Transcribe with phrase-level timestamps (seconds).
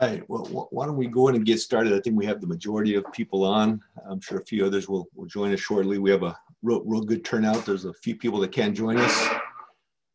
[0.00, 1.92] All right, well, why don't we go in and get started?
[1.92, 3.80] I think we have the majority of people on.
[4.08, 5.98] I'm sure a few others will, will join us shortly.
[5.98, 7.66] We have a real, real good turnout.
[7.66, 9.28] There's a few people that can join us.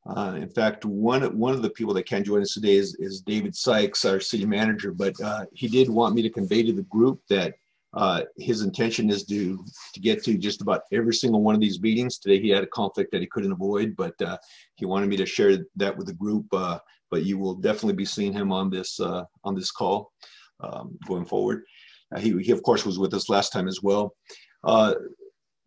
[0.05, 3.19] Uh, in fact, one, one of the people that can join us today is, is
[3.19, 6.83] David Sykes, our city manager, but uh, he did want me to convey to the
[6.83, 7.55] group that
[7.95, 11.79] uh, his intention is to, to get to just about every single one of these
[11.79, 12.17] meetings.
[12.17, 14.37] Today he had a conflict that he couldn't avoid, but uh,
[14.75, 16.45] he wanted me to share that with the group.
[16.51, 16.79] Uh,
[17.11, 20.11] but you will definitely be seeing him on this uh, on this call
[20.61, 21.63] um, going forward.
[22.13, 24.15] Uh, he, he, of course, was with us last time as well.
[24.63, 24.95] Uh,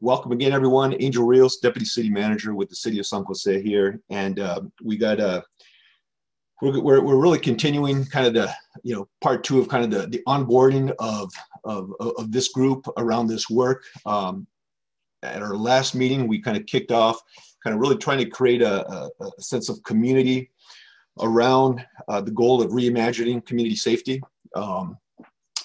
[0.01, 0.97] welcome again, everyone.
[1.01, 4.01] Angel Rios, Deputy City Manager with the City of San Jose here.
[4.11, 4.41] And
[4.83, 5.45] we got a,
[6.61, 9.91] we're, we're, we're, really continuing kind of the, you know, part two of kind of
[9.91, 11.31] the, the onboarding of,
[11.67, 13.85] of, of this group around this work.
[14.05, 14.47] Um,
[15.23, 17.21] at our last meeting, we kind of kicked off
[17.63, 20.51] kind of really trying to create a, a, a sense of community
[21.21, 24.21] around uh, the goal of reimagining community safety.
[24.55, 24.97] Um,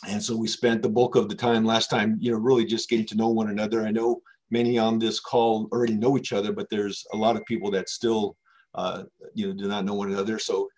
[0.07, 2.89] and so we spent the bulk of the time last time, you know, really just
[2.89, 3.85] getting to know one another.
[3.85, 7.45] I know many on this call already know each other, but there's a lot of
[7.45, 8.35] people that still,
[8.75, 9.03] uh,
[9.35, 10.39] you know, do not know one another.
[10.39, 10.69] So,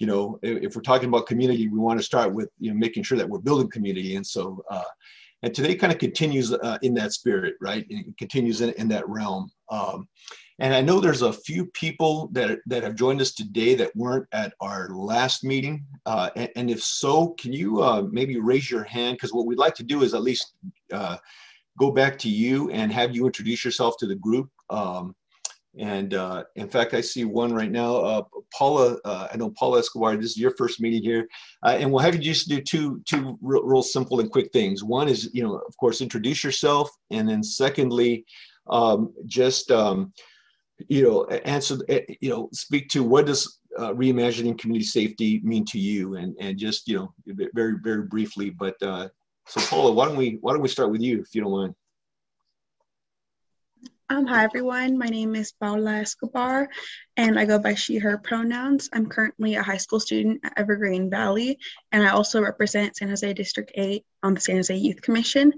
[0.00, 2.76] you know, if, if, we're talking about community, we want to start with, you know,
[2.76, 4.16] making sure that we're building community.
[4.16, 4.82] And so, uh,
[5.42, 7.86] and today kind of continues uh, in that spirit, right?
[7.88, 9.50] It continues in, in that realm.
[9.70, 10.08] Um,
[10.58, 14.26] and I know there's a few people that, that have joined us today that weren't
[14.32, 15.84] at our last meeting.
[16.06, 19.16] Uh, and, and, if so, can you uh, maybe raise your hand?
[19.16, 20.54] Because what we'd like to do is at least
[20.92, 21.16] uh,
[21.78, 24.50] go back to you and have you introduce yourself to the group.
[24.68, 25.14] Um,
[25.78, 27.96] and uh, in fact, I see one right now.
[27.96, 28.22] Uh,
[28.52, 31.28] Paula, uh, I know Paula Escobar, this is your first meeting here.
[31.64, 34.82] and we'll have you just do two, two real, real simple and quick things.
[34.82, 36.90] One is, you know, of course, introduce yourself.
[37.10, 38.24] And then secondly,
[38.68, 40.12] um, just, um,
[40.88, 41.78] you know, answer,
[42.20, 46.58] you know, speak to what does uh, reimagining community safety mean to you, and and
[46.58, 47.14] just you know,
[47.54, 48.50] very very briefly.
[48.50, 49.08] But uh,
[49.46, 51.74] so Paula, why don't we why don't we start with you if you don't mind?
[54.10, 56.68] Um, hi everyone, my name is Paula Escobar
[57.16, 58.90] and I go by she, her pronouns.
[58.92, 61.60] I'm currently a high school student at Evergreen Valley
[61.92, 65.52] and I also represent San Jose District 8 on the San Jose Youth Commission.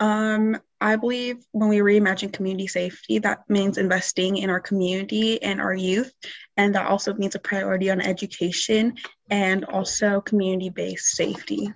[0.00, 5.60] Um, I believe when we reimagine community safety, that means investing in our community and
[5.60, 6.14] our youth.
[6.56, 8.94] And that also means a priority on education
[9.28, 11.70] and also community based safety.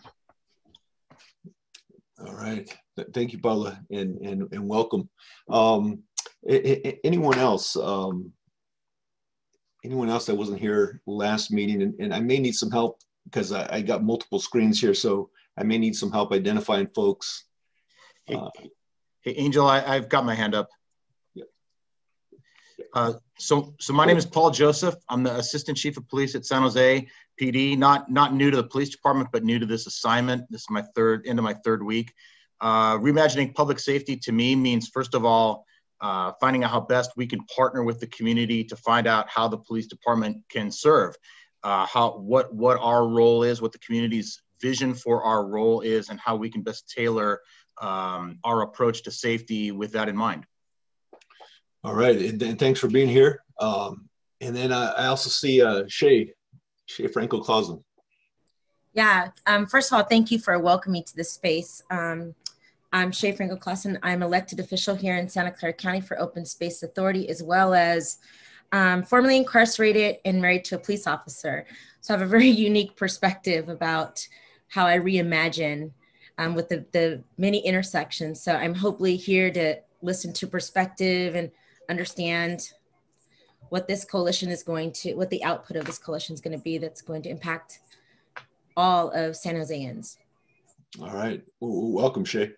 [2.19, 2.75] All right.
[3.12, 5.09] Thank you, Paula, and, and, and welcome.
[5.49, 6.03] Um,
[6.49, 7.77] anyone else?
[7.77, 8.33] Um,
[9.84, 11.83] anyone else that wasn't here last meeting?
[11.83, 14.95] And, and I may need some help because I, I got multiple screens here.
[14.95, 17.47] So I may need some help identifying folks
[18.27, 18.51] Hey, uh,
[19.23, 20.69] hey Angel, I, have got my hand up.
[22.93, 24.97] Uh, so, so my name is Paul Joseph.
[25.09, 27.07] I'm the Assistant Chief of Police at San Jose
[27.41, 27.77] PD.
[27.78, 30.45] Not not new to the police department, but new to this assignment.
[30.51, 32.13] This is my third into my third week.
[32.61, 35.67] Uh, reimagining public safety to me means first of all
[36.00, 39.49] uh, finding out how best we can partner with the community to find out how
[39.49, 41.15] the police department can serve,
[41.62, 46.09] uh, how what what our role is, what the community's vision for our role is,
[46.09, 47.41] and how we can best tailor
[47.81, 50.47] um, our approach to safety with that in mind.
[51.84, 53.43] All right, and, thanks for being here.
[53.61, 54.09] Um,
[54.41, 56.33] and then I, I also see uh, Shay,
[56.87, 57.83] Shay Franco Clausen.
[58.97, 61.83] Yeah, um, first of all, thank you for welcoming me to this space.
[61.91, 62.34] Um,
[62.95, 63.99] I'm Shay Franco Clausen.
[64.03, 68.17] I'm elected official here in Santa Clara County for Open Space Authority, as well as
[68.73, 71.67] um, formerly incarcerated and married to a police officer.
[72.01, 74.27] So I have a very unique perspective about
[74.69, 75.91] how I reimagine
[76.39, 78.41] um, with the, the many intersections.
[78.41, 81.51] So I'm hopefully here to listen to perspective and
[81.91, 82.72] understand
[83.69, 86.65] what this coalition is going to, what the output of this coalition is going to
[86.65, 87.81] be that's going to impact
[88.77, 90.17] all of San Joseans.
[91.01, 91.43] All right.
[91.61, 92.53] Well, welcome, Shay.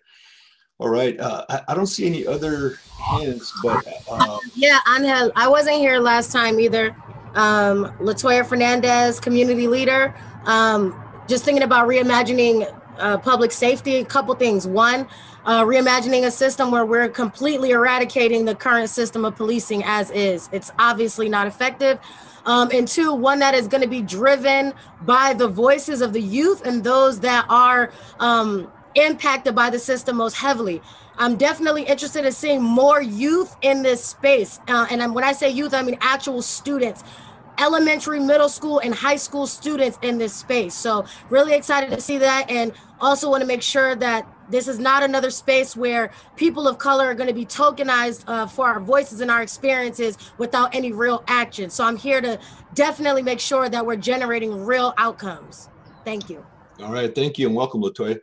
[0.79, 1.19] All right.
[1.19, 3.85] Uh, I, I, don't see any other hands, but.
[4.09, 6.95] Uh, yeah, Angel, I wasn't here last time either.
[7.35, 10.15] Um, Latoya Fernandez, community leader.
[10.45, 14.67] Um, just thinking about reimagining uh, public safety, a couple things.
[14.67, 15.07] One,
[15.45, 20.49] uh, reimagining a system where we're completely eradicating the current system of policing as is.
[20.51, 21.99] It's obviously not effective.
[22.45, 26.21] Um, and two, one that is going to be driven by the voices of the
[26.21, 30.81] youth and those that are um, impacted by the system most heavily.
[31.17, 34.59] I'm definitely interested in seeing more youth in this space.
[34.69, 37.03] Uh, and when I say youth, I mean actual students
[37.59, 40.73] elementary, middle school, and high school students in this space.
[40.73, 44.79] So really excited to see that, and also want to make sure that this is
[44.79, 48.79] not another space where people of color are going to be tokenized uh, for our
[48.79, 51.69] voices and our experiences without any real action.
[51.69, 52.39] So I'm here to
[52.73, 55.69] definitely make sure that we're generating real outcomes.
[56.03, 56.43] Thank you.
[56.81, 58.19] All right, thank you and welcome, Latoya.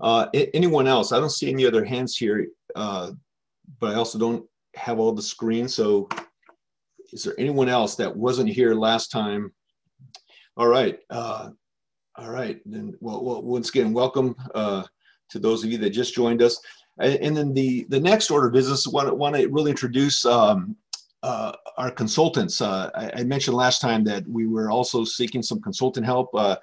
[0.00, 1.12] Uh, anyone else?
[1.12, 3.12] I don't see any other hands here, uh,
[3.78, 4.44] but I also don't
[4.74, 5.74] have all the screens.
[5.74, 6.08] So
[7.12, 9.52] is there anyone else that wasn't here last time?
[10.56, 10.98] All right.
[11.10, 11.50] Uh,
[12.16, 12.60] all right.
[12.66, 14.84] Then, well, well, once again, welcome uh,
[15.30, 16.60] to those of you that just joined us.
[16.98, 20.76] And, then the, the next order of business, want, want to really introduce um,
[21.22, 22.60] uh, our consultants.
[22.60, 26.28] Uh, I, I, mentioned last time that we were also seeking some consultant help.
[26.34, 26.56] Uh,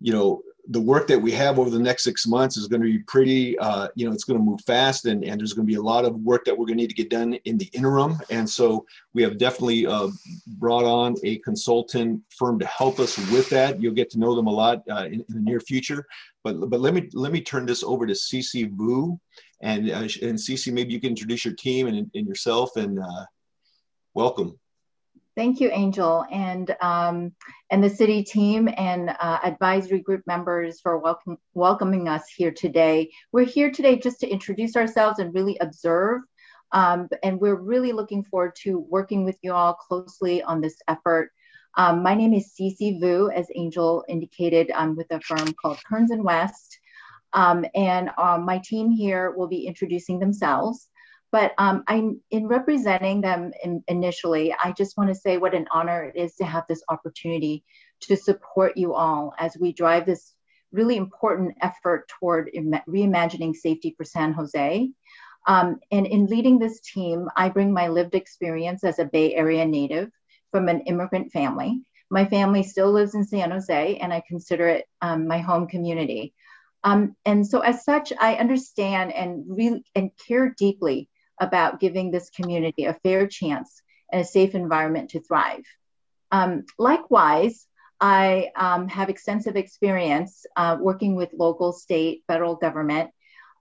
[0.00, 2.86] you know, the work that we have over the next six months is going to
[2.86, 5.70] be pretty, uh, you know, it's going to move fast and, and there's going to
[5.70, 7.66] be a lot of work that we're going to need to get done in the
[7.72, 8.18] interim.
[8.30, 8.84] And so
[9.14, 10.08] we have definitely uh,
[10.58, 13.80] brought on a consultant firm to help us with that.
[13.80, 16.04] You'll get to know them a lot uh, in, in, the near future.
[16.42, 19.18] But, but let me let me turn this over to Cece Vu.
[19.62, 23.24] And, uh, and Cece, maybe you can introduce your team and, and yourself and uh,
[24.14, 24.58] welcome.
[25.36, 27.30] Thank you, Angel, and um,
[27.68, 33.10] and the city team and uh, advisory group members for welcome, welcoming us here today.
[33.32, 36.22] We're here today just to introduce ourselves and really observe,
[36.72, 41.32] um, and we're really looking forward to working with you all closely on this effort.
[41.76, 46.12] Um, my name is Cece Vu, as Angel indicated, I'm with a firm called Kearns
[46.12, 46.78] and West,
[47.34, 50.88] um, and um, my team here will be introducing themselves.
[51.32, 54.54] But um, I'm in representing them in, initially.
[54.54, 57.64] I just want to say what an honor it is to have this opportunity
[58.02, 60.34] to support you all as we drive this
[60.72, 62.50] really important effort toward
[62.88, 64.90] reimagining safety for San Jose.
[65.46, 69.64] Um, and in leading this team, I bring my lived experience as a Bay Area
[69.64, 70.10] native
[70.50, 71.82] from an immigrant family.
[72.10, 76.34] My family still lives in San Jose, and I consider it um, my home community.
[76.84, 81.08] Um, and so, as such, I understand and really and care deeply
[81.40, 85.64] about giving this community a fair chance and a safe environment to thrive.
[86.30, 87.66] Um, likewise,
[88.00, 93.10] I um, have extensive experience uh, working with local, state, federal government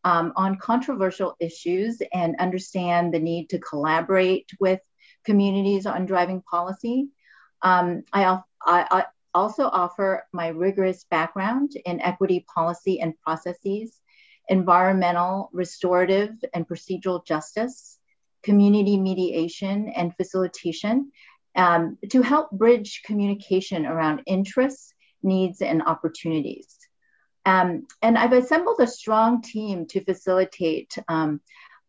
[0.04, 4.80] um, on controversial issues and understand the need to collaborate with
[5.25, 7.07] communities on driving policy.
[7.62, 14.00] Um, I, I, I also offer my rigorous background in equity policy and processes
[14.50, 17.97] environmental, restorative, and procedural justice,
[18.44, 21.12] community mediation, and facilitation
[21.56, 24.94] um, to help bridge communication around interests,
[25.24, 26.75] needs, and opportunities.
[27.45, 31.41] Um, and I've assembled a strong team to facilitate um,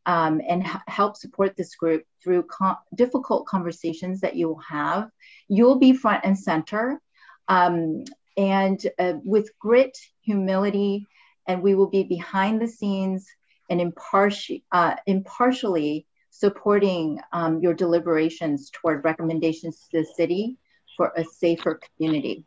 [0.05, 5.11] um, and h- help support this group through com- difficult conversations that you will have.
[5.49, 7.01] You'll be front and center.
[7.49, 8.05] Um,
[8.37, 11.07] and uh, with grit, humility,
[11.47, 13.27] and we will be behind the scenes
[13.71, 20.57] and impartially, uh, impartially supporting um, your deliberations toward recommendations to the city
[20.97, 22.45] for a safer community.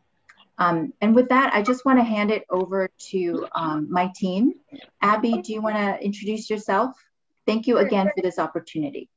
[0.58, 4.54] Um, and with that, I just want to hand it over to um, my team.
[5.00, 6.94] Abby, do you want to introduce yourself?
[7.46, 9.08] Thank you again for this opportunity.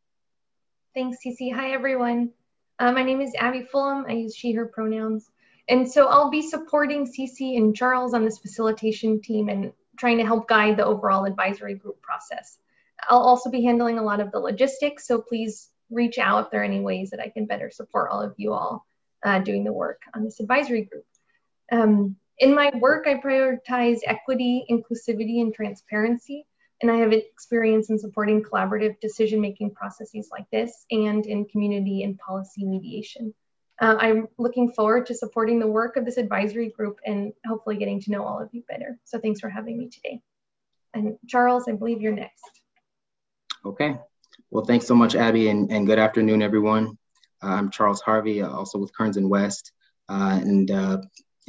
[0.96, 1.53] Thanks, Cece.
[1.53, 2.31] Hi, everyone.
[2.79, 4.05] Uh, my name is Abby Fulham.
[4.08, 5.29] I use she, her pronouns.
[5.70, 10.25] And so I'll be supporting Cece and Charles on this facilitation team and trying to
[10.25, 12.58] help guide the overall advisory group process.
[13.08, 16.62] I'll also be handling a lot of the logistics, so please reach out if there
[16.62, 18.86] are any ways that I can better support all of you all
[19.24, 21.05] uh, doing the work on this advisory group.
[21.72, 26.46] Um, in my work, I prioritize equity, inclusivity, and transparency,
[26.82, 32.17] and I have experience in supporting collaborative decision-making processes like this and in community and
[32.17, 33.34] policy mediation.
[33.84, 38.00] Uh, I'm looking forward to supporting the work of this advisory group and hopefully getting
[38.04, 38.98] to know all of you better.
[39.04, 40.22] So thanks for having me today.
[40.94, 42.62] And Charles, I believe you're next.
[43.66, 43.98] Okay.
[44.52, 46.98] Well, thanks so much, Abby, and, and good afternoon, everyone.
[47.44, 49.74] Uh, I'm Charles Harvey, uh, also with Kearns and West.
[50.08, 50.75] Uh, and you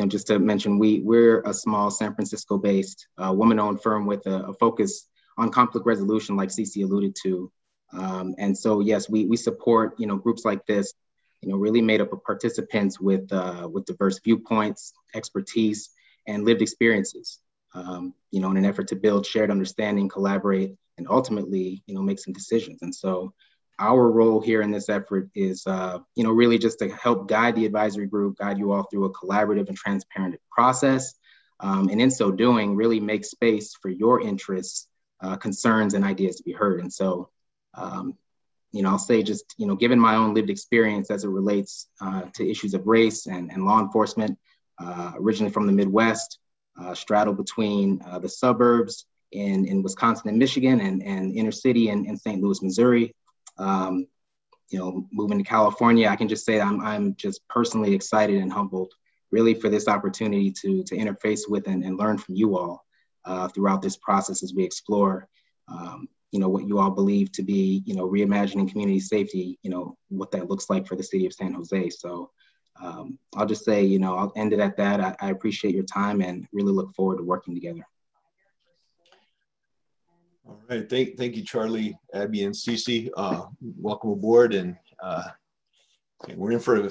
[0.00, 4.54] know, just to mention, we, we're a small San Francisco-based woman-owned firm with a, a,
[4.54, 5.06] focus
[5.38, 7.52] on conflict resolution, like Cece alluded to.
[7.92, 10.94] Um, and so, yes, we, we support you know groups like this
[11.44, 15.90] you know, really made up of participants with, uh, with diverse viewpoints, expertise,
[16.26, 17.38] and lived experiences,
[17.74, 22.00] um, you know, in an effort to build shared understanding, collaborate, and ultimately, you know,
[22.00, 22.80] make some decisions.
[22.80, 23.34] And so
[23.78, 27.56] our role here in this effort is, uh, you know, really just to help guide
[27.56, 31.14] the advisory group, guide you all through a collaborative and transparent process.
[31.60, 34.88] Um, and in so doing, really make space for your interests,
[35.20, 36.80] uh, concerns, and ideas to be heard.
[36.80, 37.28] And so,
[37.74, 38.16] um,
[38.74, 41.86] you know, I'll say just, you know, given my own lived experience as it relates
[42.00, 44.36] uh, to issues of race and, and law enforcement,
[44.80, 46.40] uh, originally from the Midwest,
[46.80, 51.90] uh, straddle between uh, the suburbs in, in Wisconsin and Michigan and, and inner city
[51.90, 52.42] in, in St.
[52.42, 53.14] Louis, Missouri.
[53.58, 54.08] Um,
[54.70, 58.52] you know, moving to California, I can just say I'm, I'm just personally excited and
[58.52, 58.92] humbled
[59.30, 62.84] really for this opportunity to, to interface with and, and learn from you all
[63.24, 65.28] uh, throughout this process as we explore
[65.68, 69.70] um, you know what you all believe to be you know reimagining community safety you
[69.70, 71.90] know what that looks like for the city of san jose.
[71.90, 72.32] So
[72.82, 75.00] um, i'll just say you know i'll end it at that.
[75.00, 77.86] I, I, appreciate your time and really look forward to working together.
[80.44, 80.90] All right.
[80.90, 83.10] Thank, thank you charlie abby and Cece.
[83.16, 85.28] Uh, welcome aboard and uh,
[86.34, 86.90] we're in for,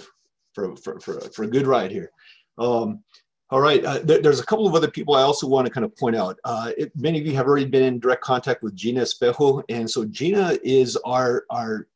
[0.54, 2.12] for, for, for, for a good ride here.
[2.58, 3.04] Um,
[3.54, 5.86] all right, uh, th there's a couple of other people I also want to kind
[5.86, 6.40] of point out.
[6.44, 9.88] Uh, it, many of you have already been in direct contact with Gina Espejo, and
[9.88, 11.88] so Gina is our our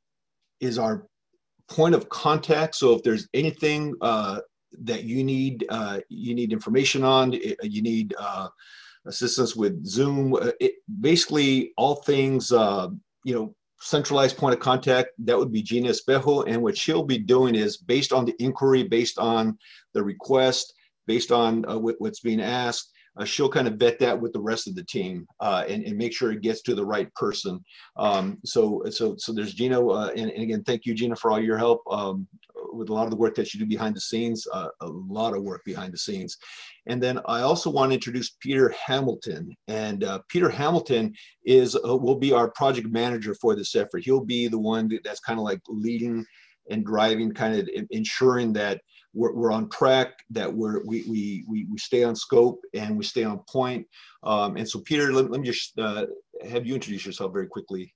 [0.59, 1.07] is our
[1.67, 2.75] point of contact.
[2.75, 4.41] So if there's anything uh,
[4.83, 8.49] that you need uh, you need information on, you need uh,
[9.07, 15.35] assistance with Zoom, uh, it, basically all things you know centralized point of contact that
[15.35, 19.17] would be Gina Espejo, and what she'll be doing is based on the inquiry, based
[19.17, 19.57] on
[19.95, 20.75] the request
[21.07, 22.91] based on uh, what's being asked.
[23.17, 25.97] Uh, she'll kind of vet that with the rest of the team uh, and, and,
[25.97, 27.59] make sure it gets to the right person.
[27.97, 31.41] Um, so, so, so there's Gina, uh, and, and, again, thank you, Gina, for all
[31.41, 32.27] your help um,
[32.73, 34.47] with a lot of the work that you do behind the scenes.
[34.53, 36.37] Uh, a lot of work behind the scenes,
[36.85, 41.13] and then I also want to introduce Peter Hamilton, and uh, Peter Hamilton
[41.45, 44.03] is uh, will be our project manager for this effort.
[44.03, 46.25] He'll be the one that's kind of like leading
[46.69, 48.81] and driving, kind of ensuring that
[49.17, 53.03] we're, we're on track, that we're, we, we, we, we stay on scope and we
[53.03, 53.86] stay on point.
[54.24, 56.05] Um, and so Peter, let, let me just uh,
[56.47, 57.93] have you introduce yourself very quickly.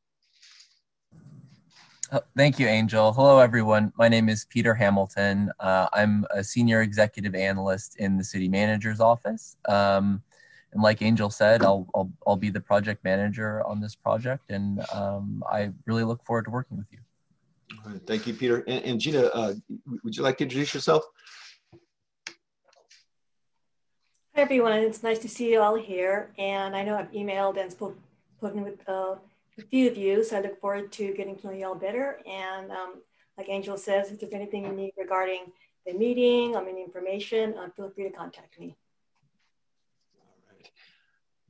[2.12, 3.14] Oh, thank you, Angel.
[3.14, 3.94] Hello, everyone.
[3.98, 5.52] My name is Peter Hamilton.
[5.60, 9.56] Uh, I'm a senior executive analyst in the city manager's office.
[9.70, 10.22] Um,
[10.74, 14.82] and like Angel said, I'll, I'll, I'll be the project manager on this project, and
[14.94, 17.00] um, I really look forward to working with you.
[18.06, 18.64] Thank you, Peter.
[18.68, 19.54] And, and Gina, uh,
[20.04, 21.04] would you like to introduce yourself?
[24.36, 24.74] Hi, everyone.
[24.74, 26.32] It's nice to see you all here.
[26.38, 29.16] And I know I've emailed and spoken with uh,
[29.58, 32.20] a few of you, so I look forward to getting to know you all better.
[32.28, 33.02] And um,
[33.38, 35.52] like Angel says, if there's anything you need regarding
[35.86, 38.76] the meeting, I mean, information, uh, feel free to contact me.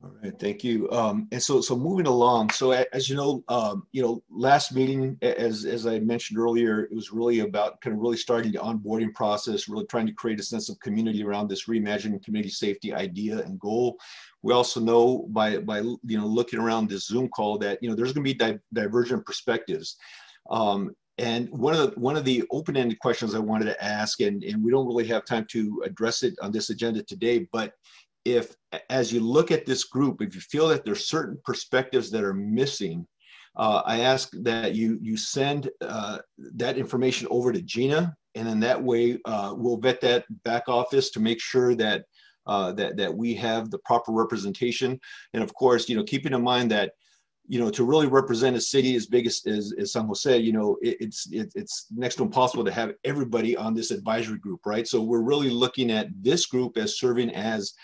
[0.04, 0.90] All right, thank you.
[0.90, 2.50] Um, and so, so moving along.
[2.50, 6.92] So, as you know, um, you know, last meeting, as as I mentioned earlier, it
[6.92, 10.42] was really about kind of really starting the onboarding process, really trying to create a
[10.42, 13.96] sense of community around this reimagining community safety idea and goal.
[14.42, 17.94] We also know by by you know looking around this Zoom call that you know
[17.94, 19.96] there's going to be di divergent perspectives.
[20.50, 24.42] Um, and one of the one of the open-ended questions I wanted to ask, and,
[24.42, 27.74] and we don't really have time to address it on this agenda today, but
[28.24, 28.56] if
[28.88, 32.34] as you look at this group, if you feel that there's certain perspectives that are
[32.34, 33.06] missing,
[33.56, 38.60] uh, I ask that you you send uh, that information over to Gina, and then
[38.60, 42.04] that way uh, we'll vet that back office to make sure that
[42.46, 44.98] uh, that that we have the proper representation.
[45.34, 46.92] And of course, you know, keeping in mind that
[47.46, 50.52] you know to really represent a city as big as, as, as San Jose, you
[50.52, 54.60] know, it, it's it, it's next to impossible to have everybody on this advisory group,
[54.64, 54.88] right?
[54.88, 57.74] So we're really looking at this group as serving as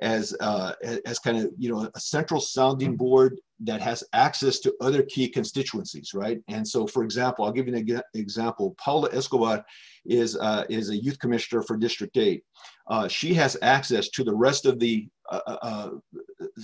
[0.00, 0.72] as uh,
[1.06, 5.28] as kind of you know a central sounding board that has access to other key
[5.28, 6.40] constituencies, right?
[6.48, 8.74] And so, for example, I'll give you an example.
[8.78, 9.64] Paula Escobar
[10.04, 12.42] is uh, is a youth commissioner for District Eight.
[12.88, 15.90] Uh, she has access to the rest of the uh, uh, uh,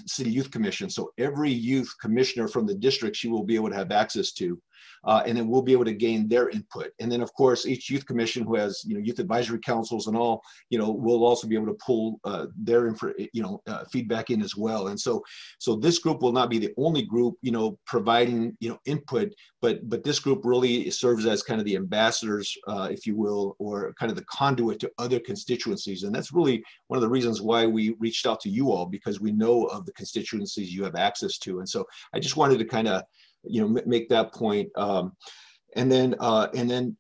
[0.06, 0.90] city youth commission.
[0.90, 4.60] So every youth commissioner from the district, she will be able to have access to
[5.04, 6.90] uh, and then we'll be able to gain their input.
[7.00, 10.16] And then, of course, each youth commission who has you know youth advisory councils and
[10.16, 13.84] all, you know, will also be able to pull uh, their info, you know uh,
[13.90, 14.88] feedback in as well.
[14.88, 15.22] And so,
[15.58, 19.32] so this group will not be the only group you know providing you know input,
[19.62, 23.56] but but this group really serves as kind of the ambassadors, uh, if you will,
[23.58, 26.02] or kind of the conduit to other constituencies.
[26.02, 29.20] And that's really one of the reasons why we reached out to you all because
[29.20, 31.58] we know of the constituencies you have access to.
[31.58, 33.02] And so I just wanted to kind of
[33.44, 34.68] you know, make that point.
[34.76, 35.12] Um,
[35.76, 36.96] and then, uh, and then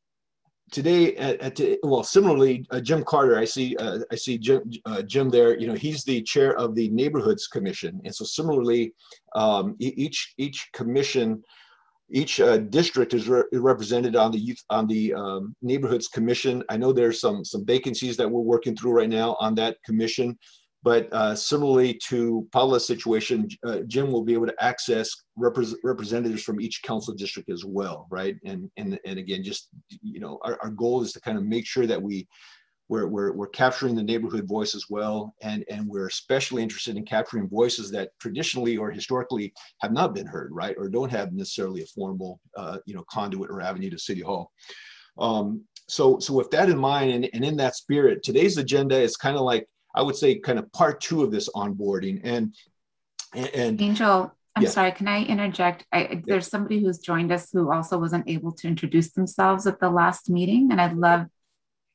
[0.70, 5.02] today at, at well, similarly, uh, Jim Carter, I see, uh, I see Jim, uh,
[5.02, 8.00] Jim there, you know, he's the chair of the neighborhoods commission.
[8.04, 8.92] And so similarly,
[9.34, 11.42] um, each, each commission,
[12.10, 16.62] each uh, district is re represented on the youth on the um, neighborhoods commission.
[16.68, 20.36] I know there's some some vacancies that we're working through right now on that commission.
[20.82, 26.42] But uh, similarly to Paula's situation, uh, Jim will be able to access repre representatives
[26.42, 28.36] from each council district as well, right?
[28.44, 29.68] And and and again, just
[30.02, 32.26] you know, our, our goal is to kind of make sure that we
[32.90, 35.32] we're, we're, we're capturing the neighborhood voice as well.
[35.42, 40.26] And, and we're especially interested in capturing voices that traditionally or historically have not been
[40.26, 40.74] heard, right?
[40.76, 44.50] Or don't have necessarily a formal, uh, you know, conduit or avenue to City Hall.
[45.18, 49.16] Um, so, so with that in mind and, and in that spirit, today's agenda is
[49.16, 52.20] kind of like, I would say kind of part two of this onboarding.
[52.24, 52.54] And,
[53.34, 54.68] and Angel, I'm yeah.
[54.68, 55.86] sorry, can I interject?
[55.92, 59.90] I, there's somebody who's joined us who also wasn't able to introduce themselves at the
[59.90, 61.26] last meeting, and I'd love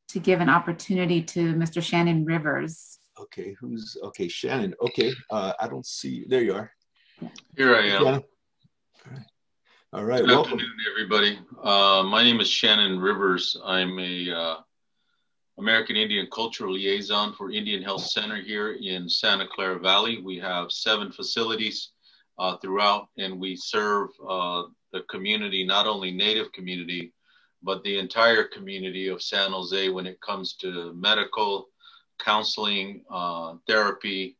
[0.09, 1.81] to give an opportunity to Mr.
[1.81, 2.99] Shannon Rivers.
[3.19, 4.27] Okay, who's okay?
[4.27, 4.73] Shannon.
[4.81, 6.25] Okay, uh, I don't see.
[6.27, 6.71] There you are.
[7.55, 8.03] Here I am.
[8.03, 8.23] Shannon.
[9.93, 10.19] All right.
[10.19, 10.53] Good welcome.
[10.53, 11.39] afternoon, everybody.
[11.63, 13.55] Uh, my name is Shannon Rivers.
[13.63, 14.55] I'm a uh,
[15.57, 20.21] American Indian Cultural Liaison for Indian Health Center here in Santa Clara Valley.
[20.21, 21.91] We have seven facilities
[22.37, 27.13] uh, throughout, and we serve uh, the community, not only Native community,
[27.63, 31.69] but the entire community of San Jose when it comes to medical,
[32.19, 34.37] counseling, uh, therapy.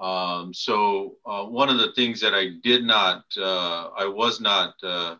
[0.00, 4.74] Um, so uh, one of the things that I did not, uh, I was not
[4.82, 5.16] uh,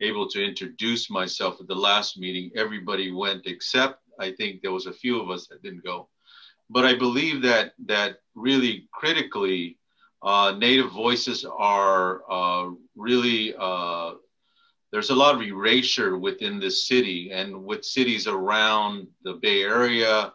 [0.00, 2.52] able to introduce myself at the last meeting.
[2.54, 6.08] Everybody went except I think there was a few of us that didn't go.
[6.68, 9.78] But I believe that that really critically,
[10.22, 13.54] uh, Native voices are uh, really
[14.92, 20.32] there's a lot of erasure within this city and with cities around the Bay Area,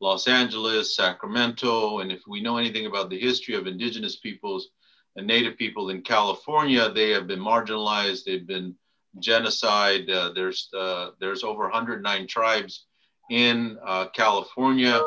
[0.00, 2.00] Los Angeles, Sacramento.
[2.00, 4.68] And if we know anything about the history of indigenous peoples
[5.16, 8.74] and native people in California, they have been marginalized, they've been
[9.18, 10.08] genocide.
[10.10, 12.86] Uh, there's, uh, there's over 109 tribes
[13.30, 15.00] in uh, California.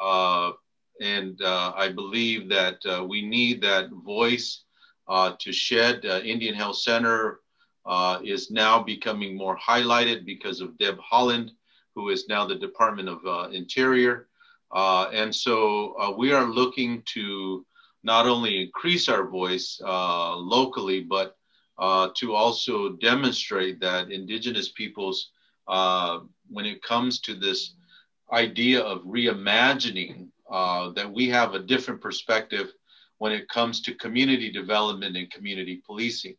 [0.00, 0.52] Uh,
[1.00, 4.64] and uh, I believe that uh, we need that voice
[5.38, 7.40] to shed Indian Health Center
[7.88, 11.50] uh, is now becoming more highlighted because of Deb Haaland,
[11.94, 14.28] who is now the Department of uh, Interior.
[14.70, 17.64] Uh, and so uh, we are looking to
[18.04, 21.36] not only increase our voice uh, locally, but
[21.78, 25.30] uh, to also demonstrate that Indigenous peoples,
[26.50, 27.74] when it comes to this
[28.32, 32.72] idea of reimagining, that we have a different perspective
[33.18, 36.36] when it comes to community development and community policing.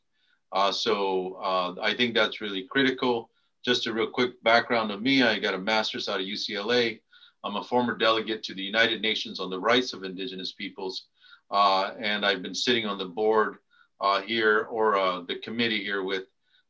[0.52, 3.30] Uh, so uh, I think that's really critical.
[3.64, 7.02] Just a real quick background of me, I got a master's out of UCLA.
[7.44, 11.06] I'm a former delegate to the United Nations on the Rights of Indigenous Peoples.
[11.52, 13.58] Uh, and I've been sitting on the board
[14.02, 16.24] uh, here or uh, the committee here with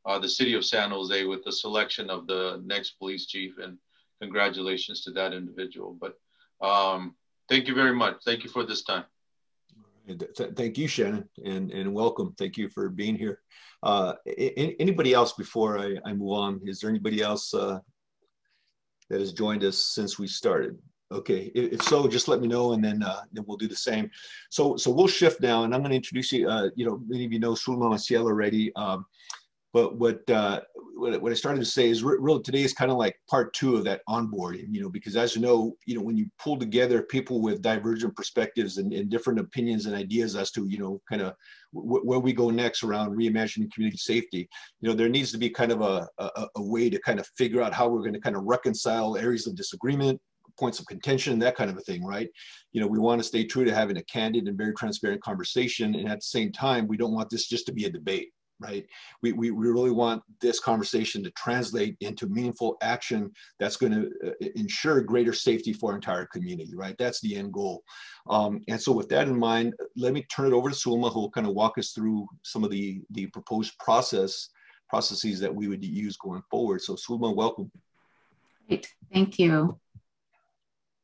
[0.05, 3.57] uh, the city of San Jose with the selection of the next police chief.
[3.57, 3.77] And
[4.21, 5.97] congratulations to that individual.
[5.99, 6.15] But
[6.65, 7.15] um,
[7.47, 8.17] thank you very much.
[8.25, 9.05] Thank you for this time.
[10.55, 12.33] Thank you, Shannon, and, and welcome.
[12.37, 13.41] Thank you for being here.
[13.83, 16.61] Uh, anybody else before I, I, move on?
[16.65, 17.79] Is there anybody else uh,
[19.09, 20.77] that has joined us since we started?
[21.11, 24.11] Okay, if so, just let me know, and then uh, then we'll do the same.
[24.49, 26.47] So so we'll shift now, and I'm going to introduce you.
[26.47, 28.75] Uh, you know, many of you know Zulma Maciel already.
[28.75, 29.05] Um,
[29.73, 30.61] but what, uh,
[30.95, 33.75] what, what I started to say is really today is kind of like part two
[33.75, 37.03] of that onboarding, you know, because as you know, you know, when you pull together
[37.03, 41.21] people with divergent perspectives and, and different opinions and ideas as to, you know, kind
[41.21, 41.33] of
[41.71, 44.49] where we go next around reimagining community safety,
[44.81, 47.27] you know, there needs to be kind of a, a, a way to kind of
[47.37, 50.19] figure out how we're going to kind of reconcile areas of disagreement,
[50.57, 52.29] points of contention, that kind of a thing, right?
[52.73, 55.95] You know, we want to stay true to having a candid and very transparent conversation.
[55.95, 58.85] And at the same time, we don't want this just to be a debate right?
[59.21, 64.11] We, we, we really want this conversation to translate into meaningful action that's going to
[64.27, 66.95] uh, ensure greater safety for our entire community, right?
[66.97, 67.83] That's the end goal.
[68.29, 71.21] Um, and so with that in mind, let me turn it over to Zulma, who
[71.21, 74.49] will kind of walk us through some of the, the proposed process
[74.89, 76.81] processes that we would use going forward.
[76.81, 77.71] So Zulma, welcome.
[78.67, 79.79] Great, thank you.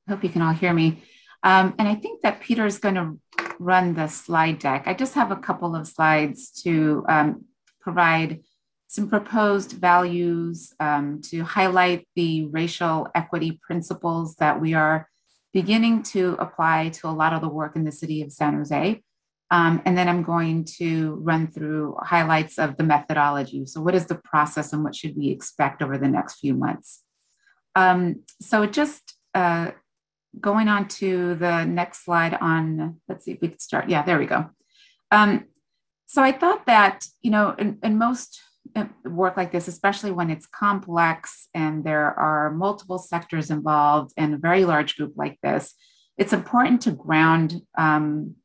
[0.10, 1.04] Hope you can all hear me.
[1.44, 3.20] Um, and I think that Peter is going to
[3.60, 4.84] run the slide deck.
[4.86, 7.46] I just have a couple of slides to um,
[7.80, 8.42] provide
[8.88, 15.10] some proposed values um, to highlight the racial equity principles that we are
[15.54, 19.02] beginning to apply to a lot of the work in the city of San Jose.
[19.52, 23.66] Um, and then I'm going to run through highlights of the methodology.
[23.66, 27.04] So, what is the process and what should we expect over the next few months?
[27.76, 29.72] Um, so, it just uh,
[30.40, 33.90] going on to the next slide on, let's see if we can start.
[33.90, 34.50] Yeah, there we go.
[35.12, 35.46] Um,
[36.06, 38.42] so I thought that, you know, in, in most
[38.76, 44.34] uh, work like this, especially when it's complex and there are multiple sectors involved and
[44.34, 45.74] a very large group like this,
[46.18, 48.36] it's important to ground, um,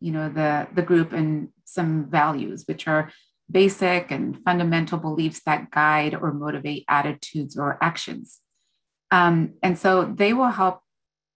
[0.00, 3.10] you know, the, the group in some values, which are
[3.50, 8.38] basic and fundamental beliefs that guide or motivate attitudes or actions.
[9.10, 10.82] Um, and so they will help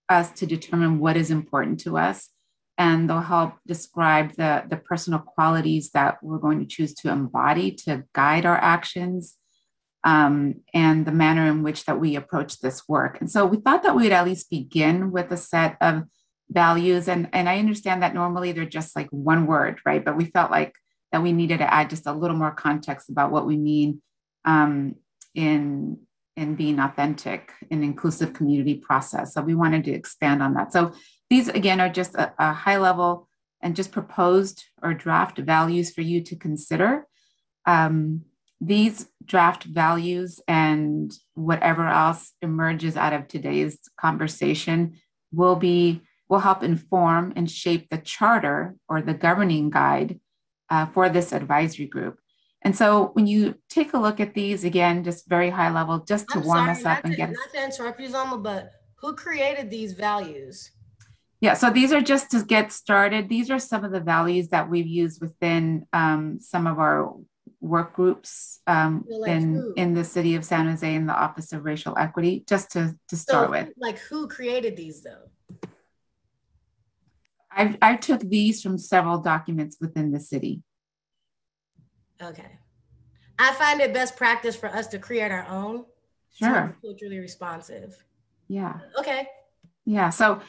[0.08, 2.30] us to determine what is important to us
[2.76, 7.70] and they'll help describe the, the personal qualities that we're going to choose to embody
[7.70, 9.36] to guide our actions
[10.02, 13.20] um, and the manner in which that we approach this work.
[13.20, 16.04] And so we thought that we would at least begin with a set of
[16.50, 20.04] values and, and i understand that normally they're just like one word right?
[20.04, 20.74] But we felt like
[21.10, 24.02] that we needed to add just a little more context about what we mean
[24.44, 24.96] um,
[25.34, 25.98] in
[26.36, 30.92] in being authentic in inclusive community process so we wanted to expand on that so
[31.30, 33.28] these, again, are just a, a high level
[33.60, 37.06] and just proposed or draft values for you to consider.
[37.66, 38.22] Um,
[38.60, 45.00] these draft values and whatever else emerges out of today's conversation
[45.32, 50.18] will be will help inform and shape the charter or the governing guide
[50.70, 52.18] uh, for this advisory group.
[52.64, 56.26] And so when you take a look at these again, just very high level, just
[56.30, 58.72] to I'm warm sorry, us up and to, get not to interrupt you, Zulma, but
[58.96, 60.70] who created these values?
[61.42, 63.28] Yeah, so these are just to get started.
[63.28, 67.14] These are some of the values that we've used within um, some of our
[67.60, 69.74] work groups um, like in who?
[69.76, 73.16] in the city of San Jose in the Office of Racial Equity, just to to
[73.16, 73.68] start so, with.
[73.76, 75.68] Like who created these though?
[77.50, 80.62] I I took these from several documents within the city.
[82.22, 82.58] Okay,
[83.38, 85.84] I find it best practice for us to create our own.
[86.36, 86.76] Sure.
[86.82, 87.96] culturally responsive.
[88.48, 88.80] Yeah.
[88.98, 89.28] Okay.
[89.86, 90.10] Yeah.
[90.10, 90.40] So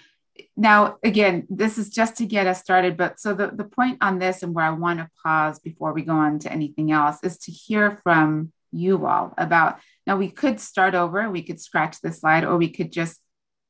[0.58, 4.19] now again this is just to get us started but so the, the point on
[4.19, 7.38] this and where i want to pause before we go on to anything else is
[7.38, 12.12] to hear from you all about now we could start over we could scratch the
[12.12, 13.19] slide or we could just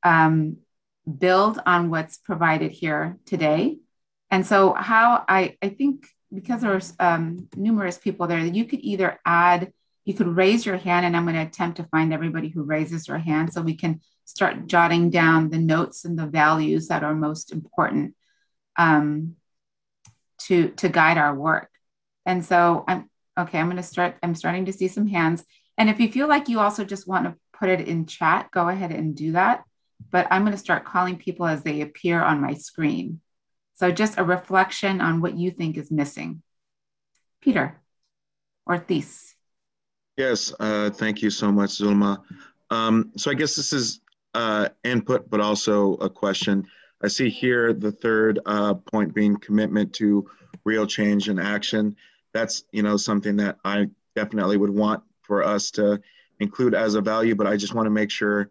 [0.02, 0.58] um,
[1.18, 3.78] build on what's provided here today
[4.30, 9.20] and so how i i think because there's um, numerous people there you could either
[9.24, 9.72] add
[10.04, 13.06] you could raise your hand and i'm going to attempt to find everybody who raises
[13.06, 17.14] their hand so we can start jotting down the notes and the values that are
[17.14, 18.14] most important
[18.76, 19.36] um,
[20.38, 21.70] to to guide our work.
[22.26, 23.08] And so I'm
[23.38, 23.58] okay.
[23.58, 24.16] I'm going to start.
[24.22, 25.44] I'm starting to see some hands.
[25.78, 28.68] And if you feel like you also just want to put it in chat, go
[28.68, 29.64] ahead and do that.
[30.10, 33.20] But I'm going to start calling people as they appear on my screen.
[33.76, 36.42] So just a reflection on what you think is missing.
[37.40, 37.80] Peter
[38.68, 39.34] Ortiz.
[40.16, 42.22] Yes, uh, thank you so much, Zulma.
[42.70, 44.00] Um, so I guess this is
[44.34, 46.66] uh, input, but also a question.
[47.02, 50.28] I see here the third uh, point being commitment to
[50.64, 51.96] real change and action.
[52.32, 56.00] That's you know something that I definitely would want for us to
[56.40, 58.50] include as a value, but I just want to make sure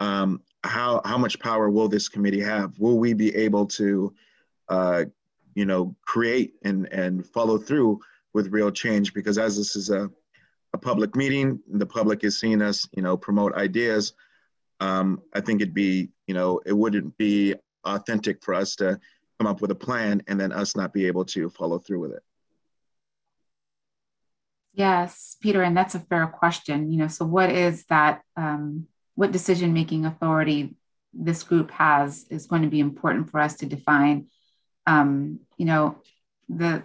[0.00, 2.78] um, how how much power will this committee have?
[2.78, 4.14] Will we be able to,
[4.72, 5.04] uh,
[5.54, 8.00] you know, create and and follow through
[8.34, 9.12] with real change?
[9.14, 10.10] Because as this is a
[10.74, 14.14] a public meeting, the public is seeing us, you know, promote ideas
[14.82, 17.54] um, I think it'd be, you know, it wouldn't be
[17.84, 18.98] authentic for us to
[19.38, 22.12] come up with a plan and then us not be able to follow through with
[22.12, 22.22] it.
[24.74, 26.90] Yes, Peter, and that's a fair question.
[26.90, 28.22] You know, so what is that?
[28.36, 30.74] Um, what decision making authority
[31.12, 34.26] this group has is going to be important for us to define.
[34.86, 35.96] Um, you know,
[36.48, 36.82] the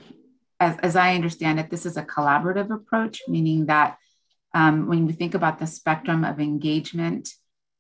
[0.60, 3.98] as, as I understand it, this is a collaborative approach, meaning that
[4.54, 7.30] um, when we think about the spectrum of engagement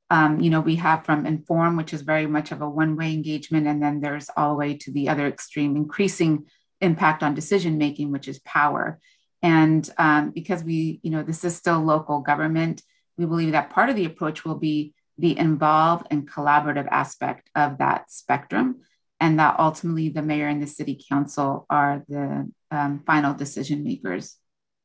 [0.09, 3.67] um, you know, we have from inform, which is very much of a one-way engagement,
[3.67, 6.45] and then there's all the way to the other extreme, increasing
[6.79, 8.99] impact on decision making, which is power.
[9.41, 12.81] And um, because we, you know, this is still local government,
[13.17, 17.79] we believe that part of the approach will be the involved and collaborative aspect of
[17.79, 18.81] that spectrum,
[19.19, 24.37] and that ultimately the mayor and the city council are the um, final decision makers.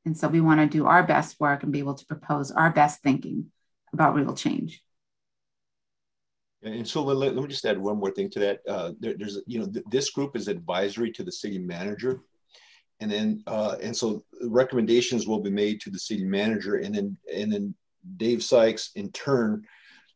[0.05, 2.71] And so we want to do our best work and be able to propose our
[2.71, 3.53] best thinking
[3.93, 4.83] about real change.
[6.63, 8.61] And so let, let me just add one more thing to that.
[8.69, 12.21] Uh, there, there's, you know, th this group is advisory to the city manager.
[13.01, 17.17] And then, uh, and so recommendations will be made to the city manager and then,
[17.33, 17.75] and then
[18.17, 19.67] Dave Sykes in turn,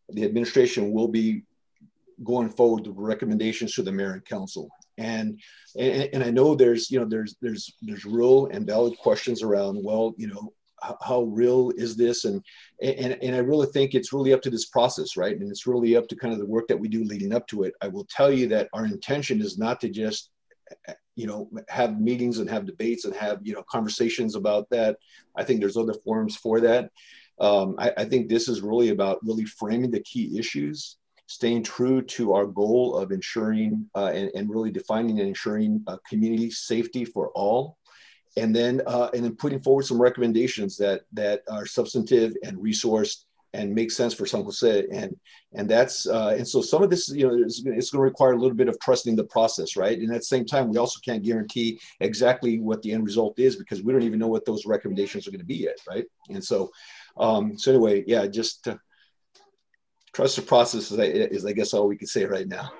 [0.08, 1.42] the administration will be
[2.24, 4.68] going forward with recommendations to the mayor and council.
[4.98, 5.40] And,
[5.78, 9.82] and, and I know there's, you know, there's, there's, there's real and valid questions around,
[9.82, 10.52] well, you know,
[11.02, 12.24] how real is this?
[12.24, 12.42] And,
[12.82, 15.36] and and i really think it's really up to this process right?
[15.38, 17.64] And it's really up to kind of the work that we do leading up to
[17.64, 17.74] it.
[17.80, 20.30] I will tell you that our intention is not to just
[21.14, 24.96] you know have meetings and have debates and have you know conversations about that.
[25.36, 26.90] I think there's other forums for that.
[27.38, 32.00] Um, I, I think this is really about really framing the key issues staying true
[32.00, 37.04] to our goal of ensuring uh, and, and, really defining and ensuring uh, community safety
[37.04, 37.76] for all.
[38.36, 43.24] And then, uh, and then putting forward some recommendations that that are substantive and resourced
[43.56, 44.86] and make sense for San Jose.
[44.92, 45.16] And
[45.54, 48.32] and that's uh, and so some of this, you know, it's, it's going to require
[48.32, 49.98] a little bit of trusting the process, right?
[49.98, 53.56] And at the same time, we also can't guarantee exactly what the end result is
[53.56, 56.04] because we don't even know what those recommendations are going to be yet, right?
[56.28, 56.70] And so,
[57.16, 58.68] um, so anyway, yeah, just
[60.16, 62.72] trust the process is, is, I guess, all we can say right now.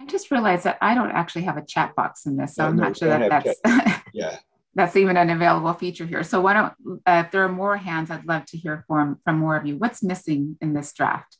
[0.00, 2.68] I just realized that I don't actually have a chat box in this, so no,
[2.68, 4.38] I'm no, not sure that that's yeah
[4.76, 6.22] that's even an available feature here.
[6.22, 6.72] So why don't,
[7.06, 9.76] uh, if there are more hands, I'd love to hear from, from more of you.
[9.76, 11.38] What's missing in this draft?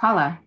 [0.00, 0.40] Paula.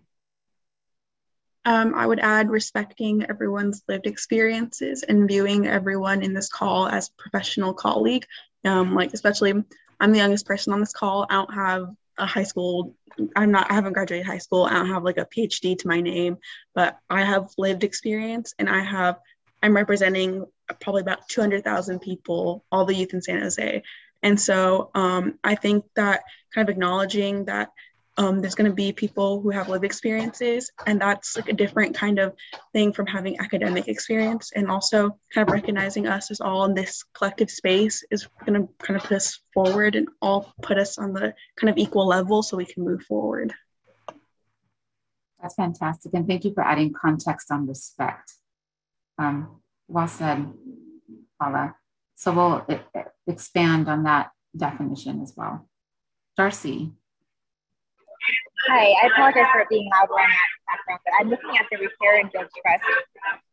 [1.64, 7.10] Um, I would add respecting everyone's lived experiences and viewing everyone in this call as
[7.10, 8.26] professional colleague.
[8.64, 9.54] Um, like especially,
[10.00, 11.26] I'm the youngest person on this call.
[11.30, 12.94] I don't have a high school.
[13.36, 13.70] I'm not.
[13.70, 14.64] I haven't graduated high school.
[14.64, 16.38] I don't have like a PhD to my name,
[16.74, 19.18] but I have lived experience, and I have.
[19.64, 20.44] I'm representing
[20.80, 23.82] probably about 200,000 people, all the youth in San Jose,
[24.22, 26.22] and so um, I think that
[26.54, 27.70] kind of acknowledging that
[28.18, 31.94] um, there's going to be people who have lived experiences and that's like a different
[31.94, 32.34] kind of
[32.72, 34.52] thing from having academic experience.
[34.54, 38.68] And also kind of recognizing us as all in this collective space is going to
[38.84, 42.42] kind of put us forward and all put us on the kind of equal level
[42.42, 43.54] so we can move forward.
[45.40, 48.32] That's fantastic and thank you for adding context on respect.
[49.18, 50.52] Um, well said
[51.40, 51.76] paula.
[52.14, 52.66] So we'll
[53.26, 55.68] expand on that definition as well.
[56.36, 56.92] Darcy
[58.68, 60.28] Hi, I apologize for being loud in that
[60.68, 62.84] background, but I'm looking at the repair and build trust.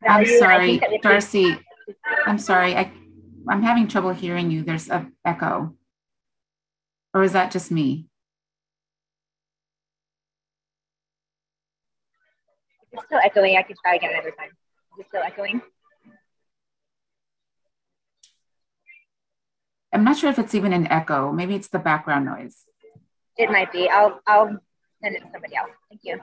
[0.08, 1.58] I'm sorry, Darcy.
[2.28, 2.76] I'm sorry.
[2.76, 2.92] I,
[3.48, 4.62] I'm having trouble hearing you.
[4.64, 5.76] There's a echo.
[7.14, 8.08] Or is that just me?
[12.92, 13.58] It's still echoing.
[13.58, 14.50] I can try again another time.
[14.94, 15.62] Is it still echoing?
[19.92, 21.32] I'm not sure if it's even an echo.
[21.32, 22.66] Maybe it's the background noise.
[23.38, 23.90] It might be.
[23.90, 24.60] I'll I'll
[25.02, 25.72] send it to somebody else.
[25.90, 26.20] Thank you.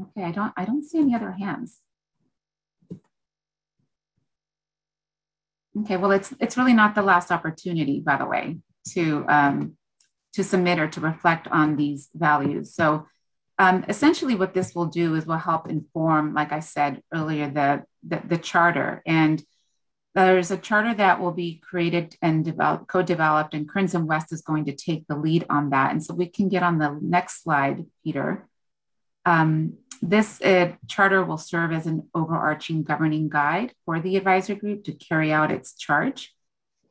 [0.00, 1.80] Okay, I don't I don't see any other hands.
[5.80, 8.58] Okay, well, it's it's really not the last opportunity, by the way,
[8.90, 9.76] to um,
[10.34, 12.74] to submit or to reflect on these values.
[12.74, 13.06] So
[13.58, 17.84] um, essentially, what this will do is will help inform, like I said earlier, the,
[18.02, 19.02] the, the charter.
[19.06, 19.42] And
[20.14, 24.66] there's a charter that will be created and developed, co-developed, and and West is going
[24.66, 25.90] to take the lead on that.
[25.90, 28.46] And so we can get on the next slide, Peter.
[29.24, 34.84] Um, this uh, charter will serve as an overarching governing guide for the advisory group
[34.84, 36.34] to carry out its charge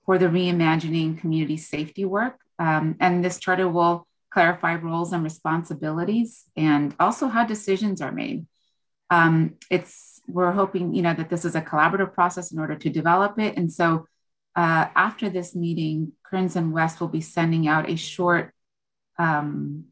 [0.06, 2.39] for the reimagining community safety work.
[2.58, 8.46] Um, and this charter will clarify roles and responsibilities, and also how decisions are made.
[9.10, 12.89] Um, it's we're hoping you know that this is a collaborative process in order to
[12.89, 14.08] develop it, and so
[14.56, 18.54] uh, after this meeting, Kearns and West will be sending out a short
[19.17, 19.86] um,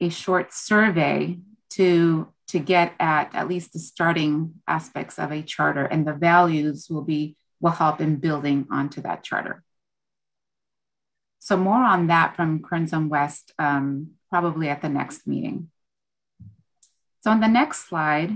[0.00, 1.38] a short survey
[1.70, 6.88] to to get at at least the starting aspects of a charter, and the values
[6.90, 9.62] will be will help in building onto that charter.
[11.44, 15.70] So more on that from and West, um, probably at the next meeting.
[17.22, 18.30] So on the next slide,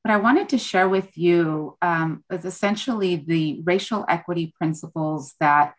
[0.00, 5.74] what I wanted to share with you um, is essentially the racial equity principles that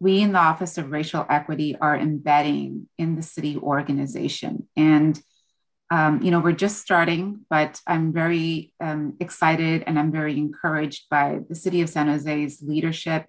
[0.00, 4.66] we in the Office of Racial Equity are embedding in the city organization.
[4.78, 5.20] And,
[5.90, 11.10] um, you know, we're just starting, but I'm very um, excited and I'm very encouraged
[11.10, 13.28] by the City of San Jose's leadership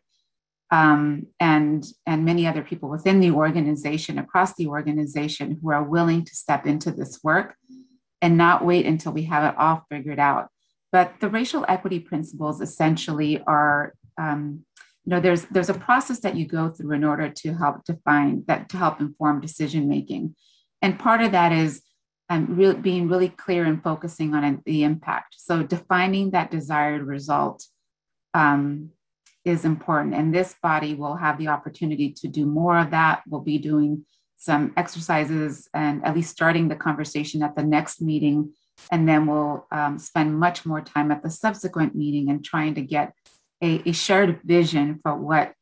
[0.71, 6.23] um, and and many other people within the organization across the organization who are willing
[6.25, 7.55] to step into this work
[8.21, 10.49] and not wait until we have it all figured out.
[10.91, 14.65] But the racial equity principles essentially are um,
[15.05, 18.43] you know there's there's a process that you go through in order to help define
[18.47, 20.35] that to help inform decision making.
[20.81, 21.81] And part of that is
[22.29, 25.35] um, really being really clear and focusing on the impact.
[25.37, 27.65] So defining that desired result
[28.33, 28.91] um,
[29.49, 30.13] is important.
[30.13, 33.23] And this body will have the opportunity to do more of that.
[33.27, 34.05] We'll be doing
[34.37, 38.53] some exercises and at least starting the conversation at the next meeting.
[38.91, 42.81] And then we'll um, spend much more time at the subsequent meeting and trying to
[42.81, 43.13] get
[43.61, 45.53] a, a shared vision for what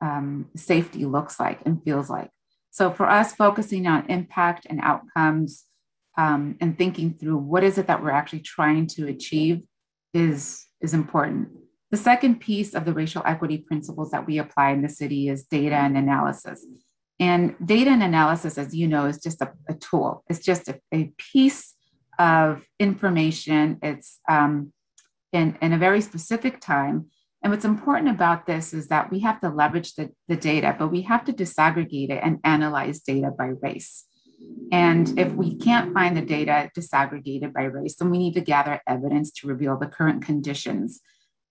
[0.00, 2.30] um, safety looks like and feels like.
[2.70, 5.64] So for us, focusing on impact and outcomes
[6.16, 9.62] um, and thinking through what is it that we're actually trying to achieve
[10.12, 11.48] is, is important.
[11.94, 15.44] The second piece of the racial equity principles that we apply in the city is
[15.44, 16.66] data and analysis.
[17.20, 20.24] And data and analysis, as you know, is just a, a tool.
[20.28, 21.74] It's just a, a, piece
[22.18, 23.78] of information.
[23.80, 24.72] It's um,
[25.32, 27.10] in, in a very specific time.
[27.44, 30.88] And what's important about this is that we have to leverage the, the data, but
[30.88, 34.04] we have to disaggregate it and analyze data by race.
[34.72, 38.80] And if we can't find the data disaggregated by race, then we need to gather
[38.88, 41.00] evidence to reveal the current conditions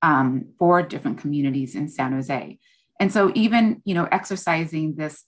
[0.04, 2.60] um, for different communities in San Jose.
[3.00, 5.24] And so, even you know, exercising this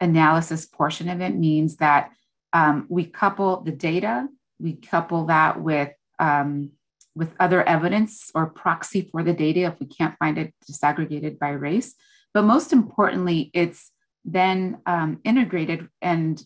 [0.00, 2.12] analysis portion of it means that
[2.54, 4.26] um, we couple the data,
[4.58, 6.70] we couple that with um,
[7.14, 11.50] with other evidence or proxy for the data if we can't find it disaggregated by
[11.50, 11.94] race.
[12.32, 13.90] But most importantly, it's
[14.24, 16.42] then um, integrated and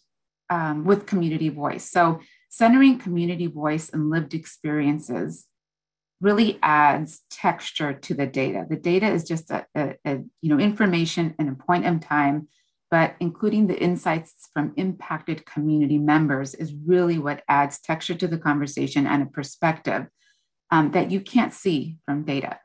[0.49, 1.91] um, with community voice.
[1.91, 5.47] So centering community voice and lived experiences
[6.25, 8.65] really adds texture to the data.
[8.69, 12.49] The data is just a, a, a you know information and a point in time,
[12.91, 18.39] but including the insights from impacted community members is really what adds texture to the
[18.39, 20.07] conversation and a perspective
[20.71, 22.59] um, that you can't see from data.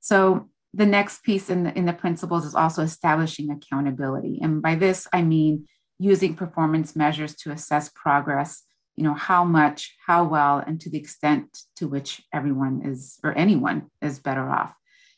[0.00, 4.38] So the next piece in the, in the principles is also establishing accountability.
[4.42, 5.66] And by this, I mean
[5.98, 8.62] using performance measures to assess progress,
[8.96, 13.36] you know, how much, how well, and to the extent to which everyone is, or
[13.36, 14.74] anyone is better off.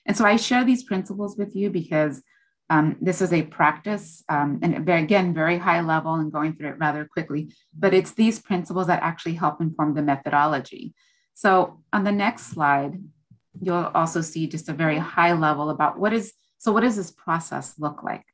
[0.06, 2.22] And so I share these principles with you because
[2.70, 6.78] um, this is a practice, um, and again, very high level and going through it
[6.78, 10.94] rather quickly, but it's these principles that actually help inform the methodology.
[11.34, 12.98] So on the next slide,
[13.60, 17.10] you'll also see just a very high level about what is, so what does this
[17.10, 18.24] process look like?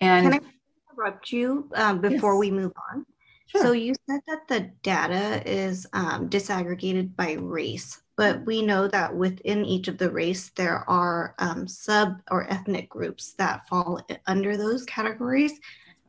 [0.00, 2.40] And Can I interrupt you um, before yes.
[2.40, 3.06] we move on?
[3.46, 3.62] Sure.
[3.62, 9.14] So you said that the data is um, disaggregated by race, but we know that
[9.14, 14.56] within each of the race, there are um, sub or ethnic groups that fall under
[14.56, 15.60] those categories.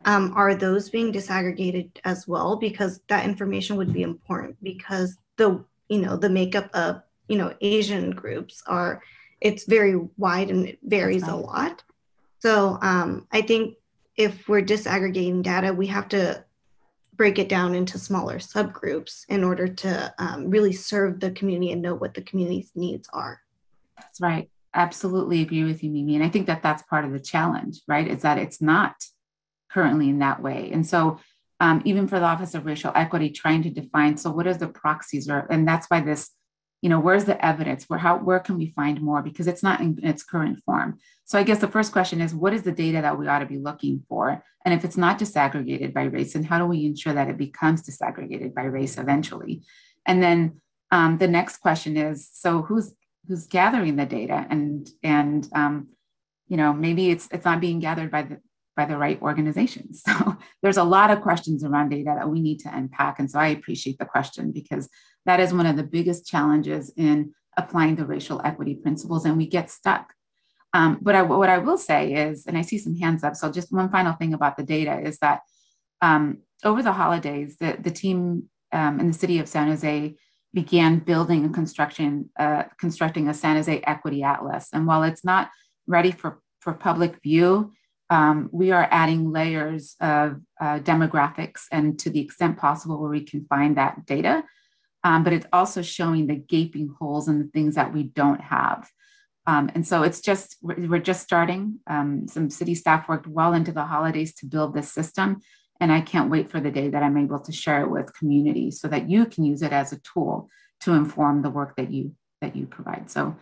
[0.06, 2.56] Um, are those being disaggregated as well?
[2.56, 7.54] Because that information would be important because the you know the makeup of you know
[7.62, 9.02] asian groups are
[9.42, 11.84] it's very wide and it varies a lot
[12.40, 13.76] so um, i think
[14.16, 16.44] if we're disaggregating data we have to
[17.16, 21.82] break it down into smaller subgroups in order to um, really serve the community and
[21.82, 23.42] know what the community's needs are.
[23.98, 24.50] That's right.
[24.74, 26.16] Absolutely agree with you mimi.
[26.16, 28.08] And i think that that's part of the challenge right?
[28.08, 28.96] Is that it's not
[29.72, 30.70] currently in that way.
[30.72, 31.20] And so
[31.60, 34.68] um, even for the Office of Racial Equity, trying to define so what are the
[34.68, 36.32] proxies, or and that's why this,
[36.86, 37.86] you know, where's the evidence?
[37.86, 39.24] Where how where can we find more?
[39.24, 41.00] Because it's not in, its current form.
[41.24, 43.48] So I guess the first question is, what is the data that we ought to
[43.48, 44.44] be looking for?
[44.64, 47.82] And if it's not disaggregated by race, and how do we ensure that it becomes
[47.82, 49.64] disaggregated by race eventually?
[50.06, 52.94] And then um, the next question is, so who's
[53.28, 55.88] who's gathering the data and and um,
[56.48, 58.40] you know maybe it's it's not being gathered by the
[58.78, 60.04] by the right organizations.
[60.26, 63.18] So there's a lot of questions around data that we need to unpack.
[63.20, 64.88] And so I appreciate the question because
[65.26, 69.48] that is one of the biggest challenges in applying the racial equity principles, and we
[69.48, 70.14] get stuck.
[70.74, 73.36] Um, but I, what I will say is, and I see some hands up.
[73.36, 75.40] So just one final thing about the data is that
[76.02, 80.16] um, over the holidays, the, the team um, in the city of San Jose
[80.54, 84.70] began building a construction, uh, constructing a San Jose Equity Atlas.
[84.74, 85.50] And while it's not
[85.88, 87.72] ready for, for public view,
[88.10, 93.22] um, we are adding layers of uh, demographics and to the extent possible where we
[93.22, 94.44] can find that data.
[95.06, 98.90] Um, but it's also showing the gaping holes and the things that we don't have.
[99.48, 101.80] Um, and so it's just, we're just starting.
[101.86, 105.42] Um, some city staff worked well into the holidays to build this system.
[105.80, 108.72] And I can't wait for the day that I'm able to share it with community
[108.72, 110.50] so that you can use it as a tool
[110.82, 113.12] to inform the work that you that you provide.
[113.12, 113.36] So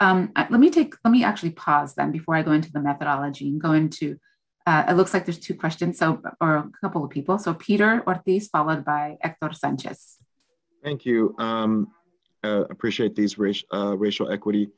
[0.00, 3.48] um, let me take, let me actually pause then before I go into the methodology
[3.48, 4.16] and go into,
[4.66, 7.38] uh, it looks like there's two questions, so, or a couple of people.
[7.38, 10.18] So Peter Ortiz followed by Hector Sanchez.
[10.82, 11.34] Thank you.
[11.38, 11.92] Um,
[12.44, 14.68] uh, appreciate these racial, uh, racial equity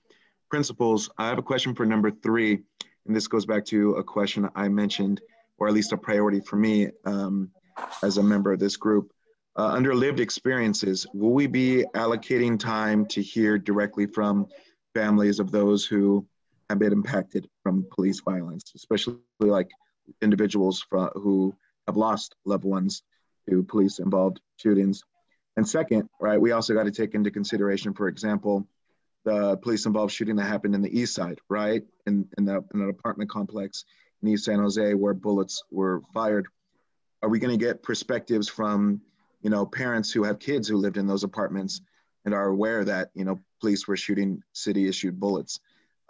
[0.50, 1.10] principles.
[1.16, 2.60] I have a question for number three,
[3.06, 5.22] and this goes back to a question I mentioned,
[5.58, 7.50] or at least a priority for me um,
[8.02, 9.12] as a member of this group.
[9.56, 14.46] Uh, under lived experiences, will we be allocating time to hear directly from
[14.94, 16.26] families of those who
[16.68, 19.70] have been impacted from police violence, especially like
[20.20, 20.84] individuals
[21.14, 21.54] who
[21.86, 23.02] have lost loved ones
[23.48, 25.02] to police involved shootings.
[25.56, 28.66] And second, right, we also got to take into consideration, for example,
[29.24, 31.82] the police involved shooting that happened in the east side, right?
[32.06, 33.84] In, in, the, in an apartment complex
[34.22, 36.46] in East San Jose where bullets were fired.
[37.22, 39.00] Are we going to get perspectives from,
[39.42, 41.80] you know, parents who have kids who lived in those apartments
[42.24, 45.60] and are aware that, you know, police were shooting city issued bullets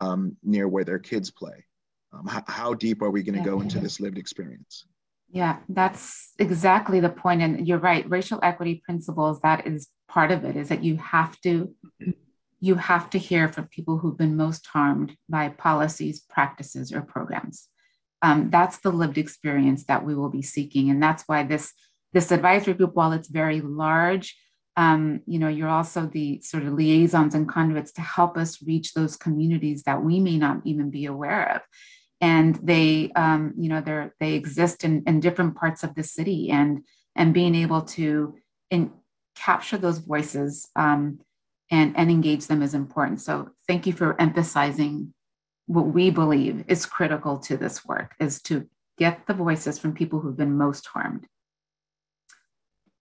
[0.00, 1.64] um, near where their kids play?
[2.12, 4.86] Um, how, how, deep are we going to go into this lived experience?
[5.30, 7.42] Yeah, that's exactly the point.
[7.42, 8.08] And you're right.
[8.08, 11.74] Racial equity principles, that is part of it, is that you have to
[12.60, 17.68] you have to hear from people who've been most harmed by policies, practices, or programs.
[18.22, 20.88] Um, that's the lived experience that we will be seeking.
[20.88, 21.74] And that's why this,
[22.14, 24.34] this advisory group, while it's very large,
[24.78, 28.94] um, you know, you're also the sort of liaisons and conduits to help us reach
[28.94, 31.60] those communities that we may not even be aware of.
[32.32, 32.88] And they,
[33.24, 36.70] um, you know, they they exist in, in different parts of the city, and
[37.18, 38.06] and being able to
[38.74, 38.82] in,
[39.34, 40.50] capture those voices
[40.84, 41.00] um,
[41.70, 43.20] and, and engage them is important.
[43.20, 43.34] So
[43.68, 45.12] thank you for emphasizing
[45.66, 48.54] what we believe is critical to this work is to
[48.98, 51.24] get the voices from people who've been most harmed.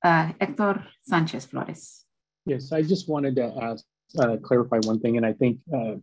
[0.03, 2.05] Uh, Hector Sanchez Flores.
[2.45, 3.85] Yes, I just wanted to ask,
[4.19, 5.95] uh, clarify one thing, and I think uh,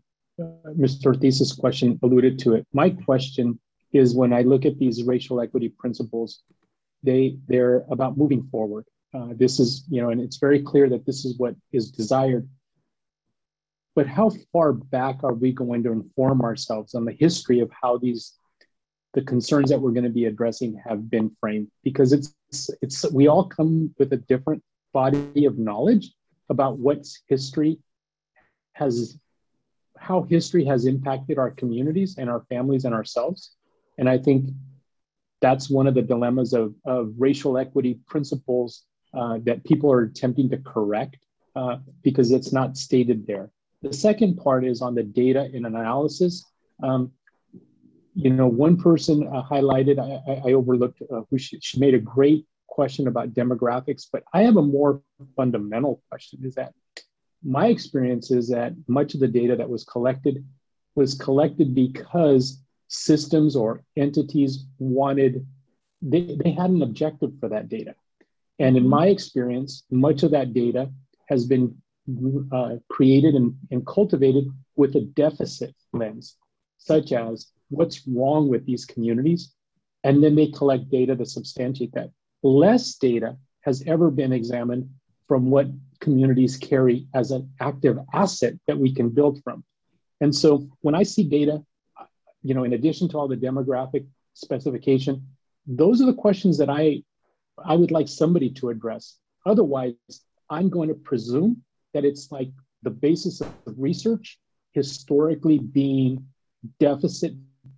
[0.77, 1.07] Mr.
[1.07, 2.67] Ortiz's question alluded to it.
[2.73, 3.59] My question
[3.93, 6.43] is when I look at these racial equity principles,
[7.03, 8.85] they they're about moving forward.
[9.13, 12.49] Uh, this is, you know, and it's very clear that this is what is desired.
[13.97, 17.99] But how far back are we going to inform ourselves on the history of how
[17.99, 18.35] these,
[19.15, 21.69] the concerns that we're going to be addressing have been framed?
[21.83, 22.33] Because it's,
[22.81, 24.63] it's, we all come with a different
[24.93, 26.13] body of knowledge
[26.49, 27.81] about what's history
[28.75, 29.19] has,
[30.01, 33.53] how history has impacted our communities and our families and ourselves.
[33.99, 34.49] And I think
[35.43, 40.49] that's one of the dilemmas of, of racial equity principles uh, that people are attempting
[40.51, 41.19] to correct
[41.55, 43.51] uh, because it's not stated there.
[43.83, 46.47] The second part is on the data and analysis.
[46.83, 47.13] Um,
[48.15, 51.99] you know, one person uh, highlighted, I, I overlooked, uh, who she, she made a
[51.99, 55.03] great question about demographics, but I have a more
[55.37, 56.73] fundamental question is that
[57.43, 60.45] my experience is that much of the data that was collected
[60.95, 65.47] was collected because systems or entities wanted,
[66.03, 67.95] they, they had an objective for that data.
[68.59, 70.91] And in my experience, much of that data
[71.29, 71.77] has been
[72.53, 74.45] uh, created and, and cultivated
[74.77, 76.37] with a deficit lens,
[76.79, 79.55] such as what's wrong with these communities.
[80.03, 82.11] And then they collect data to substantiate that.
[82.43, 84.91] Less data has ever been examined
[85.31, 85.69] from what
[86.01, 89.63] communities carry as an active asset that we can build from.
[90.21, 91.63] And so when I see data,
[92.43, 95.25] you know, in addition to all the demographic specification,
[95.69, 97.05] those are the questions that I
[97.65, 99.19] I would like somebody to address.
[99.47, 99.95] Otherwise,
[100.49, 101.63] I'm going to presume
[101.95, 102.51] that it's like
[102.83, 104.37] the basis of research
[104.73, 106.27] historically being
[106.81, 107.35] deficit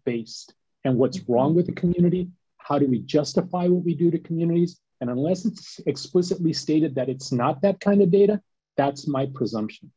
[0.07, 0.55] based
[0.87, 2.31] and what's wrong with the community.
[2.57, 4.81] How do we justify what we do to communities?
[5.03, 8.41] And unless it's explicitly stated that it's not that kind of data,
[8.77, 9.91] that's my presumption.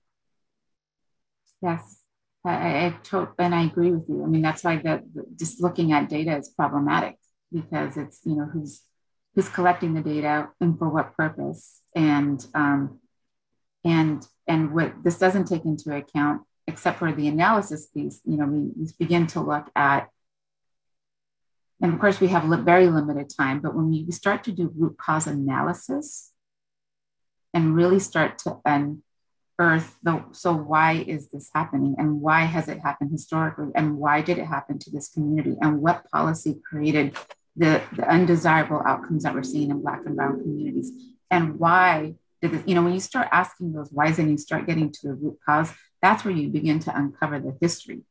[1.61, 1.99] Yes,
[2.43, 4.23] I, I, I and I agree with you.
[4.23, 7.17] I mean, that's why the, the, just looking at data is problematic
[7.53, 8.81] because it's you know who's
[9.35, 12.99] who's collecting the data and for what purpose and um,
[13.83, 18.47] and and what this doesn't take into account except for the analysis piece you know
[18.47, 20.09] we, we begin to look at
[21.81, 24.97] and of course we have very limited time but when we start to do root
[24.97, 26.31] cause analysis
[27.53, 32.79] and really start to unearth the so why is this happening and why has it
[32.79, 37.15] happened historically and why did it happen to this community and what policy created
[37.55, 40.91] the, the undesirable outcomes that we're seeing in Black and Brown communities.
[41.31, 44.67] And why did this, you know, when you start asking those whys and you start
[44.67, 45.71] getting to the root cause,
[46.01, 48.01] that's where you begin to uncover the history.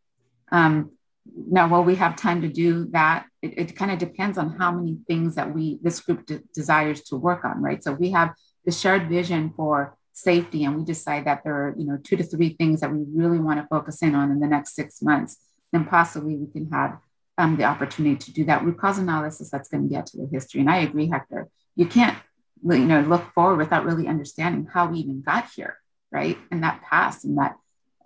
[0.51, 0.93] Um,
[1.27, 3.27] now, while we have time to do that?
[3.45, 7.01] It, it kind of depends on how many things that we, this group de- desires
[7.09, 7.83] to work on, right?
[7.85, 8.31] So we have
[8.65, 12.23] the shared vision for safety and we decide that there are, you know, two to
[12.23, 15.37] three things that we really want to focus in on in the next six months,
[15.73, 16.99] then possibly we can have
[17.37, 20.29] um, the opportunity to do that root cause analysis that's going to get to the
[20.33, 20.61] history.
[20.61, 21.49] And I agree, Hector.
[21.77, 22.17] You can't,
[22.63, 25.79] you know, look forward without really understanding how we even got here,
[26.13, 26.39] right?
[26.51, 27.57] And that past and that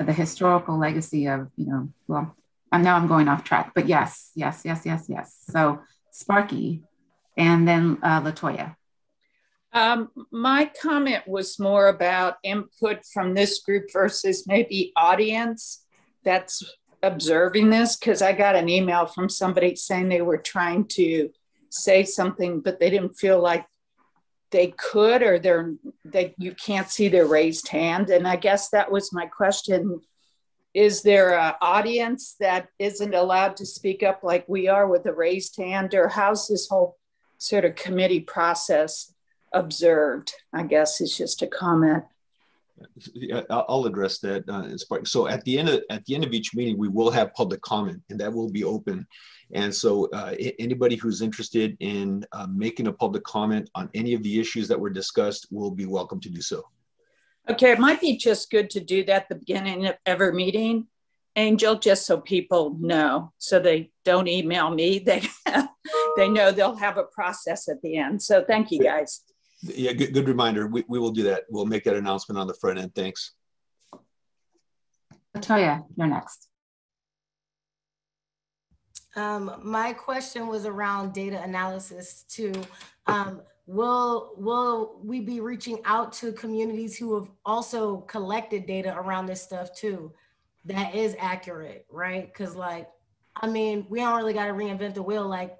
[0.00, 2.34] the historical legacy of, you know, well,
[2.72, 5.36] and now I'm going off track, but yes, yes, yes, yes, yes.
[5.50, 6.82] So Sparky,
[7.36, 8.76] and then uh, Latoya.
[9.72, 15.84] Um, my comment was more about input from this group versus maybe audience.
[16.24, 16.64] That's
[17.02, 21.30] observing this because I got an email from somebody saying they were trying to
[21.70, 23.66] say something, but they didn't feel like
[24.50, 28.08] they could or they're they you can't see their raised hand.
[28.10, 30.00] And I guess that was my question.
[30.74, 35.12] Is there an audience that isn't allowed to speak up like we are with a
[35.12, 36.96] raised hand, or how's this whole
[37.38, 39.12] sort of committee process
[39.52, 40.32] observed?
[40.52, 42.04] I guess is just a comment.
[43.50, 44.48] I'll address that.
[44.48, 47.34] Uh, so at the end of at the end of each meeting, we will have
[47.34, 49.06] public comment, and that will be open.
[49.52, 54.22] And so uh, anybody who's interested in uh, making a public comment on any of
[54.22, 56.62] the issues that were discussed will be welcome to do so.
[57.50, 60.86] Okay, it might be just good to do that at the beginning of every meeting,
[61.34, 64.98] Angel, just so people know, so they don't email me.
[65.04, 65.22] They
[66.16, 68.20] they know they'll have a process at the end.
[68.20, 69.22] So thank you guys.
[69.62, 70.66] Yeah, good, good reminder.
[70.66, 71.44] We, we will do that.
[71.48, 72.94] We'll make that announcement on the front end.
[72.94, 73.32] Thanks.
[75.36, 76.48] Latoya, you're next.
[79.16, 82.52] Um, my question was around data analysis too.
[83.06, 89.26] Um, will will we be reaching out to communities who have also collected data around
[89.26, 90.10] this stuff too?
[90.64, 92.32] That is accurate, right?
[92.32, 92.88] Because like,
[93.36, 95.28] I mean, we don't really got to reinvent the wheel.
[95.28, 95.56] Like,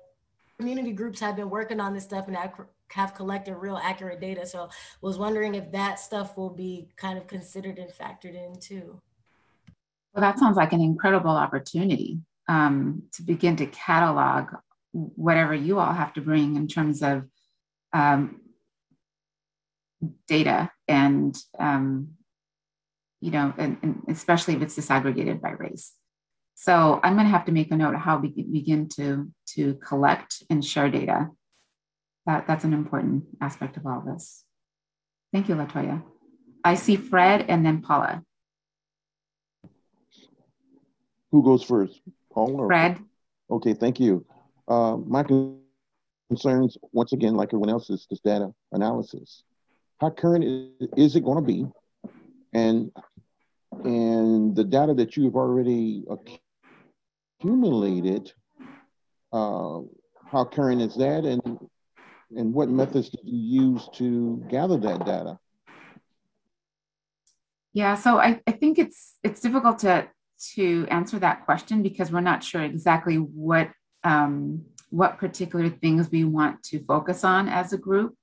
[0.58, 2.36] community groups have been working on this stuff and
[2.88, 4.46] have collected real accurate data.
[4.46, 4.70] So,
[5.02, 9.00] was wondering if that stuff will be kind of considered and factored in too.
[10.14, 14.48] Well, that sounds like an incredible opportunity um, to begin to catalog
[14.92, 17.24] whatever you all have to bring in terms of
[17.92, 18.40] um,
[20.26, 22.10] data and um,
[23.20, 25.94] you know and, and, especially if it's disaggregated by race.
[26.54, 29.74] So i'm going to have to make a note of how we begin to to
[29.74, 31.28] collect and share data.
[32.26, 34.44] That, that's an important aspect of all this.
[35.32, 36.02] Thank you latoya.
[36.64, 38.22] I see fred and then paula.
[41.30, 42.00] Who goes first
[42.38, 42.98] Paul or Fred.
[43.50, 44.24] Okay, thank you.
[44.66, 45.22] Uh, my
[46.28, 49.42] concerns, once again, like everyone else, is this data analysis.
[50.00, 50.44] How current
[50.96, 51.66] is it going to be?
[52.52, 52.92] And
[53.84, 56.04] and the data that you have already
[57.40, 58.32] accumulated,
[59.32, 59.80] uh,
[60.30, 61.24] how current is that?
[61.24, 61.58] And
[62.36, 65.38] and what methods did you use to gather that data?
[67.72, 70.08] Yeah, so I, I think it's it's difficult to
[70.54, 73.70] to answer that question because we're not sure exactly what
[74.04, 78.14] um, what particular things we want to focus on as a group.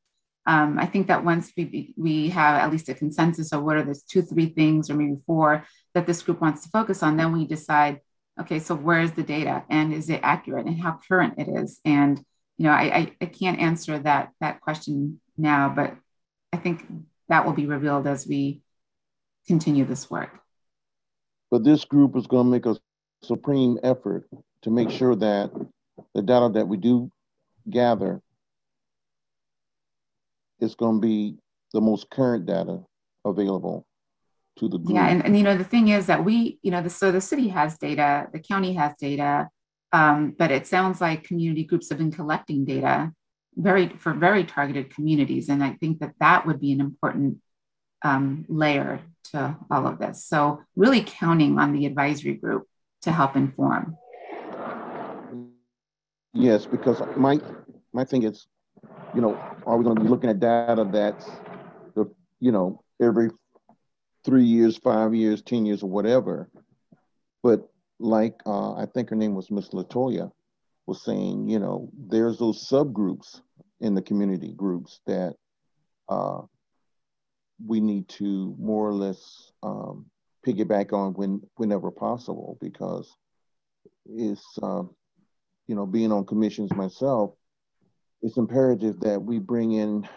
[0.47, 3.83] Um, I think that once we we have at least a consensus of what are
[3.83, 7.31] the two, three things, or maybe four that this group wants to focus on, then
[7.31, 8.01] we decide,
[8.39, 11.79] okay, so where's the data and is it accurate and how current it is?
[11.83, 12.23] And
[12.57, 15.95] you know, I, I, I can't answer that that question now, but
[16.53, 16.85] I think
[17.27, 18.61] that will be revealed as we
[19.47, 20.29] continue this work.
[21.51, 22.77] But this group is going to make a
[23.23, 24.27] supreme effort
[24.61, 25.51] to make sure that
[26.13, 27.11] the data that we do
[27.69, 28.21] gather
[30.59, 31.35] is going to be
[31.73, 32.81] the most current data
[33.25, 33.85] available
[34.57, 34.95] to the group.
[34.95, 37.21] Yeah, and, and you know the thing is that we, you know, the, so the
[37.21, 39.49] city has data, the county has data,
[39.91, 43.11] um, but it sounds like community groups have been collecting data
[43.55, 47.37] very for very targeted communities, and I think that that would be an important
[48.03, 50.25] um, layer to all of this.
[50.25, 52.67] So, really counting on the advisory group
[53.03, 53.97] to help inform.
[56.35, 57.39] Yes, because my
[57.93, 58.45] my thing is,
[59.15, 61.25] you know, are we going to be looking at data that's
[61.95, 63.29] the you know every
[64.25, 66.49] three years, five years, ten years, or whatever?
[67.41, 67.69] But
[67.99, 70.29] like uh, I think her name was Miss Latoya
[70.85, 73.39] was saying, you know, there's those subgroups
[73.79, 75.35] in the community groups that
[76.09, 76.41] uh,
[77.65, 80.05] we need to more or less um,
[80.45, 83.15] piggyback on when whenever possible because
[84.05, 84.83] it's uh,
[85.67, 87.31] you know being on commissions myself
[88.21, 90.07] it's imperative that we bring in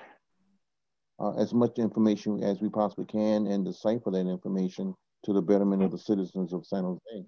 [1.21, 4.95] uh, as much information as we possibly can and decipher that information
[5.25, 7.27] to the betterment of the citizens of San Jose.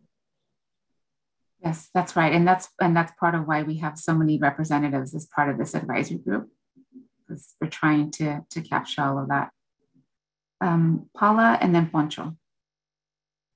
[1.63, 5.15] Yes, that's right, and that's and that's part of why we have so many representatives
[5.15, 6.49] as part of this advisory group,
[7.29, 9.51] because we're trying to to capture all of that
[10.61, 12.37] um, Paula and then Poncho.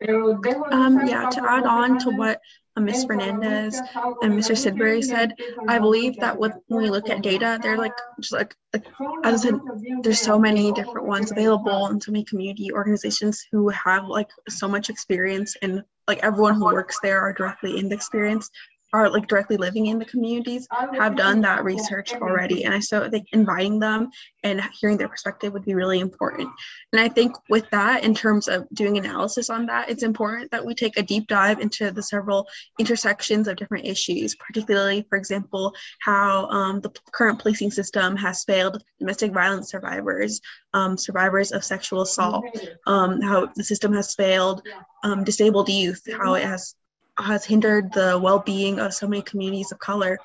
[0.07, 2.41] Um, yeah, to add on to what
[2.77, 3.05] Ms.
[3.05, 3.81] Fernandez
[4.23, 4.57] and Mr.
[4.57, 5.35] Sidbury said,
[5.69, 8.85] I believe that when we look at data, they're like, just like, like,
[9.23, 9.61] as I said,
[10.03, 14.67] there's so many different ones available and so many community organizations who have like so
[14.67, 18.51] much experience and like everyone who works there are directly in the experience
[18.95, 22.65] are like directly living in the communities have done that research already.
[22.65, 24.09] And I so think inviting them
[24.45, 26.49] and hearing their perspective would be really important.
[26.93, 30.65] And I think with that, in terms of doing analysis on that, it's important that
[30.65, 32.47] we take a deep dive into the several
[32.79, 38.81] intersections of different issues, particularly, for example, how um, the current policing system has failed
[39.01, 40.41] domestic violence survivors,
[40.73, 42.45] um, survivors of sexual assault,
[42.87, 44.63] um, how the system has failed
[45.03, 46.77] um, disabled youth, how it has
[47.19, 50.19] has hindered the well-being of so many communities of color.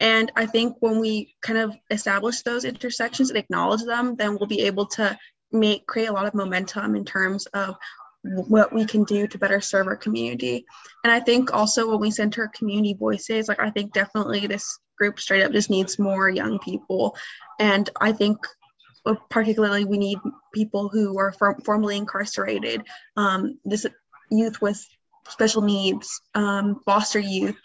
[0.00, 4.48] And I think when we kind of establish those intersections and acknowledge them, then we'll
[4.48, 5.16] be able to
[5.52, 7.76] make create a lot of momentum in terms of
[8.22, 10.64] what we can do to better serve our community.
[11.04, 15.20] And I think also when we center community voices, like I think definitely this group
[15.20, 17.16] straight up just needs more young people.
[17.60, 18.38] And I think
[19.06, 20.18] uh, particularly we need
[20.54, 21.34] people who are
[21.64, 22.82] formerly incarcerated.
[23.16, 23.86] Um, this
[24.30, 24.84] youth with
[25.28, 27.56] special needs, um, foster youth.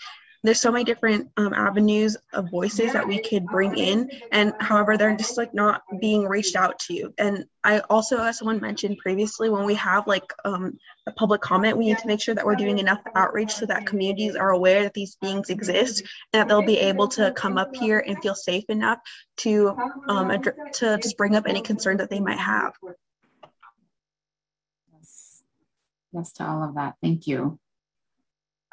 [0.42, 4.96] There's so many different um, avenues of voices that we could bring in, and however,
[4.96, 7.14] they're just like not being reached out to.
[7.18, 11.78] And I also, as someone mentioned previously, when we have like um, a public comment,
[11.78, 14.84] we need to make sure that we're doing enough outreach so that communities are aware
[14.84, 18.36] that these beings exist and that they'll be able to come up here and feel
[18.36, 19.00] safe enough
[19.38, 19.76] to
[20.08, 20.42] um,
[20.72, 22.72] to just bring up any concern that they might have
[26.12, 26.96] yes to all of that.
[27.02, 27.60] Thank you.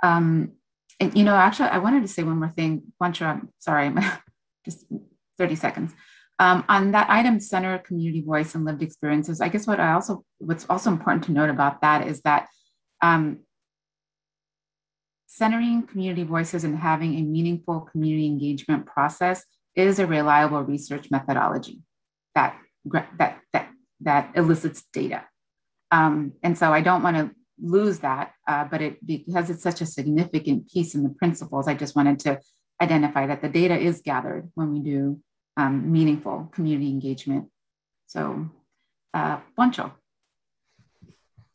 [0.02, 0.52] Um,
[1.00, 2.92] and you know, actually, I wanted to say one more thing.
[3.00, 3.92] Juancho, I'm sorry,
[4.64, 4.86] just
[5.38, 5.92] 30 seconds.
[6.38, 9.40] Um, on that item, center community voice and lived experiences.
[9.40, 12.48] I guess what I also what's also important to note about that is that
[13.02, 13.40] um,
[15.26, 21.82] centering community voices and having a meaningful community engagement process is a reliable research methodology
[22.34, 22.58] that
[23.18, 23.70] that that
[24.00, 25.24] that elicits data.
[25.90, 27.30] Um, and so I don't want to
[27.60, 31.74] lose that, uh, but it because it's such a significant piece in the principles, I
[31.74, 32.40] just wanted to
[32.80, 35.20] identify that the data is gathered when we do
[35.56, 37.48] um, meaningful community engagement.
[38.06, 38.50] So,
[39.14, 39.92] uh, Juancho.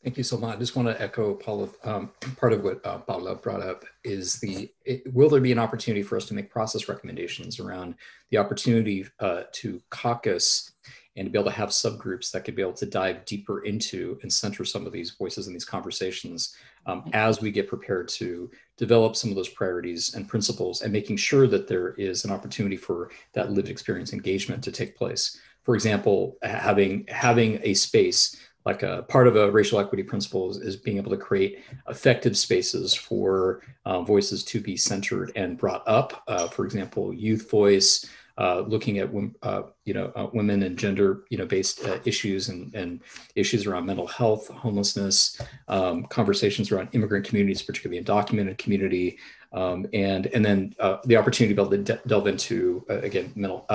[0.03, 0.55] Thank you so much.
[0.55, 1.69] I just want to echo Paula.
[1.84, 5.59] Um, part of what uh, Paula brought up is the it, will there be an
[5.59, 7.93] opportunity for us to make process recommendations around
[8.32, 10.71] the opportunity uh, to caucus
[11.16, 14.18] and to be able to have subgroups that could be able to dive deeper into
[14.22, 16.55] and center some of these voices in these conversations
[16.86, 21.18] um, as we get prepared to develop some of those priorities and principles and making
[21.18, 25.39] sure that there is an opportunity for that lived experience engagement to take place.
[25.64, 30.57] For example, having having a space like a part of a racial equity principle is,
[30.57, 35.84] is being able to create effective spaces for uh, voices to be centered and brought
[35.88, 36.24] up.
[36.28, 38.05] Uh, for example, youth voice,
[38.38, 39.09] uh, looking at
[39.43, 43.01] uh, you know uh, women and gender you know based uh, issues and, and
[43.36, 49.17] issues around mental health, homelessness, um, conversations around immigrant communities, particularly undocumented community,
[49.53, 53.32] um, and and then uh, the opportunity to be able to de- delve into again
[53.36, 53.65] mental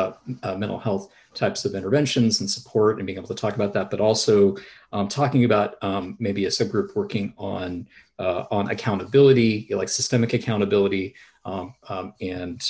[0.57, 4.01] mental health types of interventions and support and being able to talk about that, but
[4.01, 4.57] also
[4.93, 7.87] um, talking about um, maybe a subgroup working on
[8.19, 12.63] on accountability, like systemic accountability, um, um, and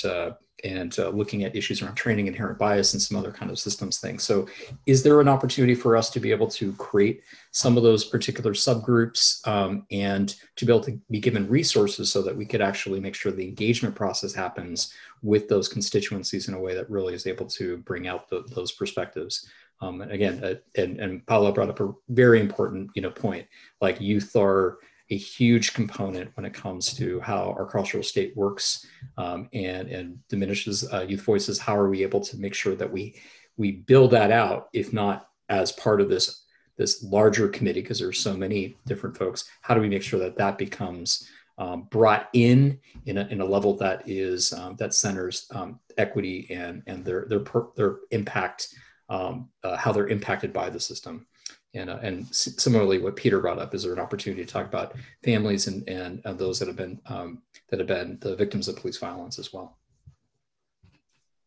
[0.63, 3.99] and uh, looking at issues around training, inherent bias, and some other kind of systems
[3.99, 4.23] things.
[4.23, 4.47] So,
[4.85, 8.53] is there an opportunity for us to be able to create some of those particular
[8.53, 12.99] subgroups um, and to be able to be given resources so that we could actually
[12.99, 17.27] make sure the engagement process happens with those constituencies in a way that really is
[17.27, 19.47] able to bring out the, those perspectives?
[19.81, 23.45] Um, and again, uh, and, and brought up a very important you know point.
[23.79, 24.79] Like youth are
[25.09, 28.85] a huge component when it comes to how our cultural state works
[29.17, 31.59] um, and, and diminishes uh, youth voices.
[31.59, 33.15] How are we able to make sure that we
[33.55, 36.43] we build that out, if not as part of this
[36.77, 39.45] this larger committee, because there's so many different folks.
[39.61, 41.27] How do we make sure that that becomes
[41.57, 46.47] um, brought in in a, in a level that is um, that centers um, equity
[46.51, 48.75] and and their their per, their impact,
[49.09, 51.25] um, uh, how they're impacted by the system.
[51.73, 54.95] And, uh, and similarly, what Peter brought up is there an opportunity to talk about
[55.23, 58.77] families and, and uh, those that have been um, that have been the victims of
[58.77, 59.77] police violence as well.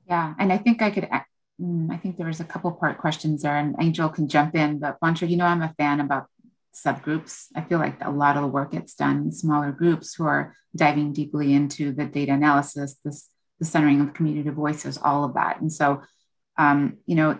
[0.06, 1.08] Yeah, and I think I could.
[1.60, 4.78] Mm, I think there was a couple part questions there, and Angel can jump in.
[4.78, 6.26] But Juancho, you know, I'm a fan about
[6.74, 7.46] subgroups.
[7.56, 10.54] I feel like a lot of the work gets done in smaller groups who are
[10.76, 15.60] diving deeply into the data analysis, this the centering of community voices, all of that.
[15.60, 16.02] And so
[16.56, 17.38] um, you know,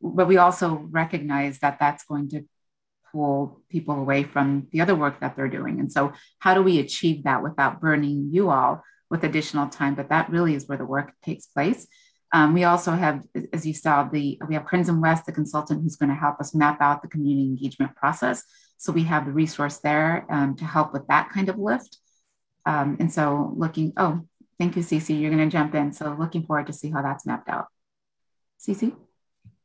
[0.00, 2.42] but we also recognize that that's going to
[3.12, 5.80] pull people away from the other work that they're doing.
[5.80, 9.94] And so, how do we achieve that without burning you all with additional time?
[9.94, 11.86] But that really is where the work takes place.
[12.32, 15.82] Um, we also have, as you saw, the we have Kearns and West, the consultant
[15.82, 18.42] who's going to help us map out the community engagement process.
[18.78, 21.98] So we have the resource there um, to help with that kind of lift.
[22.66, 24.26] Um, and so, looking, oh,
[24.58, 25.20] Thank you, Cece.
[25.20, 25.92] You're going to jump in.
[25.92, 27.66] So looking forward to see how that's mapped out.
[28.58, 28.94] Cece?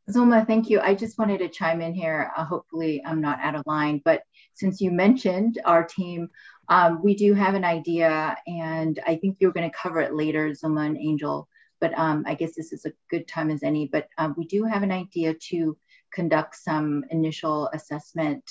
[0.09, 0.79] Zulma, thank you.
[0.79, 2.31] I just wanted to chime in here.
[2.35, 4.23] Uh, hopefully, I'm not out of line, but
[4.53, 6.29] since you mentioned our team,
[6.69, 10.49] um, we do have an idea, and I think you're going to cover it later,
[10.49, 11.47] Zulma and Angel.
[11.79, 13.87] But um, I guess this is a good time as any.
[13.87, 15.77] But um, we do have an idea to
[16.13, 18.43] conduct some initial assessment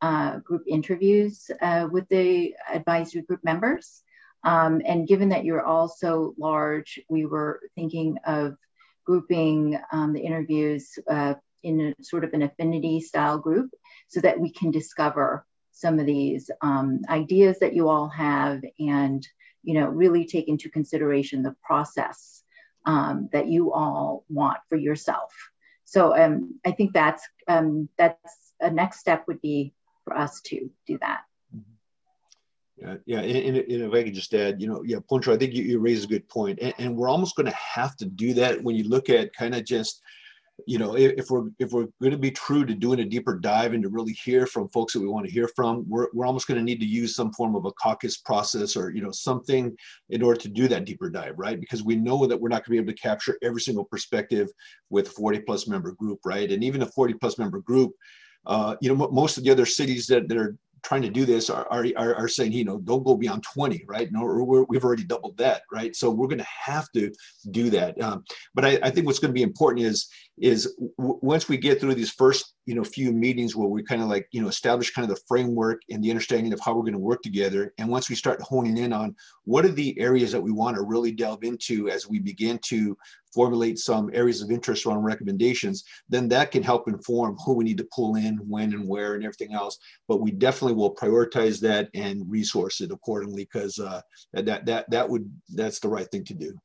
[0.00, 4.02] uh, group interviews uh, with the advisory group members.
[4.42, 8.56] Um, and given that you're all so large, we were thinking of
[9.04, 13.70] grouping um, the interviews uh, in a, sort of an affinity style group
[14.08, 19.26] so that we can discover some of these um, ideas that you all have and
[19.62, 22.42] you know really take into consideration the process
[22.86, 25.32] um, that you all want for yourself.
[25.84, 29.74] So um, i think that's um, that's a next step would be
[30.04, 31.22] for us to do that
[32.76, 35.54] yeah, yeah, and, and, if I could just add, you know, yeah, Poncho, I think
[35.54, 38.34] you, you raise a good point, and, and we're almost going to have to do
[38.34, 40.02] that when you look at kind of just,
[40.66, 43.38] you know, if, if we're if we're going to be true to doing a deeper
[43.38, 46.26] dive and to really hear from folks that we want to hear from, we're we're
[46.26, 49.10] almost going to need to use some form of a caucus process or you know
[49.10, 49.76] something
[50.10, 51.60] in order to do that deeper dive, right?
[51.60, 54.48] Because we know that we're not going to be able to capture every single perspective
[54.90, 56.50] with a 40 plus member group, right?
[56.50, 57.92] And even a 40 plus member group,
[58.46, 61.50] uh, you know, most of the other cities that, that are trying to do this
[61.50, 64.12] are, are, are saying, you know, don't go beyond 20, right?
[64.12, 64.22] No,
[64.68, 65.96] we have already doubled that, right?
[65.96, 67.10] So we're going to have to
[67.50, 68.00] do that.
[68.00, 68.22] Um,
[68.54, 70.08] but I, I, think what's going to be important is,
[70.38, 74.08] is once we get through these first, you know, few meetings where we kind of
[74.08, 76.92] like, you know, establish kind of the framework and the understanding of how we're going
[76.92, 77.72] to work together.
[77.78, 80.82] And once we start honing in on what are the areas that we want to
[80.82, 82.96] really delve into as we begin to
[83.34, 87.78] formulate some areas of interest around recommendations, then that can help inform who we need
[87.78, 89.78] to pull in, when and where, and everything else.
[90.08, 94.00] But we definitely will prioritize that and resource it accordingly because uh,
[94.32, 96.56] that that that would that's the right thing to do.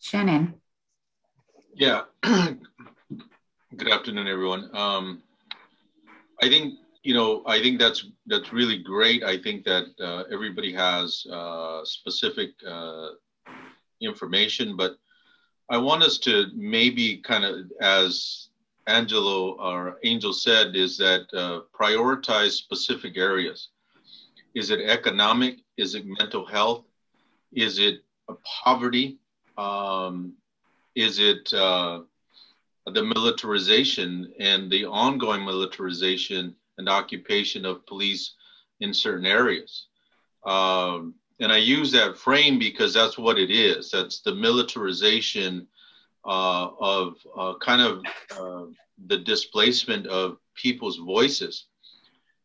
[0.00, 0.54] Shannon.
[1.74, 2.02] Yeah.
[2.22, 4.70] Good afternoon, everyone.
[4.76, 5.22] Um,
[6.42, 9.22] I think you know, I think that's that's really great.
[9.22, 13.10] I think that uh, everybody has uh, specific uh,
[14.00, 14.96] information, but
[15.68, 18.48] I want us to maybe kind of, as
[18.86, 23.68] Angelo or Angel said, is that uh, prioritize specific areas.
[24.54, 25.58] Is it economic?
[25.76, 26.84] Is it mental health?
[27.52, 28.02] Is it
[28.64, 29.18] poverty?
[29.58, 30.32] Um,
[30.94, 32.00] is it uh,
[32.86, 36.54] the militarization and the ongoing militarization?
[36.78, 38.34] And occupation of police
[38.80, 39.86] in certain areas.
[40.44, 43.90] Um, and I use that frame because that's what it is.
[43.90, 45.66] That's the militarization
[46.24, 48.02] uh, of uh, kind of
[48.38, 48.66] uh,
[49.06, 51.66] the displacement of people's voices.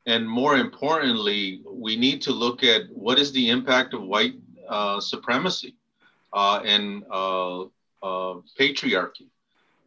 [0.06, 4.36] And more importantly, we need to look at what is the impact of white
[4.68, 5.76] uh, supremacy
[6.34, 7.66] uh, and uh,
[8.58, 9.28] patriarchy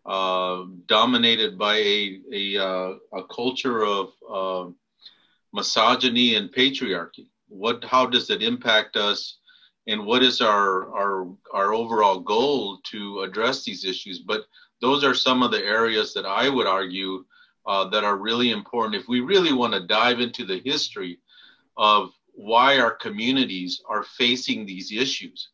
[0.05, 4.70] uh, dominated by a, a, uh, a culture of uh,
[5.53, 7.28] misogyny and patriarchy.
[7.48, 9.38] What, how does it impact us?
[9.86, 14.20] And what is our, our, our overall goal to address these issues?
[14.20, 14.46] But
[14.80, 17.24] those are some of the areas that I would argue
[17.66, 19.00] uh, that are really important.
[19.00, 21.18] If we really want to dive into the history
[21.76, 25.50] of why our communities are facing these issues,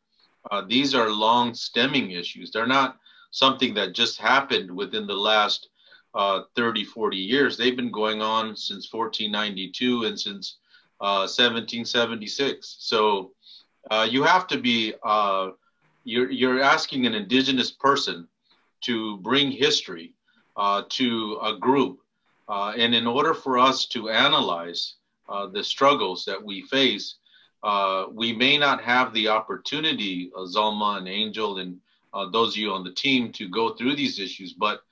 [0.51, 2.51] uh, these are long stemming issues.
[2.51, 2.99] They're not
[3.30, 5.68] something that just happened within the last
[6.14, 7.56] uh, 30, 40 years.
[7.56, 10.56] They've been going on since 1492 and since
[11.00, 12.76] uh, 1776.
[12.80, 13.32] So
[13.90, 15.50] uh, you have to be, uh,
[16.04, 18.26] you're, you're asking an indigenous person
[18.82, 20.14] to bring history
[20.56, 22.00] uh, to a group.
[22.48, 24.94] Uh, and in order for us to analyze
[25.52, 27.16] the struggles that we face,
[28.12, 31.78] we may not have the opportunity, Zulma and Angel and
[32.14, 34.52] uh, those of you on the team to go through these issues.
[34.52, 34.82] But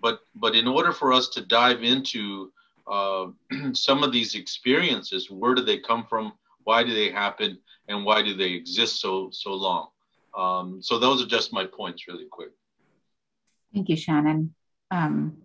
[0.00, 2.52] but but in order for us to dive into
[2.86, 3.26] uh,
[3.72, 6.32] some of these experiences, where do they come from?
[6.64, 7.58] Why do they happen?
[7.88, 9.88] And why do they exist so so long?
[10.36, 12.50] Um, so those are just my points, really quick.
[13.74, 14.54] Thank you, Shannon.
[14.90, 15.38] Um,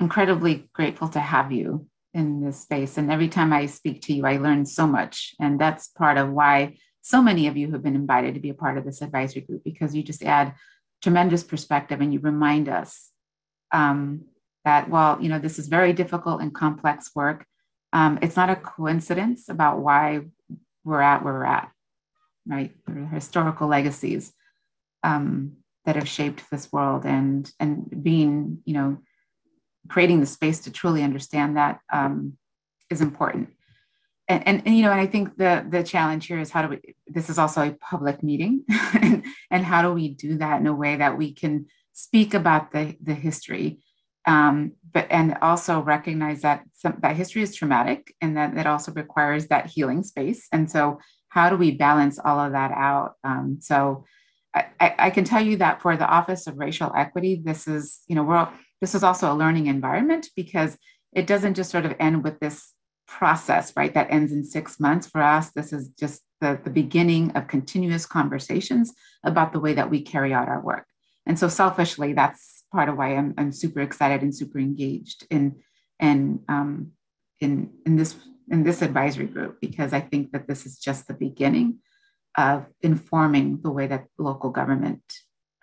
[0.00, 2.98] incredibly grateful to have you in this space.
[2.98, 5.34] And every time I speak to you, I learn so much.
[5.40, 8.54] And that's part of why so many of you have been invited to be a
[8.54, 10.54] part of this advisory group because you just add
[11.02, 13.10] tremendous perspective and you remind us
[13.72, 14.22] um,
[14.64, 17.44] that while you know this is very difficult and complex work,
[17.92, 20.20] um, it's not a coincidence about why
[20.84, 21.70] we're at where we're at,
[22.46, 22.72] right?
[22.88, 24.32] Are historical legacies
[25.02, 28.98] um, that have shaped this world, and and being you know
[29.88, 32.34] creating the space to truly understand that um,
[32.88, 33.48] is important.
[34.32, 36.68] And, and, and, you know, and I think the the challenge here is how do
[36.68, 36.94] we?
[37.06, 38.64] This is also a public meeting,
[38.94, 42.72] and, and how do we do that in a way that we can speak about
[42.72, 43.80] the the history,
[44.26, 48.90] um, but and also recognize that some, that history is traumatic, and that it also
[48.92, 50.48] requires that healing space.
[50.50, 53.16] And so, how do we balance all of that out?
[53.22, 54.06] Um, so,
[54.54, 58.16] I, I can tell you that for the Office of Racial Equity, this is you
[58.16, 58.48] know we're
[58.80, 60.78] this is also a learning environment because
[61.12, 62.72] it doesn't just sort of end with this
[63.18, 63.92] process, right?
[63.94, 65.06] That ends in six months.
[65.06, 69.90] For us, this is just the, the beginning of continuous conversations about the way that
[69.90, 70.86] we carry out our work.
[71.26, 75.60] And so selfishly, that's part of why I'm, I'm super excited and super engaged in,
[76.00, 76.92] in, um,
[77.40, 78.16] in, in, this,
[78.50, 81.78] in this advisory group, because I think that this is just the beginning
[82.36, 85.02] of informing the way that local government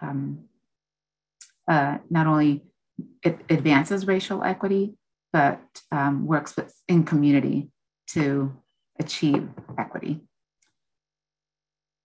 [0.01, 0.45] um,
[1.67, 2.63] uh, not only
[3.23, 4.93] it advances racial equity,
[5.31, 5.61] but
[5.91, 6.55] um, works
[6.87, 7.69] in community
[8.07, 8.53] to
[8.99, 10.21] achieve equity.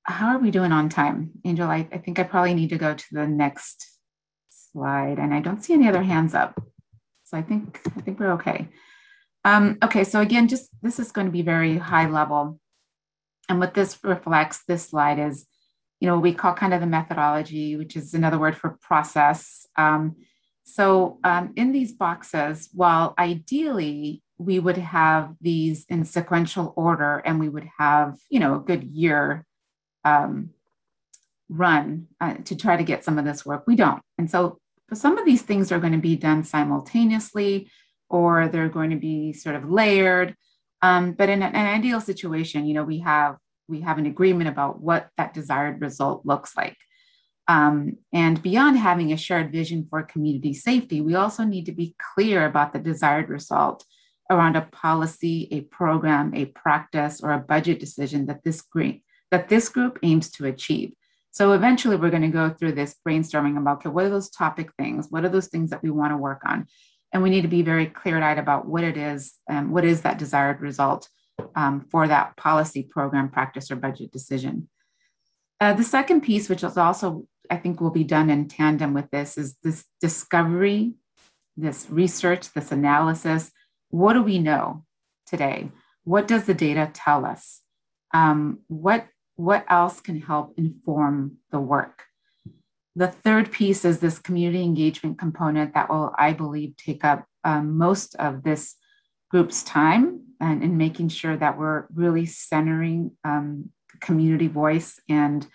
[0.05, 1.31] How are we doing on time?
[1.45, 3.87] Angel, I, I think I probably need to go to the next
[4.51, 6.63] slide and I don't see any other hands up.
[7.25, 8.69] So I think, I think we're okay.
[9.45, 12.59] Um, okay, so again, just this is going to be very high level.
[13.49, 15.47] And what this reflects, this slide is,
[16.01, 19.67] you know, what we call kind of the methodology, which is another word for process.
[19.77, 20.17] Um,
[20.65, 27.39] so um, in these boxes, while ideally we would have these in sequential order and
[27.39, 29.45] we would have, you know, a good year
[30.05, 30.51] um,
[31.49, 34.03] run uh, to try to get some of this work, we don't.
[34.19, 34.59] And so
[34.93, 37.71] some of these things are going to be done simultaneously
[38.09, 40.35] or they're going to be sort of layered.
[40.83, 43.37] Um, but in an, an ideal situation, you know, we have
[43.67, 46.77] we have an agreement about what that desired result looks like.
[47.47, 51.95] Um, and beyond having a shared vision for community safety, we also need to be
[52.15, 53.85] clear about the desired result
[54.31, 59.49] around a policy, a program, a practice, or a budget decision that this group, that
[59.49, 60.93] this group aims to achieve.
[61.31, 64.71] So eventually we're going to go through this brainstorming about okay, what are those topic
[64.79, 65.09] things?
[65.11, 66.67] What are those things that we want to work on?
[67.13, 70.19] And we need to be very clear-eyed about what it is and what is that
[70.19, 71.09] desired result
[71.55, 74.69] um, for that policy, program, practice, or budget decision.
[75.61, 79.11] Uh, the second piece, which is also I think will be done in tandem with
[79.11, 80.95] this is this discovery,
[81.57, 83.51] this research, this analysis.
[83.91, 84.85] What do we know
[85.27, 85.71] today?
[86.05, 87.61] What does the data tell us?
[88.13, 92.05] Um, what, what else can help inform the work?
[92.97, 97.77] The third piece is this community engagement component that will, I believe, take up um,
[97.77, 98.77] most of this
[99.31, 103.71] group's time and in making sure that we're really centering um,
[104.01, 105.47] community voice and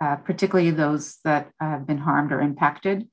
[0.00, 3.08] uh, particularly those that have been harmed or impacted.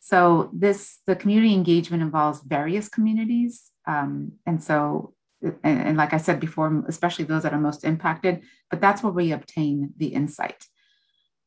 [0.00, 3.70] So this, the community engagement involves various communities.
[3.86, 8.42] Um, and so, and, and, like I said before, especially those that are most impacted,
[8.70, 10.66] but that's where we obtain the insight.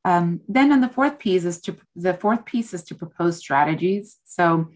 [0.06, 4.18] Um, then on the fourth piece is to, the fourth piece is to propose strategies.
[4.26, 4.70] So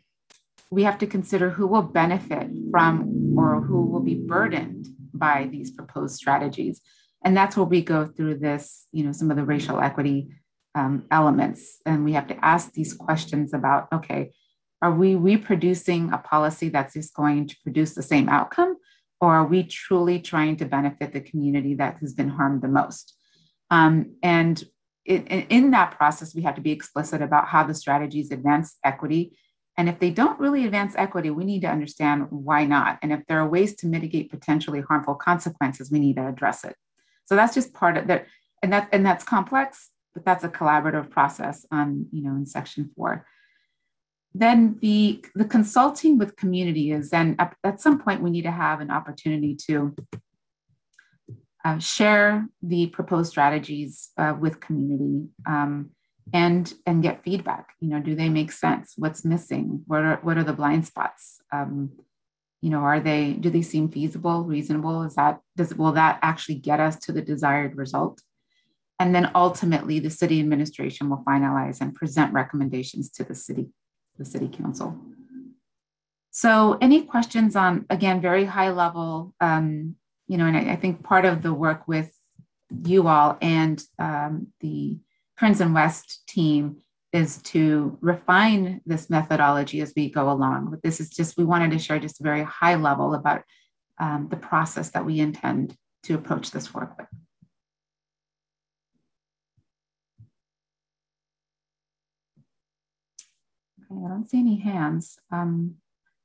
[0.72, 5.72] we have to consider who will benefit from or who will be burdened by these
[5.72, 6.82] proposed strategies
[7.24, 10.30] and that's where we go through this you know some of the racial equity
[10.76, 14.32] um, elements and we have to ask these questions about okay
[14.82, 18.78] are we reproducing a policy that's just going to produce the same outcome
[19.20, 23.16] or are we truly trying to benefit the community that has been harmed the most
[23.70, 24.64] um, and
[25.04, 29.38] it, in that process we have to be explicit about how the strategies advance equity
[29.78, 33.00] and if they don't really advance equity, we need to understand why not.
[33.02, 36.76] And if there are ways to mitigate potentially harmful consequences, we need to address it.
[37.26, 38.28] So that's just part of that,
[38.62, 42.90] and that and that's complex, but that's a collaborative process on you know in section
[42.96, 43.26] four.
[44.34, 48.52] Then the the consulting with community is then at, at some point we need to
[48.52, 49.96] have an opportunity to
[51.64, 55.92] uh, share the proposed strategies uh, with community um,
[56.34, 57.74] and and get feedback.
[57.80, 58.94] You know, do they make sense?
[58.98, 59.84] What's missing?
[59.86, 61.42] What are what are the blind spots?
[61.52, 61.92] Um,
[62.62, 65.04] you know are they do they seem feasible reasonable?
[65.04, 68.22] Is that does will that actually get us to the desired result?
[69.00, 73.70] And then ultimately the city administration will finalize and present recommendations to the city
[74.18, 74.96] the city council.
[76.30, 79.96] So any questions on again very high level um,
[80.28, 82.12] you know and I, I, think part of the work with
[82.86, 85.00] you all and um, the
[85.38, 86.78] Kearns and West team
[87.14, 90.70] is to refine this methodology as we go along.
[90.72, 93.44] But this is just, we wanted to share just a very high level about
[94.00, 97.08] um, the process that we intend to approach this work with.
[103.92, 105.20] Okay, I don't see any hands.
[105.32, 105.76] Um,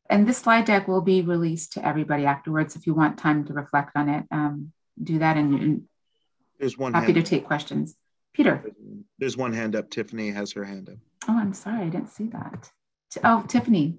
[0.09, 2.77] and this slide deck will be released to everybody afterwards.
[2.77, 4.73] If you want time to reflect on it, um,
[5.03, 5.83] do that and, and
[6.59, 7.97] there's one happy to take questions.
[8.33, 8.65] Peter.
[9.19, 9.91] There's one hand up.
[9.91, 10.97] Tiffany has her hand up.
[11.29, 11.87] Oh, I'm sorry.
[11.87, 12.71] I didn't see that.
[13.25, 13.99] Oh, Tiffany.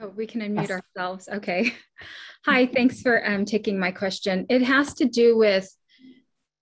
[0.00, 0.82] Oh, we can unmute yes.
[0.96, 1.28] ourselves.
[1.32, 1.72] Okay.
[2.46, 4.46] Hi, thanks for um, taking my question.
[4.48, 5.68] It has to do with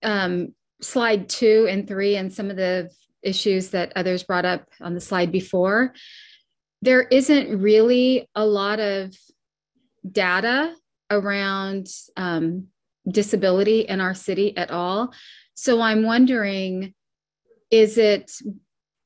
[0.03, 2.89] um, slide two and three and some of the
[3.23, 5.93] issues that others brought up on the slide before.
[6.81, 9.15] There isn't really a lot of
[10.09, 10.75] data
[11.09, 12.67] around um,
[13.07, 15.13] disability in our city at all.
[15.61, 16.95] So I'm wondering
[17.69, 18.31] is it,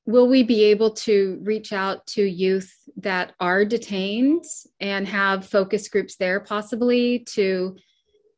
[0.06, 4.46] will we be able to reach out to youth that are detained
[4.80, 7.76] and have focus groups there possibly to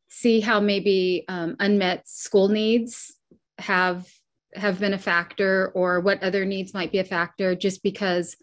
[0.10, 3.14] see how maybe um, unmet school needs
[3.60, 4.08] have
[4.56, 8.36] have been a factor or what other needs might be a factor just because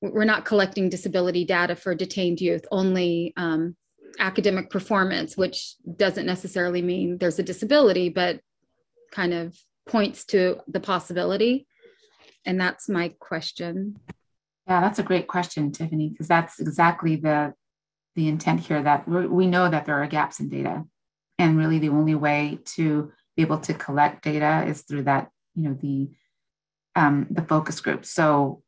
[0.00, 3.74] we're not collecting disability data for detained youth only um,
[4.20, 8.40] academic performance which doesn't necessarily mean there's a disability but
[9.10, 9.56] kind of
[9.86, 11.66] points to the possibility.
[12.44, 13.98] And that's my question.
[14.66, 17.54] Yeah that's a great question tiffany because that's exactly the
[18.16, 20.84] the intent here that we know that there are gaps in data.
[21.38, 25.62] And really the only way to be able to collect data is through that you
[25.64, 26.10] know the
[26.96, 28.04] um, the focus group.
[28.04, 28.62] So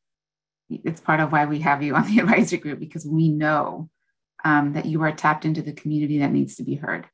[0.70, 3.90] it's part of why we have you on the advisory group because we know
[4.45, 7.07] um, that you are tapped into the community that needs to be heard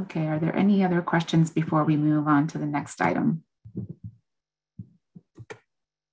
[0.00, 3.42] okay are there any other questions before we move on to the next item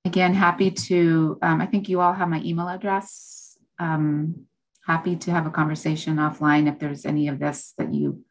[0.06, 4.46] again happy to um, i think you all have my email address um,
[4.86, 8.24] happy to have a conversation offline if there's any of this that you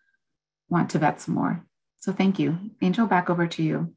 [0.68, 1.64] want to vet some more.
[1.98, 2.59] So thank you.
[2.80, 3.94] Angel, back over to you.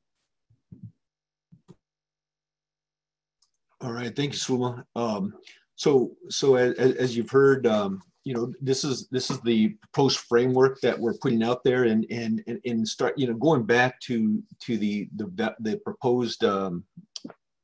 [3.81, 4.83] All right, thank you, Zulma.
[4.95, 5.33] Um,
[5.75, 10.19] so, so as, as you've heard, um, you know, this is this is the proposed
[10.19, 14.43] framework that we're putting out there, and and and start, you know, going back to
[14.61, 16.83] to the the the proposed um,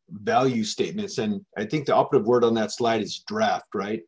[0.10, 4.02] value statements, and I think the operative word on that slide is draft, right?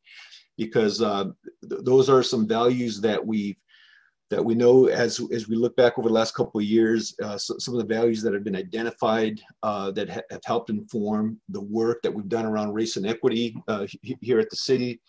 [0.58, 1.26] because uh,
[1.70, 3.58] th those are some values that we've
[4.30, 7.38] that we know as as we look back over the last couple of years, uh,
[7.38, 11.40] so, some of the values that have been identified uh, that ha have helped inform
[11.50, 13.86] the work that we've done around race and equity uh,
[14.22, 15.02] here at the city.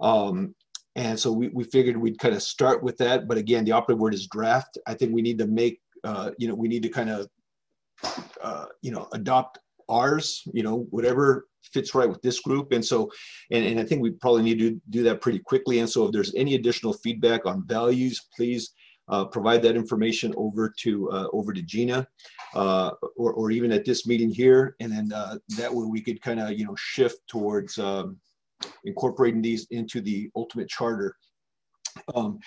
[0.00, 0.54] Um,
[0.98, 3.28] and so we, we figured we'd kind of start with that.
[3.28, 4.78] But again, the operative word is draft.
[4.84, 7.28] I think we need to make, uh, you know, we need to kind of,
[8.42, 12.72] uh, you know, adopt ours, you know, whatever fits right with this group.
[12.72, 13.12] And so,
[13.52, 15.78] and, and I think we probably need to do that pretty quickly.
[15.78, 18.74] And so if there's any additional feedback on values, please
[19.08, 22.08] uh, provide that information over to uh, over to Gina
[22.54, 24.74] uh, or, or even at this meeting here.
[24.80, 28.18] And then uh, that way we could kind of, you know, shift towards um,
[28.84, 31.14] incorporating these into the ultimate charter.
[32.14, 32.38] Um,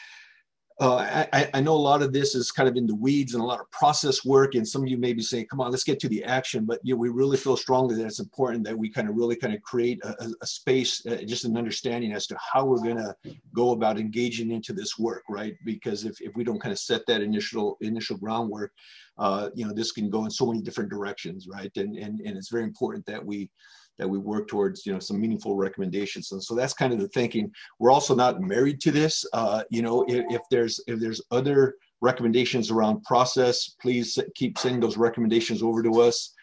[0.81, 3.43] uh, I, I, know a lot of this is kind of in the weeds and
[3.43, 5.83] a lot of process work, and some of you may be saying, "Come on, let's
[5.83, 8.75] get to the action." But you know, we really feel strongly that it's important that
[8.75, 12.25] we kind of really kind of create a, a space, uh, just an understanding as
[12.27, 13.15] to how we're going to
[13.53, 15.53] go about engaging into this work, right?
[15.65, 18.71] Because if, if we don't kind of set that initial initial groundwork,
[19.19, 21.71] uh, you know, this can go in so many different directions, right?
[21.75, 23.51] And and and it's very important that we
[24.01, 26.31] that we work towards you know some meaningful recommendations.
[26.31, 27.51] And so that's kind of the thinking.
[27.77, 31.75] We're also not married to this uh, you know if, if there's if there's other
[32.01, 36.33] recommendations around process please keep sending those recommendations over to us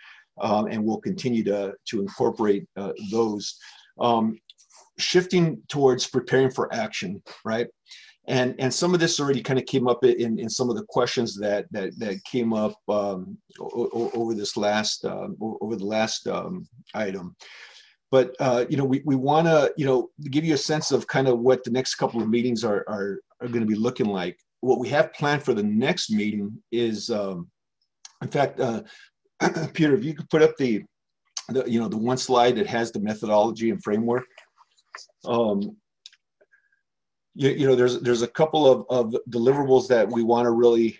[0.40, 3.58] um, and we'll continue to to incorporate uh, those.
[4.00, 4.38] Um,
[5.00, 7.68] shifting towards preparing for action right
[8.28, 10.84] and and some of this already kind of came up in in some of the
[10.84, 16.68] questions that that that came up um, over this last um, over the last um,
[16.94, 17.34] item.
[18.10, 21.06] But uh, you know we, we want to you know give you a sense of
[21.06, 24.06] kind of what the next couple of meetings are are, are going to be looking
[24.06, 24.38] like.
[24.60, 27.48] What we have planned for the next meeting is um,
[28.22, 28.82] in fact uh,
[29.72, 30.82] peter if you could put up the,
[31.48, 34.24] the you know the one slide that has the methodology and framework.
[35.24, 35.76] Um,
[37.38, 40.98] you, you know, there's there's a couple of, of deliverables that we want to really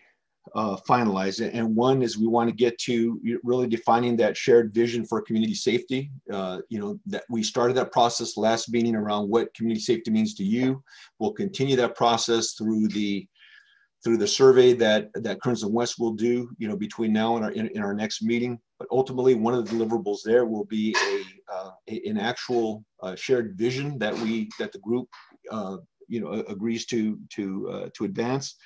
[0.55, 1.36] uh, finalize.
[1.47, 5.55] And one is we want to get to really defining that shared vision for community
[5.55, 6.11] safety.
[6.32, 10.34] Uh, you know, that we started that process last meeting around what community safety means
[10.34, 10.82] to you.
[11.18, 13.26] We'll continue that process through the
[14.05, 15.11] through the survey that
[15.43, 18.22] Kearns and West will do, you know, between now and our in, in our next
[18.22, 18.61] meeting.
[18.78, 23.16] But ultimately, one of the deliverables there will be a, uh, a an actual uh,
[23.16, 25.09] shared vision that we that the group
[25.51, 25.78] uh,
[26.09, 28.56] you know agrees to to uh, to advance.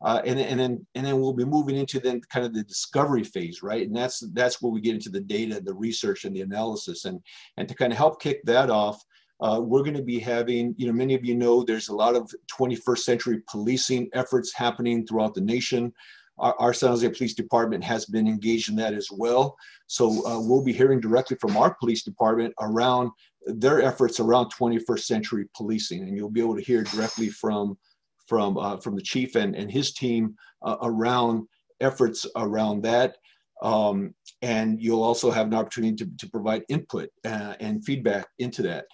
[0.00, 3.24] Uh, and, and then and then we'll be moving into then kind of the discovery
[3.24, 3.86] phase, right?
[3.86, 7.04] And that's that's where we get into the data, the research, and the analysis.
[7.04, 7.20] And
[7.56, 9.02] and to kind of help kick that off,
[9.40, 12.16] uh, we're going to be having, you know, many of you know there's a lot
[12.16, 15.92] of 21st century policing efforts happening throughout the nation.
[16.38, 19.56] Our, our San Jose Police Department has been engaged in that as well.
[19.86, 23.10] So uh, we'll be hearing directly from our police department around
[23.46, 27.78] their efforts around 21st century policing, and you'll be able to hear directly from
[28.26, 31.46] from uh, from the chief and, and his team uh, around
[31.80, 33.16] efforts around that.
[33.62, 38.62] Um, and you'll also have an opportunity to, to provide input uh, and feedback into
[38.62, 38.84] that.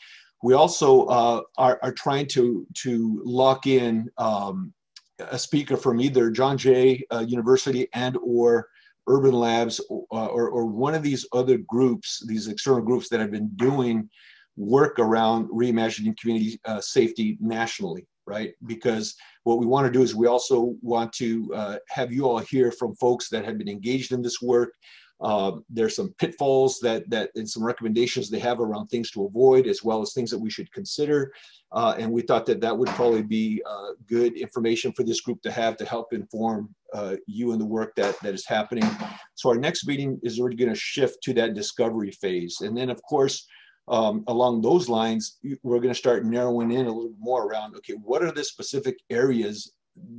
[0.43, 4.73] We also uh, are, are trying to, to lock in um,
[5.19, 8.69] a speaker from either John Jay uh, University and or
[9.07, 13.31] Urban Labs uh, or, or one of these other groups, these external groups that have
[13.31, 14.09] been doing
[14.57, 18.55] work around reimagining community uh, safety nationally, right?
[18.67, 22.39] Because what we want to do is we also want to uh, have you all
[22.39, 24.73] hear from folks that have been engaged in this work.
[25.21, 29.67] Uh, there's some pitfalls that that and some recommendations they have around things to avoid,
[29.67, 31.33] as well as things that we should consider.
[31.73, 35.41] Uh, and we thought that that would probably be uh, good information for this group
[35.43, 38.89] to have to help inform uh, you and the work that that is happening.
[39.35, 42.91] So our next meeting is already going to shift to that discovery phase, and then
[42.91, 43.47] of course
[43.89, 47.93] um, along those lines, we're going to start narrowing in a little more around, okay,
[47.93, 49.73] what are the specific areas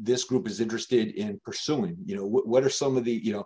[0.04, 1.98] this group is interested in pursuing?
[2.06, 3.46] You know, what, what are some of the, you know,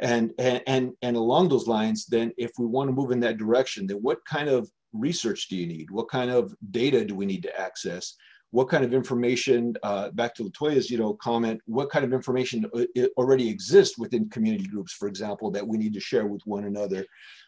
[0.00, 3.86] and, and, and along those lines, then if we want to move in that direction,
[3.86, 5.90] then what kind of research do you need?
[5.90, 8.14] What kind of data do we need to access?
[8.50, 12.64] What kind of information, uh, back to Latoya's, you know, comment, what kind of information
[12.74, 16.64] uh, already exists within community groups, for example, that we need to share with one
[16.64, 17.04] another?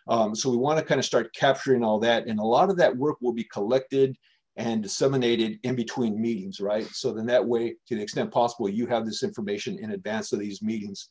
[0.09, 2.27] Um, so we want to kind of start capturing all that.
[2.27, 4.17] And a lot of that work will be collected
[4.57, 6.87] and disseminated in between meetings, right?
[6.93, 10.41] So then that way, to the extent possible, you have this information in advance of
[10.41, 11.09] these meetings.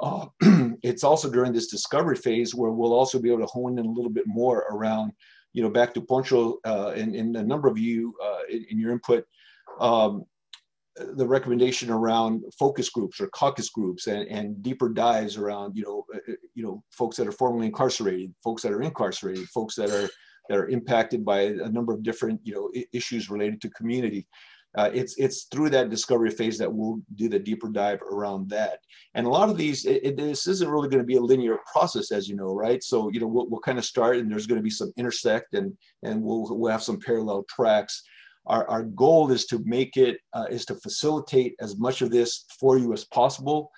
[0.00, 0.26] Uh,
[0.82, 3.90] it's also during this discovery phase where we'll also be able to hone in a
[3.90, 5.12] little bit more around,
[5.52, 8.78] you know, back to Poncho uh, and, and a number of you uh, in, in,
[8.78, 9.24] your input,
[9.80, 10.24] um,
[10.96, 16.04] the recommendation around focus groups or caucus groups and, and deeper dives around you know
[16.14, 19.90] uh, uh, you know folks that are formerly incarcerated folks that are incarcerated folks that
[19.90, 20.08] are
[20.48, 24.26] that are impacted by a number of different you know issues related to community
[24.76, 28.80] uh, it's it's through that discovery phase that we'll do the deeper dive around that.
[29.14, 31.58] And a lot of these it, it, this isn't really going to be a linear
[31.72, 32.82] process as you know right?
[32.82, 35.54] So you know we'll, we'll kind of start and there's going to be some intersect
[35.54, 38.02] and and we'll we'll have some parallel tracks.
[38.46, 42.44] Our, our goal is to make it, uh, is to facilitate as much of this
[42.60, 43.72] for you as possible.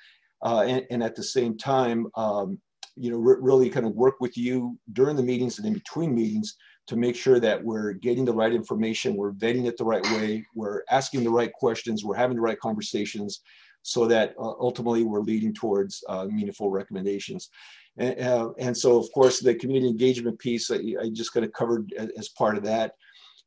[0.44, 2.58] Uh, and, and, at the same time, um,
[2.94, 6.54] you know, really kind of work with you during the meetings and in between meetings
[6.88, 10.44] to make sure that we're getting the right information, we're vetting it the right way,
[10.54, 13.40] we're asking the right questions, we're having the right conversations
[13.82, 17.50] so that uh, ultimately we're leading towards uh, meaningful recommendations.
[17.98, 21.52] And, uh, and, so, of course, the community engagement piece, I, I just kind of
[21.52, 22.92] covered as, as part of that.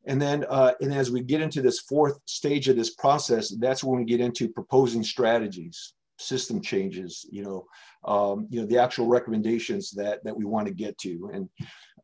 [0.05, 3.83] And then, uh, and as we get into this fourth stage of this process, that's
[3.83, 7.65] when we get into proposing strategies, system changes, you know,
[8.05, 11.49] um, you know, the actual recommendations that that we want to get to, and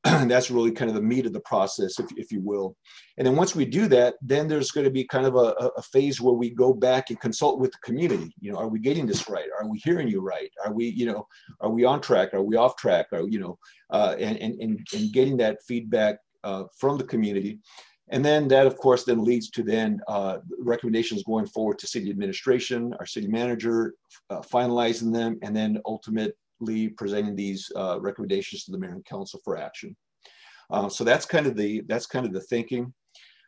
[0.29, 2.75] that's really kind of the meat of the process, if, if you will.
[3.17, 5.81] And then once we do that, then there's going to be kind of a, a
[5.81, 8.33] phase where we go back and consult with the community.
[8.39, 9.49] You know, are we getting this right?
[9.59, 10.51] Are we hearing you right?
[10.65, 11.27] Are we, you know,
[11.61, 12.33] are we on track?
[12.33, 13.07] Are we off track?
[13.11, 13.57] Are you know,
[13.89, 17.59] uh, and, and and and getting that feedback uh, from the community.
[18.09, 22.09] And then that, of course, then leads to then uh, recommendations going forward to city
[22.09, 23.95] administration, our city manager,
[24.29, 29.41] uh, finalizing them, and then ultimately presenting these uh, recommendations to the mayor and council
[29.43, 29.95] for action.
[30.69, 32.93] Uh, so that's kind of the that's kind of the thinking.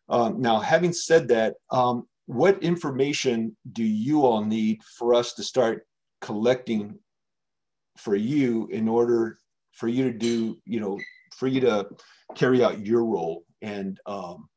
[0.10, 5.44] Um, now, having said that, um, what information do you all need for us to
[5.44, 5.86] start
[6.22, 6.98] collecting
[7.98, 9.38] for you in order
[9.73, 10.98] for you to do, you know,
[11.38, 11.88] for you to
[12.36, 14.49] carry out your role and um,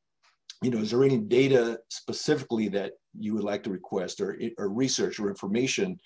[0.63, 4.69] you know is there any data specifically that you would like to request or, or
[4.69, 5.99] research or information?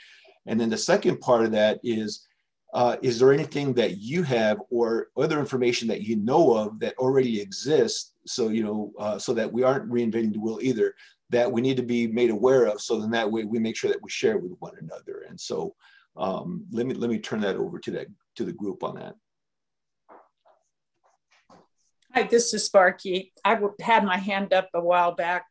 [0.46, 2.26] And then the second part of that is
[2.74, 6.96] uh, is there anything that you have or other information that you know of that
[6.98, 8.12] already exists?
[8.26, 10.94] So you know uh, so that we aren't reinventing the wheel either
[11.30, 13.90] that we need to be made aware of so then that way we make sure
[13.90, 15.24] that we share with one another.
[15.28, 15.74] And so
[16.16, 18.06] um, let me let me turn that over to that
[18.36, 19.16] to the group on that
[22.16, 23.34] Hi, this is Sparky.
[23.44, 25.44] I had my hand up a while back.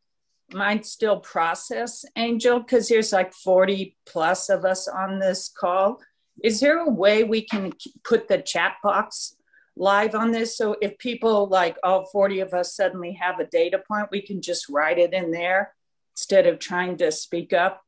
[0.52, 6.02] Mine's still process, Angel, because there's like 40 plus of us on this call.
[6.44, 7.72] Is there a way we can
[8.04, 9.36] put the chat box
[9.76, 10.58] live on this?
[10.58, 14.42] So if people like all 40 of us suddenly have a data point, we can
[14.42, 15.76] just write it in there
[16.14, 17.84] instead of trying to speak up.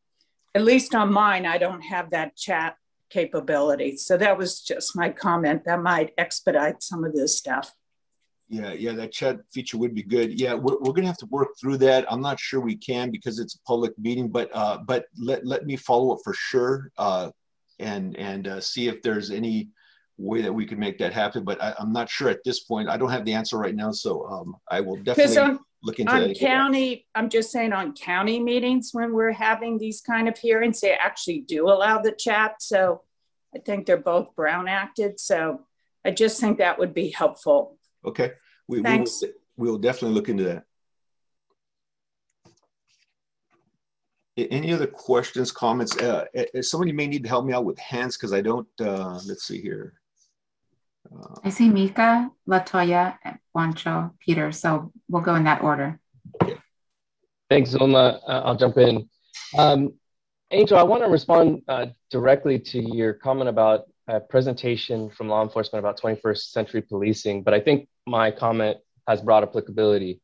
[0.53, 2.75] at least on mine, I don't have that chat
[3.09, 3.97] capability.
[3.97, 5.63] So that was just my comment.
[5.65, 7.73] That might expedite some of this stuff.
[8.49, 10.39] Yeah, yeah, that chat feature would be good.
[10.39, 12.05] Yeah, we're, we're gonna have to work through that.
[12.11, 15.65] I'm not sure we can because it's a public meeting, but uh, but let, let
[15.65, 17.29] me follow up for sure uh,
[17.79, 19.69] and and uh, see if there's any
[20.17, 21.43] way that we can make that happen.
[21.43, 22.89] But I, am not sure at this point.
[22.89, 26.13] I don't have the answer right now, so um, I will definitely on, look into
[26.13, 26.39] on that.
[26.39, 30.93] county, I'm just saying on county meetings when we're having these kind of hearings, they
[30.93, 32.61] actually do allow the chat.
[32.61, 33.01] So
[33.55, 35.19] I think they're both Brown acted.
[35.19, 35.61] So
[36.05, 37.76] I just think that would be helpful.
[38.07, 38.31] Okay,
[38.67, 39.05] we, we, will,
[39.57, 40.63] we will definitely look into that.
[44.37, 45.97] Any other questions, comments?
[45.97, 46.25] Uh,
[46.61, 49.59] somebody may need to help me out with hands because I don't, uh, let's see
[49.59, 49.93] here.
[51.11, 53.17] Uh, I see Mika, Latoya,
[53.55, 54.51] Juancho, Peter.
[54.51, 55.99] So we'll go in that order.
[56.41, 56.57] Okay.
[57.49, 58.21] Thanks, Zulma.
[58.27, 59.09] Uh, I'll jump in.
[59.57, 59.93] Um,
[60.51, 65.43] Angel, I want to respond uh, directly to your comment about a presentation from law
[65.43, 68.77] enforcement about 21st century policing, but I think my comment
[69.07, 70.21] has broad applicability.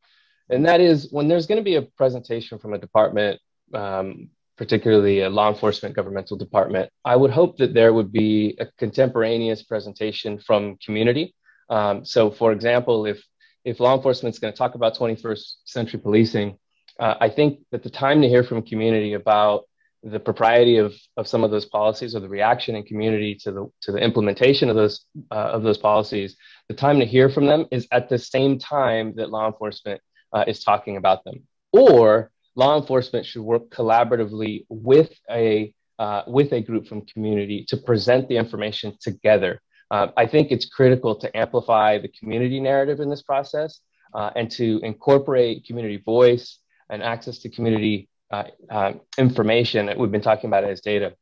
[0.50, 3.40] And that is when there's going to be a presentation from a department,
[3.72, 8.66] um, particularly a law enforcement governmental department, I would hope that there would be a
[8.78, 11.34] contemporaneous presentation from community.
[11.70, 13.24] Um, so, for example, if
[13.64, 16.58] if law enforcement is going to talk about 21st century policing,
[17.00, 19.64] uh, I think that the time to hear from community about
[20.04, 23.72] the propriety of, of some of those policies or the reaction in community to the
[23.80, 26.36] to the implementation of those uh, of those policies
[26.68, 30.00] the time to hear from them is at the same time that law enforcement
[30.32, 31.42] uh, is talking about them.
[31.72, 37.76] Or law enforcement should work collaboratively with a uh, with a group from community to
[37.76, 39.60] present the information together.
[39.90, 43.80] Uh, i think it's critical to amplify the community narrative in this process
[44.14, 46.58] uh, and to incorporate community voice
[46.88, 51.14] and access to community uh, uh, information that we've been talking about as data.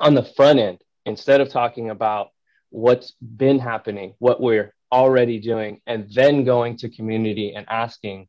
[0.00, 2.28] On the front end instead of talking about
[2.70, 8.28] what's been happening what we're already doing and then going to community and asking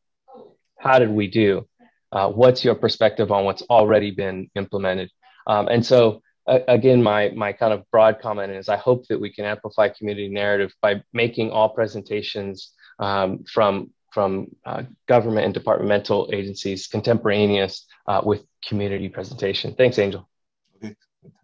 [0.78, 1.68] how did we do?
[2.12, 5.10] Uh, what's your perspective on what's already been implemented?
[5.46, 9.20] Um, and so uh, again my my kind of broad comment is i hope that
[9.20, 15.54] we can amplify community narrative by making all presentations um, from from uh, government and
[15.54, 19.72] departmental agencies contemporaneous uh, with community presentation.
[19.78, 20.28] Thanks, Angel.
[20.76, 20.96] Okay,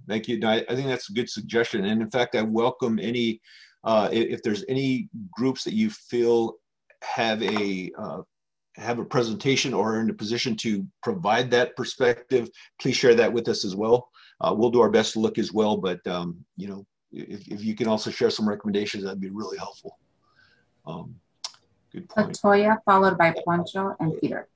[0.08, 0.40] thank you.
[0.40, 1.84] No, I, I, think that's a good suggestion.
[1.84, 3.40] And in fact, I welcome any,
[3.84, 6.54] uh, if, there's any groups that you feel
[7.04, 8.22] have a uh,
[8.74, 12.48] have a presentation or are in a position to provide that perspective,
[12.80, 14.08] please share that with us as well.
[14.40, 17.64] Uh, we'll do our best to look as well, but um, you know, if, if
[17.64, 19.96] you can also share some recommendations, that'd be really helpful.
[20.88, 21.14] Um,
[21.94, 22.32] Good point.
[22.32, 24.48] Latoya, followed by Juancho and Peter.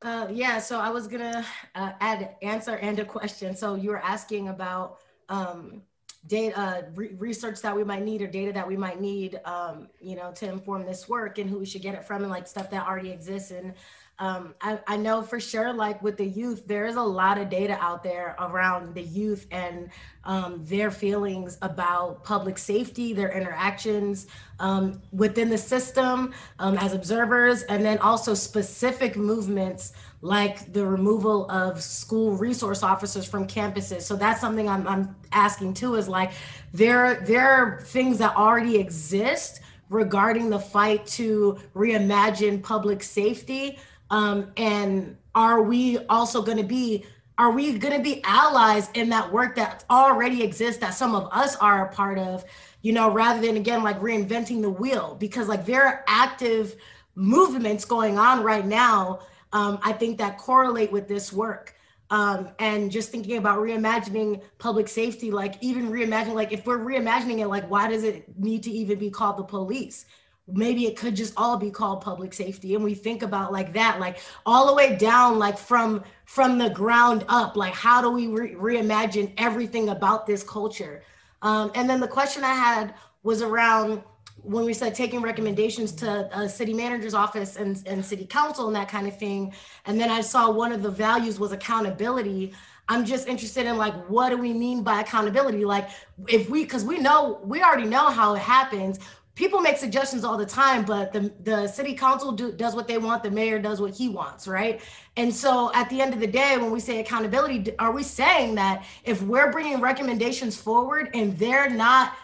[0.00, 1.44] Uh, yeah, so I was gonna
[1.74, 3.56] uh, add answer and a question.
[3.56, 4.98] So you were asking about
[5.28, 5.82] um,
[6.28, 9.88] data uh, re- research that we might need or data that we might need, um,
[10.00, 12.46] you know, to inform this work and who we should get it from and like
[12.46, 13.50] stuff that already exists.
[13.50, 13.74] And
[14.22, 17.50] um, I, I know for sure, like with the youth, there is a lot of
[17.50, 19.90] data out there around the youth and
[20.22, 24.28] um, their feelings about public safety, their interactions
[24.60, 31.50] um, within the system um, as observers, and then also specific movements like the removal
[31.50, 34.02] of school resource officers from campuses.
[34.02, 36.30] So that's something I'm, I'm asking too is like
[36.72, 43.78] there, there are things that already exist regarding the fight to reimagine public safety
[44.12, 47.04] um, and are we also going to be
[47.38, 51.28] are we going to be allies in that work that already exists that some of
[51.32, 52.44] us are a part of
[52.82, 55.16] you know rather than again like reinventing the wheel?
[55.18, 56.76] Because like there are active
[57.14, 59.20] movements going on right now
[59.52, 61.74] um, i think that correlate with this work.
[62.08, 67.38] Um, and just thinking about reimagining public safety like even reimagining like if we're reimagining
[67.38, 70.04] it like why does it need to even be called the police
[70.48, 74.00] maybe it could just all be called public safety and we think about like that
[74.00, 78.26] like all the way down like from from the ground up like how do we
[78.26, 81.02] re- reimagine everything about this culture?
[81.42, 84.02] Um, and then the question i had was around
[84.42, 88.74] when we said taking recommendations to a city manager's office and, and city council and
[88.74, 89.54] that kind of thing
[89.86, 92.52] and then i saw one of the values was accountability.
[92.88, 95.64] I'm just interested in like what do we mean by accountability?
[95.64, 95.88] Like
[96.26, 98.98] if we because we know we already know how it happens
[99.34, 102.98] people make suggestions all the time, but the, the city council do, does what they
[102.98, 104.80] want, the mayor does what he wants, right?
[105.16, 108.54] And so at the end of the day, when we say accountability, are we saying
[108.56, 112.14] that if we're bringing recommendations forward and they're not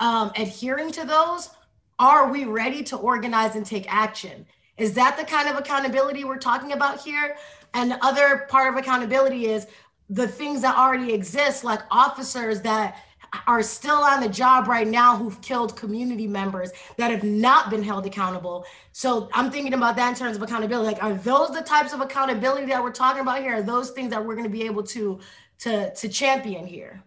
[0.00, 1.50] um, adhering to those,
[1.98, 4.46] are we ready to organize and take action?
[4.76, 7.36] Is that the kind of accountability we're talking about here?
[7.74, 9.66] And the other part of accountability is
[10.08, 13.02] the things that already exist, like officers that
[13.46, 17.82] are still on the job right now who've killed community members that have not been
[17.82, 18.64] held accountable.
[18.92, 20.86] So I'm thinking about that in terms of accountability.
[20.86, 23.56] Like, are those the types of accountability that we're talking about here?
[23.56, 25.18] Are those things that we're going to be able to
[25.60, 27.02] to to champion here?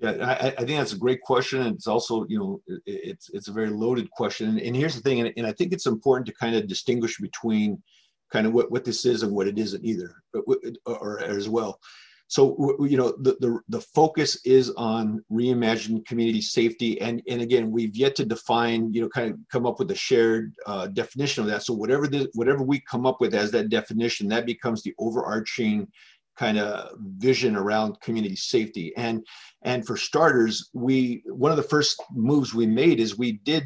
[0.00, 1.62] Yeah, I, I, think that's a great question.
[1.62, 4.58] And it's also, you know, it's it's a very loaded question.
[4.58, 7.80] And here's the thing, and, and I think it's important to kind of distinguish between
[8.32, 11.78] kind of what, what this is and what it isn't either, or, or as well.
[12.32, 16.98] So, you know, the, the, the focus is on reimagining community safety.
[16.98, 19.94] And, and again, we've yet to define, you know, kind of come up with a
[19.94, 21.62] shared uh, definition of that.
[21.62, 25.86] So whatever the, whatever we come up with as that definition, that becomes the overarching
[26.38, 28.94] kind of vision around community safety.
[28.96, 29.26] And
[29.60, 33.64] and for starters, we one of the first moves we made is we did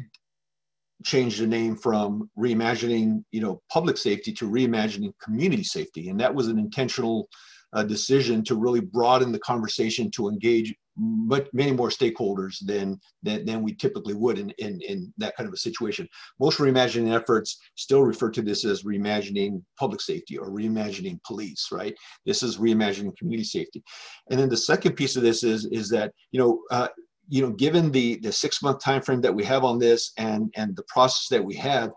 [1.05, 6.33] change the name from reimagining you know public safety to reimagining community safety and that
[6.33, 7.29] was an intentional
[7.73, 13.45] uh, decision to really broaden the conversation to engage much, many more stakeholders than, than,
[13.45, 16.07] than we typically would in, in, in that kind of a situation.
[16.39, 21.95] Most reimagining efforts still refer to this as reimagining public safety or reimagining police, right?
[22.25, 23.83] This is reimagining community safety.
[24.31, 26.87] And then the second piece of this is, is that, you know, uh,
[27.29, 30.51] you know, given the, the six month time frame that we have on this and,
[30.55, 31.91] and the process that we have,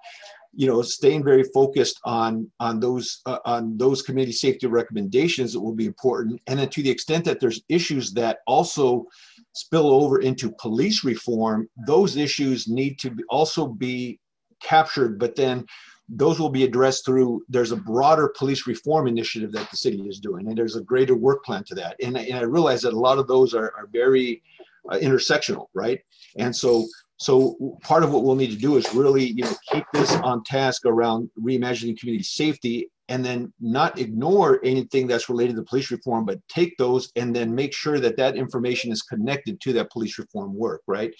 [0.52, 5.60] you know staying very focused on on those uh, on those community safety recommendations that
[5.60, 6.40] will be important.
[6.46, 9.06] And then to the extent that there's issues that also
[9.52, 14.20] spill over into police reform those issues need to be, also be
[14.60, 15.66] captured but then
[16.10, 20.18] those will be addressed through there's a broader police reform initiative that the city is
[20.18, 21.96] doing and there's a greater work plan to that.
[22.02, 24.42] And, and i realize that a lot of those are, are very
[24.90, 26.00] uh, intersectional right?
[26.36, 26.86] And so
[27.20, 30.42] so part of what we'll need to do is really, you know, keep this on
[30.42, 36.24] task around reimagining community safety and then not ignore anything that's related to police reform,
[36.24, 40.18] but take those and then make sure that that information is connected to that police
[40.18, 41.12] reform work, right?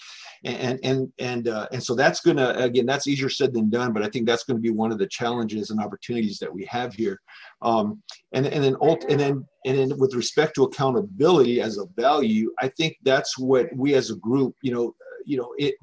[0.43, 4.01] And and and uh, and so that's gonna again, that's easier said than done, but
[4.01, 7.21] I think that's to be one of the challenges and opportunities that we have here.
[7.61, 8.01] Um,
[8.31, 12.69] and and then and then and then with respect to accountability as a value, I
[12.69, 14.95] think that's what we as a group, you know,
[15.25, 15.75] you know it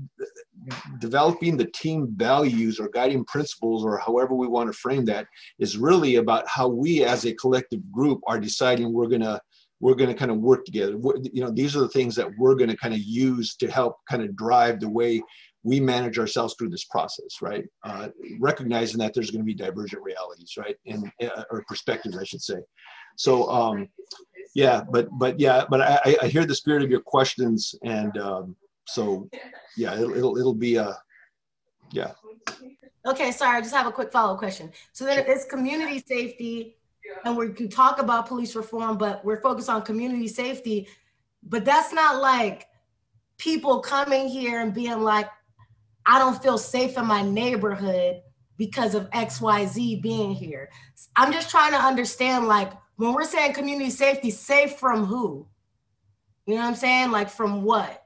[0.98, 5.26] developing the team values or guiding principles or however we want to frame that
[5.58, 9.40] is really about how we as a collective group are deciding we're going to
[9.80, 10.92] we're going to kind of work together.
[11.32, 13.96] You know these are the things that we're going to kind of use to help
[14.08, 15.22] kind of drive the way
[15.62, 17.64] we manage ourselves through this process right?
[17.84, 18.08] Uh,
[18.40, 20.76] recognizing that there's going to be divergent realities right?
[20.86, 22.60] And uh, or perspectives i should say.
[23.16, 23.88] So um
[24.54, 28.56] yeah but but yeah but i i hear the spirit of your questions and um
[28.88, 29.28] so
[29.76, 30.96] yeah, it'll, it'll, it'll be a,
[31.92, 32.12] yeah.
[33.06, 34.70] Okay, sorry, I just have a quick follow-up question.
[34.92, 36.76] So then it's community safety
[37.24, 40.88] and we can talk about police reform, but we're focused on community safety.
[41.42, 42.66] But that's not like
[43.38, 45.28] people coming here and being like,
[46.04, 48.22] I don't feel safe in my neighborhood
[48.56, 50.68] because of XYZ being here.
[51.16, 55.46] I'm just trying to understand like when we're saying community safety, safe from who?
[56.46, 57.10] You know what I'm saying?
[57.10, 58.04] Like from what?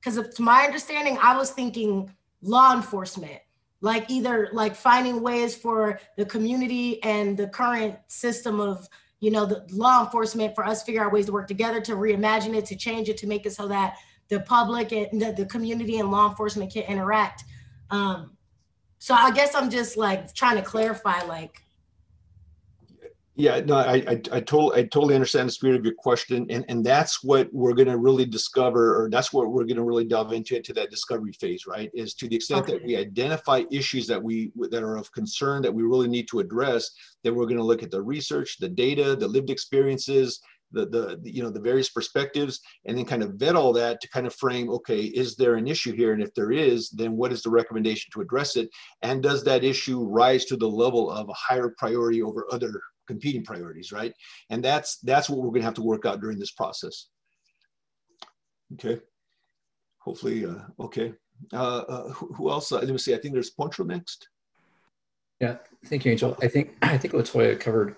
[0.00, 2.12] Because to my understanding, I was thinking
[2.42, 3.40] law enforcement,
[3.80, 8.88] like either like finding ways for the community and the current system of
[9.20, 12.54] you know the law enforcement for us figure out ways to work together to reimagine
[12.56, 13.96] it to change it to make it so that
[14.28, 17.44] the public and the, the community and law enforcement can interact.
[17.90, 18.36] Um
[19.00, 21.62] so i guess i'm just like trying to clarify like
[23.40, 26.64] yeah, no, I, I, I, totally, I totally understand the spirit of your question, and
[26.68, 30.04] and that's what we're going to really discover, or that's what we're going to really
[30.04, 31.90] delve into into that discovery phase, right?
[31.94, 32.74] Is to the extent okay.
[32.74, 36.40] that we identify issues that we that are of concern that we really need to
[36.40, 36.90] address,
[37.24, 40.40] then we're going to look at the research, the data, the lived experiences,
[40.72, 44.08] the, the you know the various perspectives and then kind of vet all that to
[44.08, 47.32] kind of frame okay is there an issue here and if there is then what
[47.32, 48.68] is the recommendation to address it
[49.02, 52.80] and does that issue rise to the level of a higher priority over other
[53.10, 54.12] competing priorities, right?
[54.50, 57.08] And that's that's what we're going to have to work out during this process.
[58.74, 59.00] Okay.
[59.98, 61.12] Hopefully, uh, okay.
[61.52, 62.70] Uh, uh, who, who, else?
[62.70, 63.14] Uh, let me see.
[63.14, 64.28] I think there's Poncho next.
[65.40, 65.56] Yeah,
[65.86, 66.36] thank you, Angel.
[66.40, 67.96] I think I think Latoya covered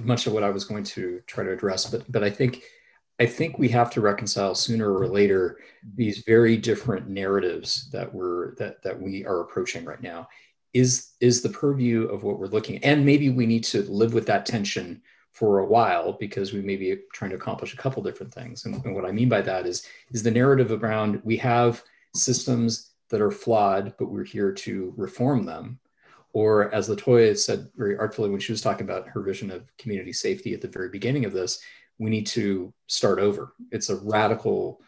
[0.00, 2.62] much of what I was going to try to address, but but I think
[3.20, 5.58] I think we have to reconcile sooner or later
[5.94, 10.28] these very different narratives that we're that that we are approaching right now
[10.72, 12.84] is is the purview of what we're looking at.
[12.84, 15.00] and maybe we need to live with that tension
[15.32, 18.84] for a while because we may be trying to accomplish a couple different things and,
[18.84, 21.82] and what i mean by that is is the narrative around we have
[22.14, 25.78] systems that are flawed but we're here to reform them
[26.34, 30.12] or as Latoya said very artfully when she was talking about her vision of community
[30.12, 31.60] safety at the very beginning of this,
[31.98, 33.54] we need to start over.
[33.70, 34.80] It's a radical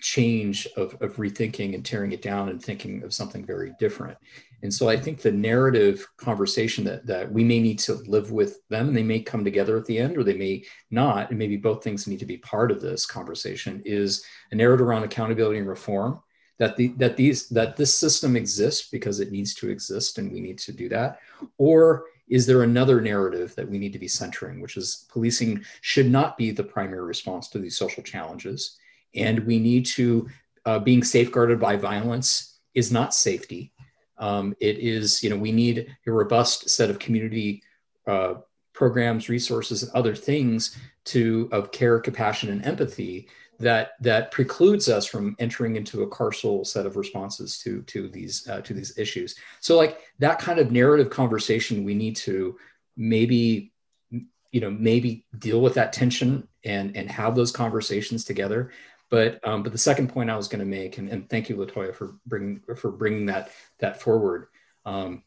[0.00, 4.16] change of, of rethinking and tearing it down and thinking of something very different.
[4.62, 8.66] And so I think the narrative conversation that, that we may need to live with
[8.70, 11.84] them, they may come together at the end or they may not, and maybe both
[11.84, 16.20] things need to be part of this conversation, is a narrative around accountability and reform
[16.58, 20.40] that the that these that this system exists because it needs to exist and we
[20.40, 21.20] need to do that?
[21.58, 26.10] Or is there another narrative that we need to be centering which is policing should
[26.10, 28.78] not be the primary response to these social challenges
[29.14, 30.26] and we need to
[30.66, 33.72] uh, being safeguarded by violence is not safety.
[34.18, 37.62] Um, it is you know we need a robust set of community
[38.06, 38.34] uh,
[38.72, 43.28] programs resources and other things to of care compassion and empathy
[43.58, 48.48] that that precludes us from entering into a carceral set of responses to to these
[48.48, 52.56] uh, to these issues so like that kind of narrative conversation we need to
[52.96, 53.72] maybe
[54.10, 58.70] you know maybe deal with that tension and and have those conversations together
[59.10, 61.56] but um, but the second point I was going to make, and, and, thank you,
[61.56, 64.48] Latoya, for bringing for bringing that that forward.
[64.84, 65.22] Um,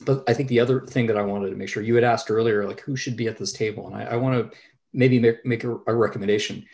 [0.00, 2.30] but I think the other thing that I wanted to make sure you had asked
[2.30, 4.56] earlier, like who should be at this table, and I, I want to
[4.92, 6.64] maybe make, make a, a, recommendation.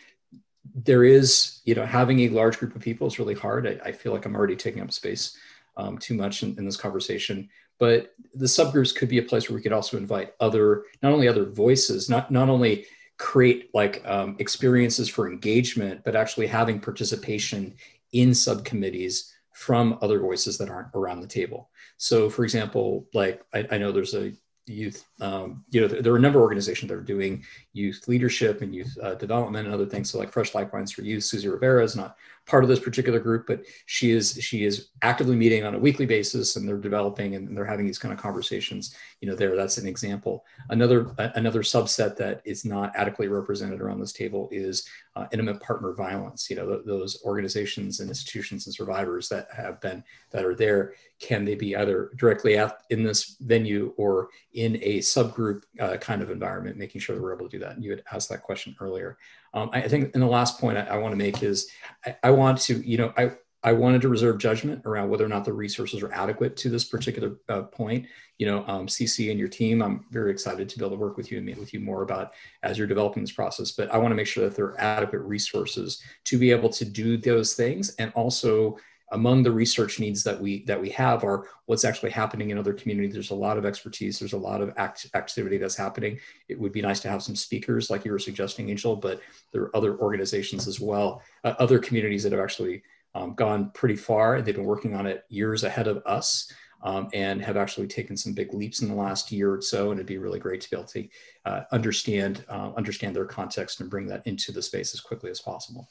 [0.73, 3.67] There is, you know, having a large group of people is really hard.
[3.67, 5.37] I, I feel like I'm already taking up space
[5.77, 9.55] um, too much in, in this conversation but the subgroups could be a place where
[9.57, 12.85] we could also invite other not only other voices not not only
[13.17, 17.75] create like um, experiences for engagement, but actually having participation
[18.11, 21.69] in subcommittees from other voices that aren't around the table.
[21.97, 24.33] So, for example, like I, I know there's a
[24.67, 27.43] youth um, you know there are a number of organizations that are doing
[27.73, 30.11] youth leadership and youth uh, development and other things.
[30.11, 33.47] So like fresh lifelines for youth susie rivera is not part of this particular group
[33.47, 37.57] but she is she is actively meeting on a weekly basis and they're developing and
[37.57, 39.55] they're having these kind of conversations you know there.
[39.55, 40.45] That's an example.
[40.69, 45.93] Another another subset that is not adequately represented around this table is uh, intimate partner
[45.93, 46.49] violence.
[46.49, 50.93] You know th- those organizations and institutions and survivors that have been that are there
[51.19, 56.21] can they be either directly at, in this venue or in a subgroup uh, kind
[56.21, 57.75] of environment, making sure that we're able to do that.
[57.75, 59.17] And you had asked that question earlier.
[59.53, 61.69] Um, I think in the last point I, I want to make is
[62.05, 63.31] I, I, want to, you know, I,
[63.65, 66.83] I wanted to reserve judgment around whether or not the resources are adequate to this
[66.83, 68.05] particular uh, point.
[68.37, 71.17] You know, um, Cece and your team, I'm very excited to be able to work
[71.17, 73.71] with you and meet with you more about as you're developing this process.
[73.71, 76.85] But I want to make sure that there are adequate resources to be able to
[76.85, 78.77] do those things and also
[79.15, 82.73] among the research needs that we that we have are what's actually happening in other
[82.73, 83.13] communities.
[83.13, 84.19] There's a lot of expertise.
[84.19, 86.19] There's a lot of act, activity that's happening.
[86.49, 89.21] It would be nice to have some speakers like you were suggesting angel but
[89.51, 92.83] there are other organizations as well uh, other communities that have actually
[93.15, 94.35] um, gone pretty far.
[94.35, 96.51] And they've been working on it years ahead of us
[96.83, 99.99] um, and have actually taken some big leaps in the last year or so and
[99.99, 101.07] it'd be really great to be able to
[101.45, 105.39] uh, understand uh, understand their context and bring that into the space as quickly as
[105.39, 105.87] possible.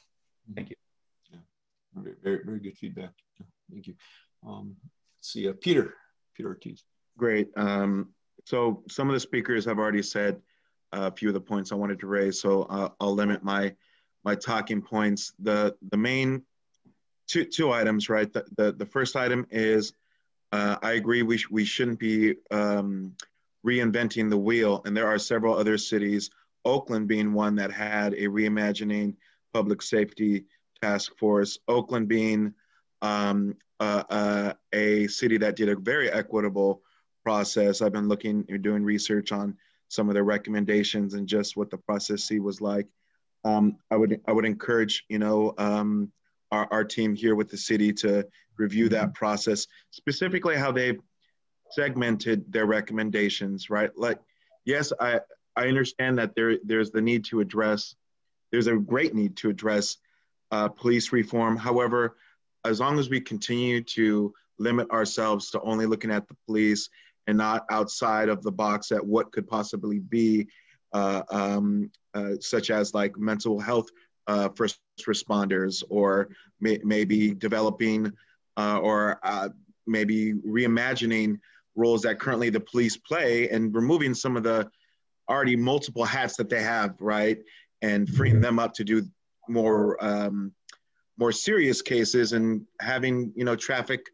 [0.55, 0.84] Thank you
[1.95, 3.11] very, very good feedback.
[3.71, 3.95] Thank you.
[4.45, 4.75] Um,
[5.21, 5.93] see, uh, Peter,
[6.35, 6.83] Peter Ortiz.
[7.17, 7.49] Great.
[7.55, 8.09] Um,
[8.45, 10.41] so some of the speakers have already said
[10.91, 13.75] a few of the points I wanted to raise, so uh, I'll limit my
[14.23, 15.33] my talking points.
[15.39, 16.43] The the main
[17.27, 18.31] two two items, right?
[18.31, 19.93] The the, the first item is
[20.51, 23.15] uh, I agree we sh we shouldn't be um,
[23.65, 26.29] reinventing the wheel, and there are several other cities,
[26.63, 29.15] Oakland being one that had a reimagining
[29.53, 30.45] public safety
[30.85, 32.53] task force, Oakland being
[33.01, 36.81] um, uh, uh, a city that did a very equitable
[37.23, 37.81] process.
[37.81, 39.57] I've been looking, doing research on
[39.87, 42.87] some of their recommendations and just what the process was like.
[43.43, 46.11] Um, I would I would encourage you know um,
[46.51, 48.25] our, our team here with the city to
[48.57, 50.99] review that process, specifically how they've
[51.71, 53.69] segmented their recommendations.
[53.69, 54.19] Right, like
[54.65, 55.19] yes, I
[55.55, 57.95] I understand that there there's the need to address
[58.51, 59.97] there's a great need to address
[60.55, 61.57] uh, police reform.
[61.57, 62.15] However,
[62.63, 66.89] as long as we continue to limit ourselves to only looking at the police
[67.27, 70.47] and not outside of the box at what could possibly be,
[70.93, 73.89] uh, um, uh, such as like mental health
[74.27, 76.29] uh, first responders, or
[76.61, 78.11] may- maybe developing
[78.55, 79.49] uh, or uh,
[79.85, 81.37] maybe reimagining
[81.75, 84.69] roles that currently the police play and removing some of the
[85.29, 87.39] already multiple hats that they have, right?
[87.81, 89.03] And freeing them up to do
[89.47, 90.53] more um,
[91.17, 94.07] more serious cases and having you know traffic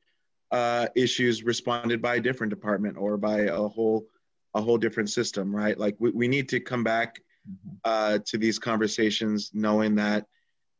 [0.52, 4.06] uh, issues responded by a different department or by a whole
[4.54, 7.76] a whole different system right like we, we need to come back mm-hmm.
[7.86, 10.26] uh, to these conversations knowing that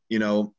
[0.10, 0.54] you know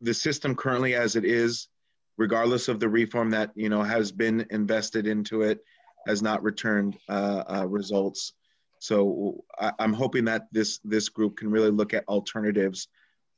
[0.00, 1.68] the system currently as it is
[2.16, 5.60] regardless of the reform that you know has been invested into it
[6.06, 8.32] has not returned uh, uh, results.
[8.78, 12.88] So I, am hoping that this this group can really look at alternatives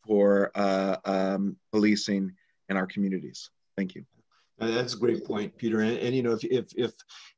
[0.09, 2.33] for uh, um, policing
[2.71, 3.51] in our communities.
[3.77, 4.05] Thank you.
[4.59, 5.83] That's a great point, Peter.
[5.83, 6.93] And, and, you know, if, if if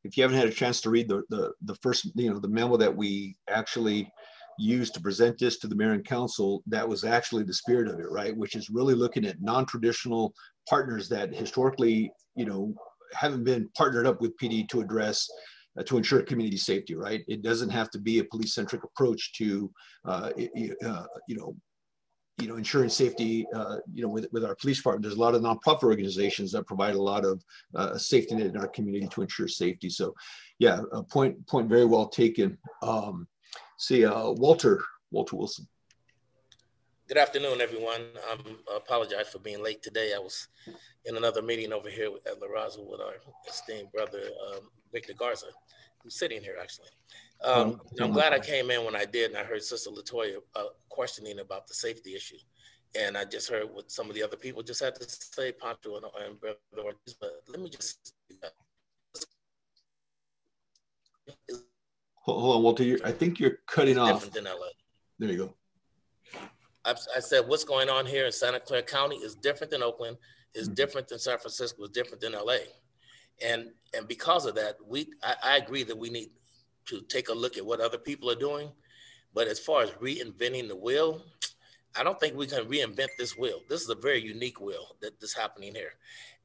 [0.04, 2.48] if you haven't had a chance to read the, the the first, you know, the
[2.48, 4.10] memo that we actually
[4.58, 8.00] used to present this to the mayor and council, that was actually the spirit of
[8.00, 8.34] it, right?
[8.34, 10.32] Which is really looking at non-traditional
[10.68, 12.74] partners that historically, you know,
[13.12, 15.28] haven't been partnered up with PD to address
[15.78, 17.22] uh, to ensure community safety, right?
[17.28, 19.70] It doesn't have to be a police-centric approach to,
[20.04, 20.30] uh,
[20.84, 21.54] uh, you know,
[22.40, 25.34] you know, ensuring safety, uh, you know, with, with our police department, there's a lot
[25.34, 27.44] of nonprofit organizations that provide a lot of
[27.74, 29.88] uh, safety net in our community to ensure safety.
[29.88, 30.14] So
[30.58, 32.56] yeah, a point, point very well taken.
[32.82, 33.26] Um,
[33.78, 35.68] see, uh, Walter, Walter Wilson.
[37.08, 38.02] Good afternoon, everyone.
[38.30, 40.12] I apologize for being late today.
[40.14, 40.46] I was
[41.04, 43.14] in another meeting over here at La Raza with our
[43.48, 45.46] esteemed brother, um, Victor Garza,
[46.02, 46.88] who's sitting here actually.
[47.42, 50.64] Um, I'm glad I came in when I did, and I heard Sister Latoya uh,
[50.88, 52.36] questioning about the safety issue.
[52.98, 55.96] And I just heard what some of the other people just had to say, Pancho
[55.96, 58.14] and, and Brother Ortiz, but let me just.
[62.16, 62.98] Hold on, Walter.
[63.04, 64.24] I think you're cutting off.
[64.24, 64.66] Different than LA.
[65.18, 65.54] There you go.
[66.84, 70.16] I, I, said what's going on here in Santa Clara County is different than Oakland,
[70.54, 70.74] is mm-hmm.
[70.74, 72.56] different than San Francisco, is different than LA.
[73.44, 76.30] And and because of that, we I, I agree that we need
[76.86, 78.70] to take a look at what other people are doing.
[79.34, 81.22] But as far as reinventing the wheel,
[81.96, 83.60] I don't think we can reinvent this wheel.
[83.68, 85.92] This is a very unique wheel that is happening here.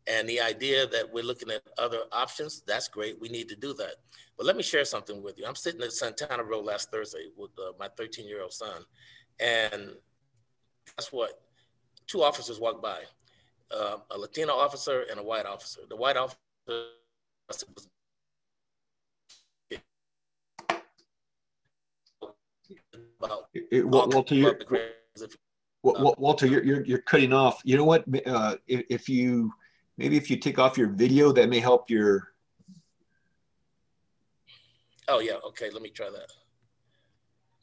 [0.07, 3.19] And the idea that we're looking at other options, that's great.
[3.19, 3.95] We need to do that.
[4.38, 5.45] But let me share something with you.
[5.47, 8.84] I'm sitting at Santana Row last Thursday with uh, my 13 year old son.
[9.39, 9.93] And
[10.95, 11.41] guess what?
[12.05, 12.99] Two officers walked by
[13.76, 15.81] uh, a Latino officer and a white officer.
[15.89, 16.38] The white officer
[16.68, 16.86] about
[23.54, 24.60] it, Walter, you're,
[25.84, 27.62] Walter, you're, you're, you're cutting off.
[27.64, 28.06] You know what?
[28.26, 29.52] Uh, if, if you
[29.98, 32.32] maybe if you take off your video, that may help your.
[35.08, 35.36] Oh yeah.
[35.48, 35.70] Okay.
[35.70, 36.32] Let me try that.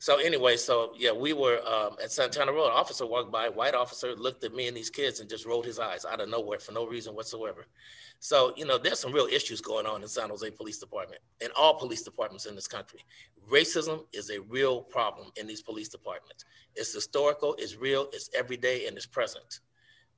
[0.02, 2.64] So anyway, so yeah, we were um, at Santana Row.
[2.64, 5.78] Officer walked by, white officer looked at me and these kids and just rolled his
[5.78, 7.66] eyes out of nowhere for no reason whatsoever.
[8.18, 11.52] So you know, there's some real issues going on in San Jose Police Department and
[11.54, 12.98] all police departments in this country.
[13.48, 16.46] Racism is a real problem in these police departments.
[16.74, 19.60] It's historical, it's real, it's everyday, and it's present.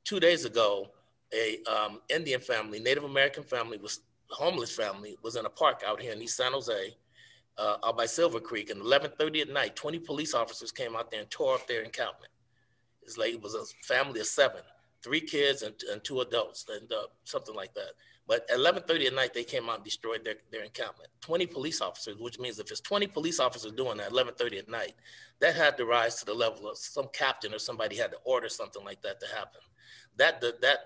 [0.02, 0.92] Two days ago,
[1.34, 4.00] a um, Indian family, Native American family, was
[4.30, 6.94] homeless family, was in a park out here in East San Jose
[7.58, 11.20] uh, out by Silver Creek, and 11:30 at night, 20 police officers came out there
[11.20, 12.32] and tore up their encampment.
[13.02, 14.62] It's like it was a family of seven,
[15.02, 17.92] three kids and, and two adults, and uh, something like that.
[18.26, 21.10] But at 11:30 at night, they came out and destroyed their, their encampment.
[21.20, 24.94] 20 police officers, which means if it's 20 police officers doing that 11:30 at night,
[25.40, 28.48] that had to rise to the level of some captain or somebody had to order
[28.48, 29.60] something like that to happen.
[30.16, 30.78] That that that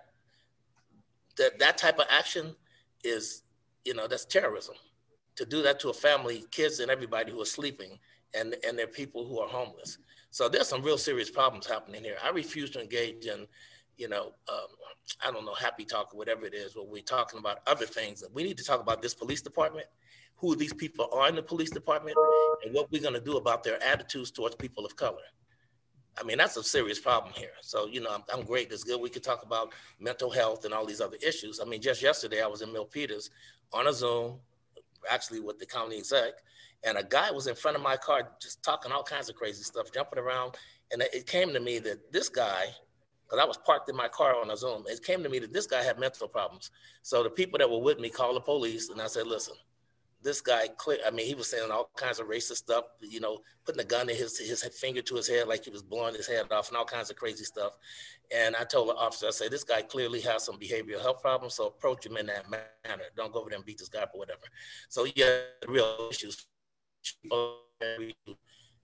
[1.37, 2.57] that, that type of action
[3.05, 3.43] is,
[3.85, 4.75] you know, that's terrorism
[5.39, 7.97] to do that to a family, kids and everybody who are sleeping,
[8.35, 9.99] and and their people who are homeless.
[10.31, 12.17] So there's some real serious problems happening here.
[12.23, 13.47] I refuse to engage in,
[13.97, 14.67] you know, um,
[15.25, 18.25] I don't know, happy talk or whatever it is, where we're talking about other things.
[18.35, 19.87] We need to talk about this police department,
[20.37, 22.17] who these people are in the police department,
[22.65, 25.23] and what we're going to do about their attitudes towards people of color.
[26.21, 27.53] I mean, that's a serious problem here.
[27.63, 28.73] So, you know, I'm, I'm, great.
[28.73, 31.61] It's good we could talk about mental health and all these other issues.
[31.61, 33.31] I mean, just yesterday I was in Milpitas
[33.73, 34.41] on a Zoom
[35.11, 36.35] actually with the county exec,
[36.85, 39.63] and a guy was in front of my car just talking all kinds of crazy
[39.63, 40.55] stuff, jumping around.
[40.93, 42.67] And it came to me that this guy,
[43.25, 45.53] because I was parked in my car on a Zoom, it came to me that
[45.53, 46.71] this guy had mental problems.
[47.03, 49.57] So the people that were with me called the police, and I said, listen,
[50.23, 50.99] this guy clear.
[51.07, 52.85] I mean, he was saying all kinds of racist stuff.
[53.01, 55.83] You know, putting a gun in his his finger to his head like he was
[55.83, 57.73] blowing his head off, and all kinds of crazy stuff.
[58.35, 61.55] And I told the officer, I said, this guy clearly has some behavioral health problems,
[61.55, 63.05] so approach him in that manner.
[63.17, 64.41] Don't go over there and beat this guy up or whatever.
[64.89, 66.47] So yeah, real issues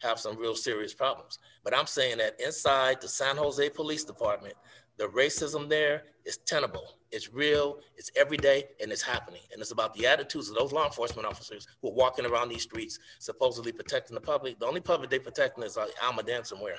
[0.02, 1.38] have some real serious problems.
[1.62, 4.54] But I'm saying that inside the San Jose Police Department,
[4.96, 6.98] the racism there is tenable.
[7.10, 9.42] It's real, it's everyday, and it's happening.
[9.52, 12.62] And it's about the attitudes of those law enforcement officers who are walking around these
[12.62, 14.58] streets, supposedly protecting the public.
[14.58, 16.76] The only public they're protecting is like Almaden somewhere.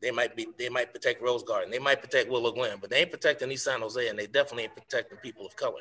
[0.00, 3.00] They might be, they might protect Rose Garden, they might protect Willow Glen, but they
[3.00, 5.80] ain't protecting East San Jose, and they definitely ain't protecting people of color.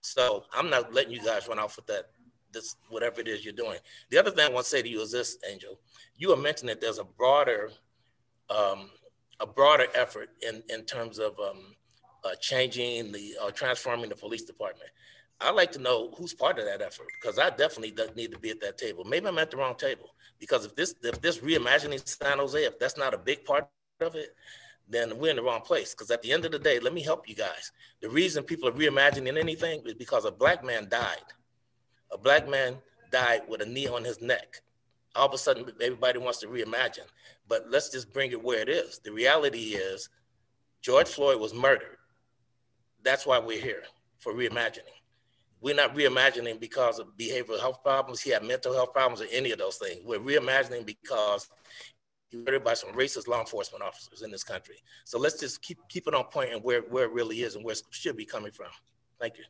[0.00, 2.10] So I'm not letting you guys run off with that,
[2.52, 3.78] this whatever it is you're doing.
[4.10, 5.80] The other thing I want to say to you is this, Angel.
[6.16, 7.70] You were mentioning that there's a broader
[8.48, 8.90] um,
[9.40, 11.74] a broader effort in, in terms of um,
[12.24, 14.90] uh, changing the uh, transforming the police department.
[15.40, 18.50] I'd like to know who's part of that effort because I definitely need to be
[18.50, 19.04] at that table.
[19.04, 22.78] Maybe I'm at the wrong table because if this if this reimagining San Jose, if
[22.78, 23.68] that's not a big part
[24.00, 24.34] of it,
[24.88, 25.94] then we're in the wrong place.
[25.94, 27.72] Because at the end of the day, let me help you guys.
[28.00, 31.24] The reason people are reimagining anything is because a black man died.
[32.12, 32.76] A black man
[33.10, 34.62] died with a knee on his neck.
[35.14, 37.08] All of a sudden, everybody wants to reimagine.
[37.48, 38.98] But let's just bring it where it is.
[38.98, 40.08] The reality is,
[40.82, 41.96] George Floyd was murdered.
[43.02, 43.82] That's why we're here
[44.18, 44.96] for reimagining.
[45.60, 48.20] We're not reimagining because of behavioral health problems.
[48.20, 50.00] He had mental health problems or any of those things.
[50.04, 51.48] We're reimagining because
[52.28, 54.76] he was murdered by some racist law enforcement officers in this country.
[55.04, 57.64] So let's just keep keep it on point and where, where it really is and
[57.64, 58.68] where it should be coming from.
[59.20, 59.44] Thank you.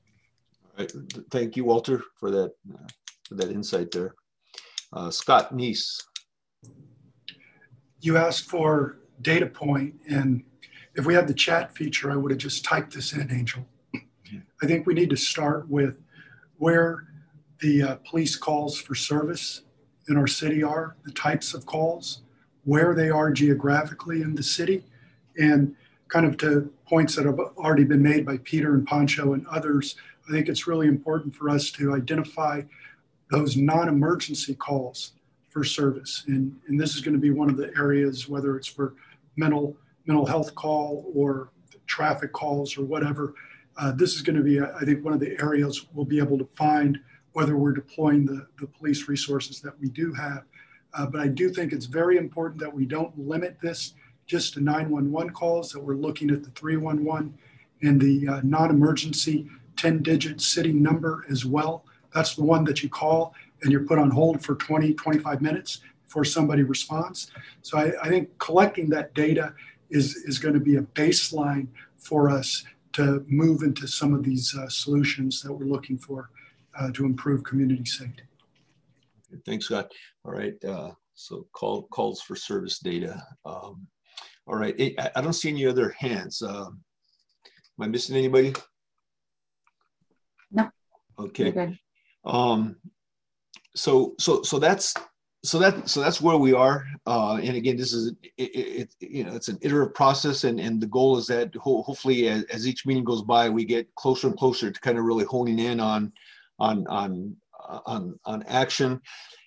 [0.79, 0.93] All right.
[1.31, 2.87] Thank you, Walter, for that uh,
[3.29, 4.15] for that insight there.
[4.93, 6.03] Uh, Scott Neese.
[8.07, 10.45] You asked for data point, and
[10.95, 13.67] if we had the chat feature, I would have just typed this in, Angel.
[14.63, 15.99] I think we need to start with
[16.59, 17.09] where
[17.59, 19.63] the uh, police calls for service
[20.09, 22.23] in our city are, the types of calls,
[22.63, 24.85] where they are geographically in the city,
[25.37, 25.75] and
[26.07, 29.97] kind of to points that have already been made by Peter and Pancho and others,
[30.29, 32.63] I think it's really important for us to identify
[33.33, 35.15] those non-emergency calls
[35.57, 36.25] for service.
[36.27, 38.95] And, and this is going to be one of the areas, whether it's for
[39.37, 39.75] mental
[40.05, 41.49] mental health call or
[41.87, 43.33] traffic calls or whatever,
[43.79, 46.37] uh, this is going to be, I think, one of the areas we'll be able
[46.37, 46.99] to find
[47.33, 50.45] whether we're deploying the, the police resources that we do have.
[50.93, 53.95] Uh, but I do think it's very important that we don't limit this
[54.27, 57.33] just to 911 calls, that we're looking at the 311
[57.83, 61.87] and the uh, non emergency 10 digit city number as well.
[62.15, 65.81] That's the one that you call and you're put on hold for 20, 25 minutes
[66.05, 67.31] before somebody responds.
[67.63, 69.55] So I, I think collecting that data
[69.91, 74.55] is, is going to be a baseline for us to move into some of these
[74.57, 76.31] uh, solutions that we're looking for
[76.79, 78.23] uh, to improve community safety.
[79.45, 79.93] Thanks, Scott.
[80.25, 80.63] All right.
[80.65, 83.23] Uh, so call calls for service data.
[83.45, 83.87] Um,
[84.47, 84.75] all right.
[84.99, 86.43] I, I, don't see any other hands.
[86.43, 86.81] Um,
[87.79, 88.55] am I missing anybody?
[90.53, 90.71] No.
[91.19, 91.79] Okay.
[92.25, 92.77] Um,
[93.77, 94.95] so so so that's
[95.45, 96.85] so that so that's where we are.
[97.07, 100.81] Uh, and again this is it, it, you know it's an iterative process and and
[100.81, 104.27] the goal is that ho- hopefully as, as, each meeting goes by we get closer
[104.27, 106.13] and closer to kind of really honing in on
[106.59, 107.37] on on
[107.87, 109.01] on on action.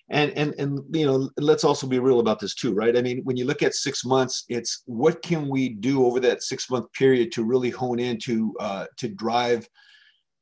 [0.08, 2.96] And and and you know let's also be real about this too right?
[2.96, 6.42] I mean when you look at six months it's what can we do over that
[6.42, 9.68] six month period to really hone in to uh, to drive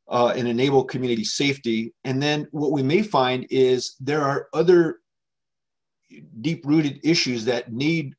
[0.09, 1.93] uh, and enable community safety.
[2.05, 4.98] And then what we may find is there are other
[6.40, 8.14] deep rooted issues that need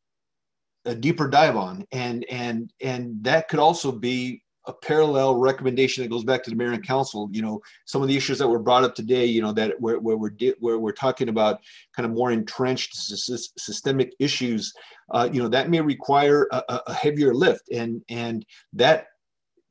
[0.86, 1.86] a deeper dive on.
[1.92, 6.56] And and and that could also be a parallel recommendation that goes back to the
[6.56, 7.28] mayor and council.
[7.32, 10.00] You know some of the issues that were brought up today you know that where,
[10.00, 11.60] where we're where we're talking about
[11.96, 14.74] kind of more entrenched systemic issues
[15.12, 17.70] uh, you know that may require a, a heavier lift.
[17.72, 19.08] And and that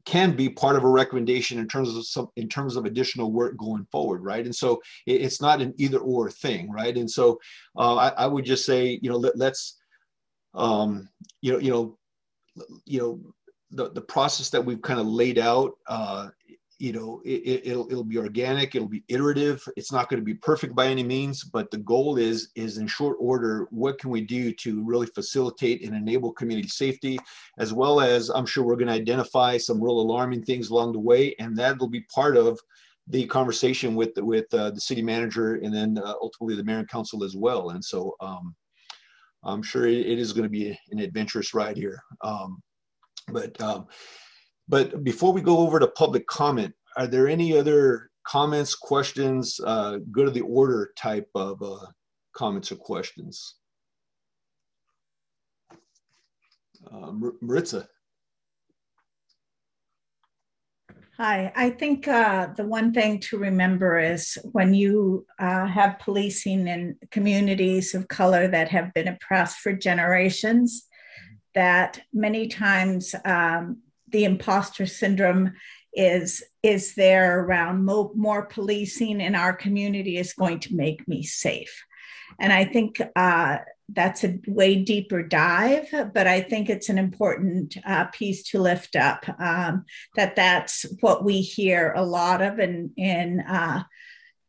[0.08, 3.54] can be part of a recommendation in terms of some in terms of additional work
[3.58, 4.46] going forward right?
[4.46, 6.96] And so it, it's not an either or thing right?
[6.96, 7.38] And so
[7.76, 9.76] uh, I, I, would just say you know let, us
[10.54, 11.10] um,
[11.42, 11.98] you know you know
[12.86, 13.20] you know
[13.70, 16.28] the, the process that we've kind of laid out uh,
[16.78, 19.62] you know it, it'll it'll be organic it'll be iterative.
[19.76, 22.86] It's not going to be perfect by any means but the goal is is in
[22.86, 27.18] short order what can we do to really facilitate and enable community safety?
[27.58, 31.00] As well as i'm sure we're going to identify some real alarming things along the
[31.00, 32.58] way and that'll be part of
[33.08, 36.88] the conversation with with uh, the city manager and then uh, ultimately the mayor and
[36.88, 37.70] council as well.
[37.70, 38.54] And so um,
[39.44, 42.02] i'm sure it, it is going to be an adventurous ride here.
[42.22, 42.62] Um,
[43.28, 43.86] but um,
[44.68, 49.98] but before we go over to public comment, are there any other comments, questions, uh,
[50.12, 51.86] go to the order type of uh,
[52.34, 53.54] comments or questions?
[56.92, 57.88] Uh, Maritza.
[61.16, 66.68] Hi, I think uh, the one thing to remember is when you uh, have policing
[66.68, 70.86] in communities of color that have been oppressed for generations,
[71.54, 75.52] that many times um, the imposter syndrome
[75.94, 81.22] is is there around mo- more policing in our community is going to make me
[81.22, 81.84] safe.
[82.38, 83.58] And i think uh,
[83.90, 88.96] that's a way deeper dive but i think it's an important uh, piece to lift
[88.96, 93.82] up um, that that's what we hear a lot of in in uh,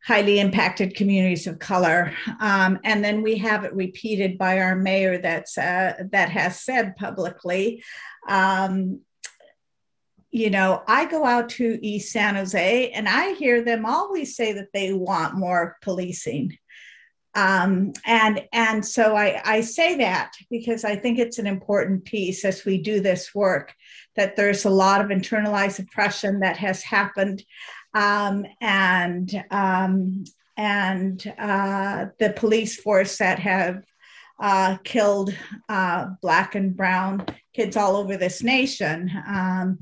[0.03, 2.13] highly impacted communities of color.
[2.39, 6.95] Um, and then we have it repeated by our mayor that's uh, that has said
[6.95, 7.83] publicly
[8.27, 9.01] um,
[10.31, 14.53] you know, I go out to East San Jose and I hear them always say
[14.53, 16.57] that they want more policing.
[17.35, 22.43] Um, and and so I, I say that because I think it's an important piece
[22.43, 23.73] as we do this work
[24.15, 27.43] that there's a lot of internalized oppression that has happened
[27.93, 30.23] um, and um,
[30.57, 33.83] and uh, the police force that have
[34.39, 35.33] uh, killed
[35.69, 39.09] uh, black and brown kids all over this nation.
[39.27, 39.79] Um,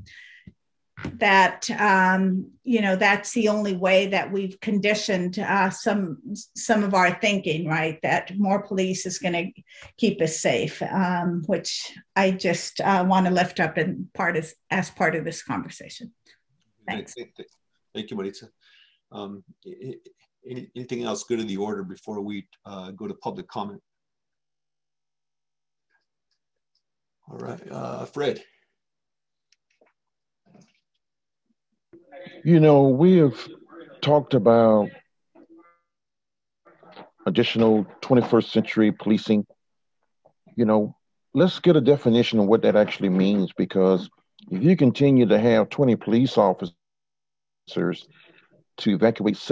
[1.04, 6.18] that um, you know that's the only way that we've conditioned uh, some
[6.56, 7.98] some of our thinking, right?
[8.02, 9.62] That more police is going to
[9.96, 14.54] keep us safe, um, which I just uh, want to lift up in part as,
[14.70, 16.12] as part of this conversation.
[16.86, 17.14] Thanks.
[17.14, 17.48] Thank, thank,
[17.94, 18.48] thank you, Maritza.
[19.12, 19.44] Um,
[20.46, 23.80] anything else good in the order before we uh, go to public comment?
[27.30, 28.42] All right, uh, Fred.
[32.44, 33.48] You know, we have
[34.00, 34.88] talked about
[37.26, 39.46] additional 21st century policing.
[40.56, 40.96] You know,
[41.34, 44.08] let's get a definition of what that actually means because
[44.50, 46.96] if you continue to have 20 police officers
[47.54, 49.50] to evacuate seven people,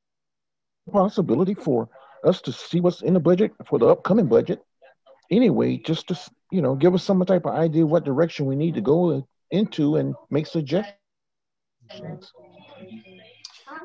[0.90, 1.88] possibility for
[2.24, 4.62] us to see what's in the budget for the upcoming budget?
[5.30, 6.18] Anyway, just to
[6.50, 9.96] you know, give us some type of idea what direction we need to go into
[9.96, 10.94] and make suggestions.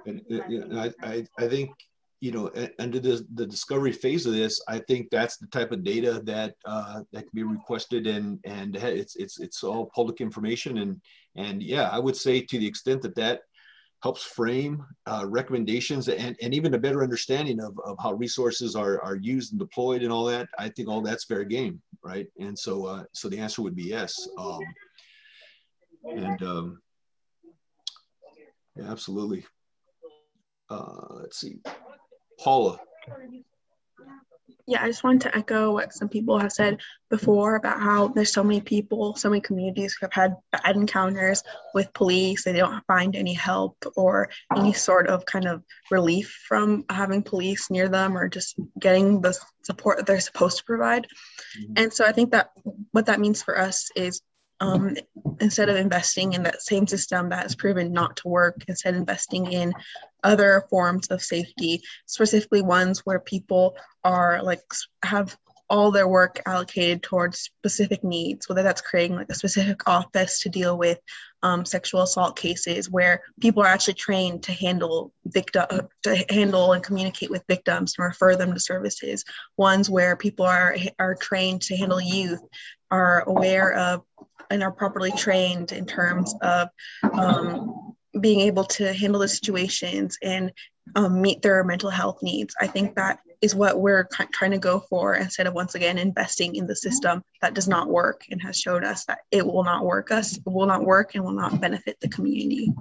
[0.06, 1.72] And, and I, I, I think
[2.22, 5.84] you know, under the, the discovery phase of this, I think that's the type of
[5.84, 10.78] data that uh, that can be requested, and and it's it's it's all public information,
[10.78, 11.02] and
[11.36, 13.42] and yeah, I would say to the extent that that
[14.04, 19.00] helps frame uh, recommendations and, and even a better understanding of, of how resources are,
[19.02, 22.26] are used and deployed and all that, I think all that's fair game, right?
[22.40, 24.28] And so uh, so the answer would be yes.
[24.38, 24.60] Um,
[26.04, 26.82] and um,
[28.76, 29.46] yeah, absolutely.
[30.70, 31.60] Uh, let's see.
[32.42, 32.80] Paula.
[34.68, 38.32] Yeah, I just wanted to echo what some people have said before about how there's
[38.32, 41.44] so many people, so many communities who have had bad encounters
[41.74, 42.44] with police.
[42.44, 47.70] They don't find any help or any sort of kind of relief from having police
[47.70, 51.08] near them or just getting the support that they're supposed to provide.
[51.60, 51.74] Mm-hmm.
[51.78, 52.52] And so I think that
[52.92, 54.22] what that means for us is
[54.62, 54.96] um,
[55.40, 59.52] instead of investing in that same system that has proven not to work, instead investing
[59.52, 59.74] in
[60.24, 64.62] other forms of safety, specifically ones where people are like
[65.04, 65.38] have
[65.72, 70.50] all their work allocated towards specific needs, whether that's creating like a specific office to
[70.50, 71.00] deal with
[71.44, 75.66] um, sexual assault cases where people are actually trained to handle victim
[76.04, 79.24] to handle and communicate with victims and refer them to services.
[79.56, 82.42] Ones where people are are trained to handle youth,
[82.92, 84.02] are aware of
[84.50, 86.68] and are properly trained in terms of
[87.14, 87.91] um,
[88.22, 90.52] being able to handle the situations and
[90.96, 92.56] um, meet their mental health needs.
[92.60, 96.56] I think that is what we're trying to go for instead of once again investing
[96.56, 99.84] in the system that does not work and has showed us that it will not
[99.84, 102.72] work us, it will not work and will not benefit the community.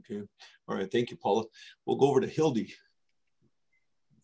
[0.00, 0.22] Okay.
[0.68, 0.90] All right.
[0.90, 1.44] Thank you, Paula.
[1.86, 2.74] We'll go over to Hildy.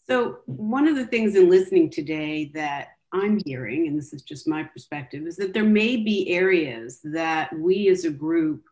[0.06, 4.46] So one of the things in listening today that I'm hearing, and this is just
[4.46, 8.62] my perspective, is that there may be areas that we as a group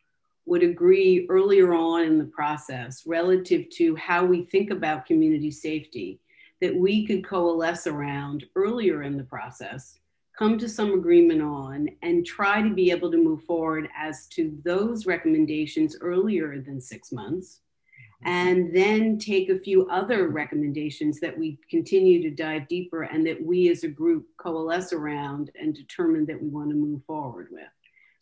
[0.46, 6.20] would agree earlier on in the process relative to how we think about community safety
[6.60, 9.98] that we could coalesce around earlier in the process,
[10.38, 14.56] come to some agreement on, and try to be able to move forward as to
[14.64, 17.60] those recommendations earlier than six months
[18.24, 23.44] and then take a few other recommendations that we continue to dive deeper and that
[23.44, 27.68] we as a group coalesce around and determine that we want to move forward with.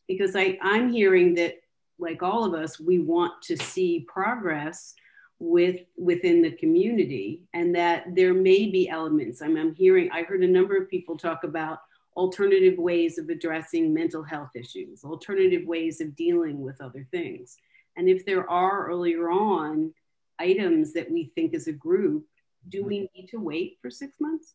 [0.09, 1.62] Because I, I'm hearing that,
[1.99, 4.95] like all of us, we want to see progress
[5.39, 9.43] with within the community and that there may be elements.
[9.43, 11.81] I'm, I'm hearing i heard a number of people talk about
[12.17, 17.57] alternative ways of addressing mental health issues alternative ways of dealing with other things.
[17.97, 19.93] And if there are earlier on
[20.39, 22.25] items that we think as a group
[22.69, 23.21] do we mm-hmm.
[23.21, 24.55] need to wait for six months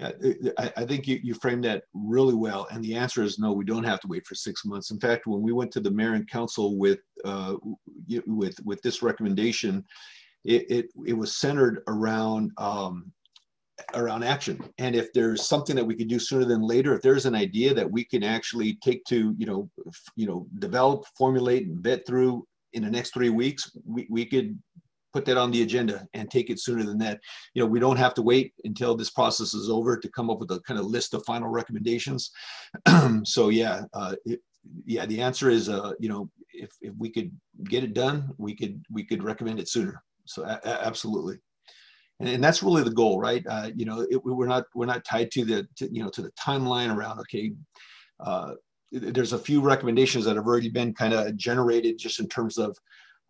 [0.00, 2.66] I, I think you, you framed that really well.
[2.70, 4.90] And the answer is no, we don't have to wait for six months.
[4.90, 7.56] In fact, when we went to the mayor and council with, uh,
[8.26, 9.84] with, with this recommendation,
[10.44, 13.12] it, it, it was centered around, um,
[13.94, 14.62] around action.
[14.78, 17.74] And if there's something that we could do sooner than later, if there's an idea
[17.74, 19.70] that we can actually take to, you know,
[20.16, 24.58] you know, develop, formulate, and vet through in the next three weeks, we, we could
[25.12, 27.20] put that on the agenda and take it sooner than that.
[27.54, 30.40] You know, we don't have to wait until this process is over to come up
[30.40, 32.30] with a kind of list of final recommendations.
[33.24, 34.40] so yeah, uh, it,
[34.86, 37.32] yeah, the answer is, uh, you know, if, if we could
[37.64, 40.02] get it done, we could we could recommend it sooner.
[40.26, 41.38] So a- a- absolutely.
[42.20, 43.44] And, that's really the goal, right?
[43.48, 46.22] Uh, you know, it, we're not we're not tied to the to, you know to
[46.22, 47.18] the timeline around.
[47.20, 47.52] Okay,
[48.20, 48.52] uh,
[48.92, 52.76] there's a few recommendations that have already been kind of generated just in terms of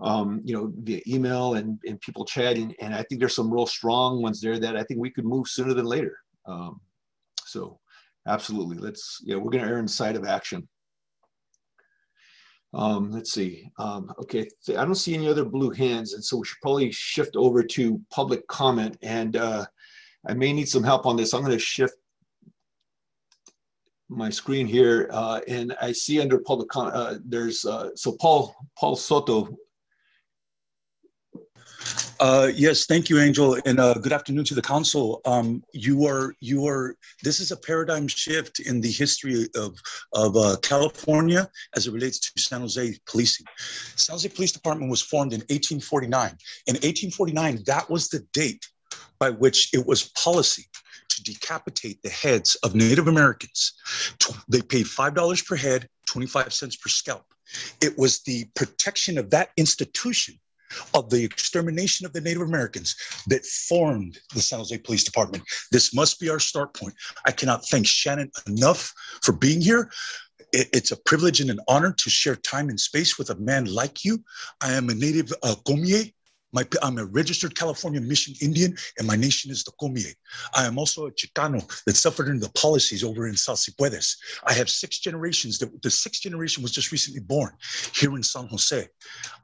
[0.02, 2.74] um, you know, via email and, and people chatting.
[2.80, 5.48] And I think there's some real strong ones there that I think we could move
[5.48, 6.18] sooner than later.
[6.46, 6.80] Um,
[7.44, 7.78] so
[8.26, 10.68] absolutely, let's, yeah, we're gonna err in side of action.
[12.74, 13.68] Um, let's see.
[13.78, 17.36] Um, okay, I don't see any other blue hands, and so we should probably shift
[17.36, 18.96] over to public comment.
[19.02, 19.66] And uh,
[20.26, 21.34] I may need some help on this.
[21.34, 21.94] I'm going to shift
[24.08, 28.54] my screen here, uh, and I see under public comment uh, there's uh, so Paul
[28.78, 29.48] Paul Soto
[32.22, 35.20] uh, yes, thank you, Angel, and uh, good afternoon to the council.
[35.24, 36.94] Um, you are you are.
[37.24, 39.76] This is a paradigm shift in the history of
[40.12, 43.44] of uh, California as it relates to San Jose policing.
[43.96, 46.28] San Jose Police Department was formed in 1849.
[46.68, 48.64] In 1849, that was the date
[49.18, 50.66] by which it was policy
[51.08, 53.72] to decapitate the heads of Native Americans.
[54.48, 57.24] They paid five dollars per head, 25 cents per scalp.
[57.80, 60.38] It was the protection of that institution
[60.94, 62.94] of the extermination of the Native Americans
[63.26, 65.44] that formed the San Jose Police Department.
[65.70, 66.94] This must be our start point.
[67.26, 68.92] I cannot thank Shannon enough
[69.22, 69.90] for being here.
[70.52, 74.04] It's a privilege and an honor to share time and space with a man like
[74.04, 74.22] you.
[74.60, 76.04] I am a native uh, Gomier
[76.52, 80.14] my, I'm a registered California Mission Indian, and my nation is the Comie.
[80.54, 84.16] I am also a Chicano that suffered in the policies over in Salsipuedes.
[84.44, 85.58] I have six generations.
[85.58, 87.52] That, the sixth generation was just recently born
[87.94, 88.86] here in San Jose.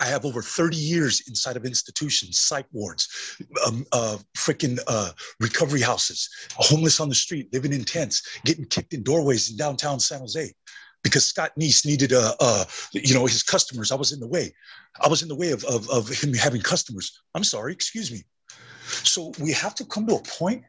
[0.01, 3.09] I have over 30 years inside of institutions, psych wards,
[3.67, 5.11] um, uh, freaking uh,
[5.41, 10.01] recovery houses, homeless on the street, living in tents, getting kicked in doorways in downtown
[10.01, 10.53] San Jose
[11.03, 13.93] because Scott Knies needed a, a, you know, his customers.
[13.93, 14.53] I was in the way.
[15.01, 17.21] I was in the way of, of, of him having customers.
[17.35, 18.25] I'm sorry, excuse me.
[18.87, 20.65] So we have to come to a point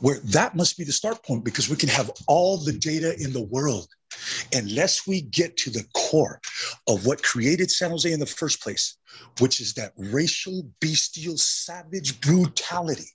[0.00, 3.32] where that must be the start point because we can have all the data in
[3.32, 3.88] the world.
[4.54, 6.40] Unless we get to the core
[6.86, 8.96] of what created San Jose in the first place,
[9.40, 13.10] which is that racial, bestial, savage brutality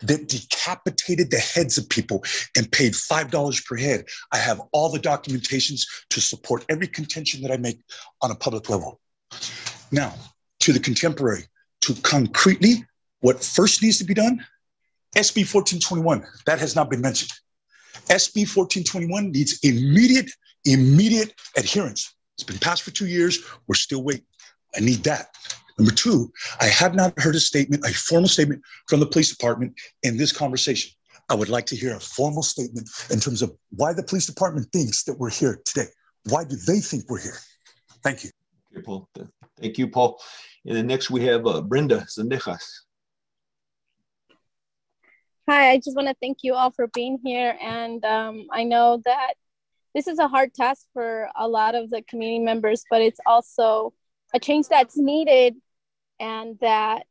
[0.00, 2.24] that decapitated the heads of people
[2.56, 4.04] and paid $5 per head.
[4.32, 7.80] I have all the documentations to support every contention that I make
[8.22, 9.00] on a public level.
[9.92, 10.14] Now,
[10.60, 11.44] to the contemporary,
[11.82, 12.84] to concretely,
[13.20, 14.44] what first needs to be done?
[15.16, 17.32] SB 1421, that has not been mentioned.
[18.08, 20.30] SB 1421 needs immediate,
[20.64, 22.14] immediate adherence.
[22.36, 23.40] It's been passed for two years.
[23.66, 24.24] We're still waiting.
[24.76, 25.28] I need that.
[25.80, 26.30] Number two,
[26.60, 30.30] I have not heard a statement, a formal statement from the police department in this
[30.30, 30.92] conversation.
[31.30, 34.66] I would like to hear a formal statement in terms of why the police department
[34.74, 35.86] thinks that we're here today.
[36.28, 37.38] Why do they think we're here?
[38.04, 38.30] Thank you.
[38.76, 39.08] Okay, Paul.
[39.58, 40.20] Thank you, Paul.
[40.66, 42.62] And then next we have uh, Brenda Zendejas.
[45.48, 47.56] Hi, I just want to thank you all for being here.
[47.58, 49.32] And um, I know that
[49.94, 53.94] this is a hard task for a lot of the community members, but it's also
[54.34, 55.56] a change that's needed
[56.20, 57.06] and that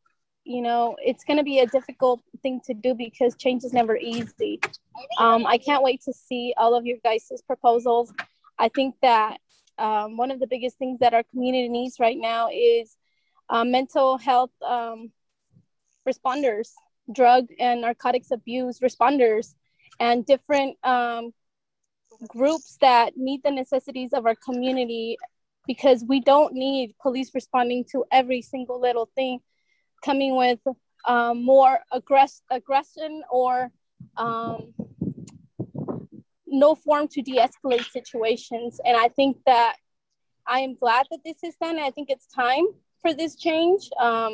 [0.45, 3.98] you know it's going to be a difficult thing to do because change is never
[3.98, 4.60] easy.
[5.18, 8.14] Um, i can't wait to see all of your guys' proposals.
[8.57, 9.38] I think that
[9.77, 12.95] um, one of the biggest things that our community needs right now is
[13.49, 15.11] uh, mental health um,
[16.07, 16.69] responders
[17.11, 19.56] drug and narcotics abuse responders
[19.99, 21.34] and different um,
[22.27, 25.18] groups that meet the necessities of our community
[25.70, 29.40] because we don't need police responding to every single little thing
[30.04, 30.62] coming with
[31.06, 33.70] um, more aggress- aggression or
[34.18, 34.74] um,
[36.48, 38.72] no form to de-escalate situations.
[38.84, 39.74] And i think that
[40.56, 41.78] i am glad that this is done.
[41.90, 42.66] I think it's time
[43.02, 43.82] for this change.
[44.08, 44.34] Um,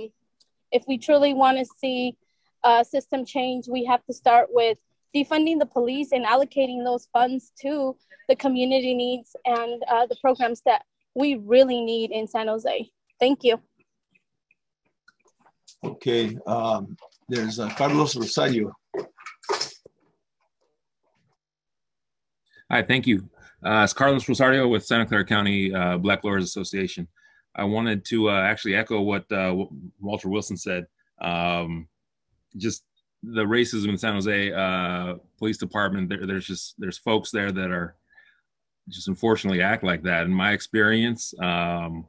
[0.78, 2.00] If we truly want to see
[2.70, 4.78] uh, system change, we have to start with
[5.18, 7.72] defunding the police and allocating those funds to
[8.30, 9.30] the community needs
[9.60, 10.82] and uh, the programs that
[11.16, 12.92] we really need in San Jose.
[13.20, 13.60] Thank you.
[15.84, 16.98] Okay, um,
[17.30, 18.74] there's uh, Carlos Rosario.
[22.70, 23.30] Hi, thank you.
[23.64, 27.08] Uh, it's Carlos Rosario with Santa Clara County uh, Black Lawyers Association.
[27.56, 29.56] I wanted to uh, actually echo what uh,
[30.00, 30.88] Walter Wilson said.
[31.22, 31.88] Um,
[32.58, 32.84] just
[33.24, 36.10] the racism in San Jose uh, Police Department.
[36.10, 37.96] There, there's just there's folks there that are
[38.90, 40.26] just unfortunately act like that.
[40.26, 42.06] In my experience, um,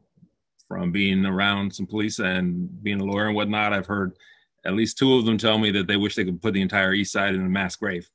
[0.69, 4.16] from being around some police and being a lawyer and whatnot, I've heard
[4.65, 6.93] at least two of them tell me that they wish they could put the entire
[6.93, 8.09] East Side in a mass grave.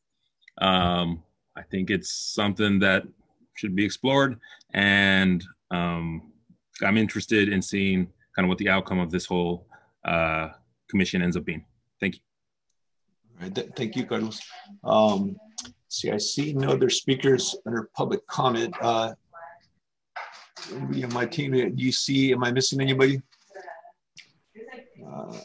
[0.60, 1.24] Um,
[1.56, 3.04] I think it's something that
[3.56, 4.40] should be explored,
[4.74, 6.32] and um,
[6.82, 9.68] I'm interested in seeing kind of what the outcome of this whole
[10.06, 10.50] uh,
[10.90, 11.66] commission ends up being.
[12.00, 12.22] Thank you.
[13.76, 14.42] Thank you, Carlos.
[14.84, 15.36] Um,
[15.92, 18.74] see, I see no other speakers under public comment.
[18.82, 19.14] Uh,
[21.12, 23.22] my team, do you see, am I missing anybody?
[25.06, 25.36] Uh,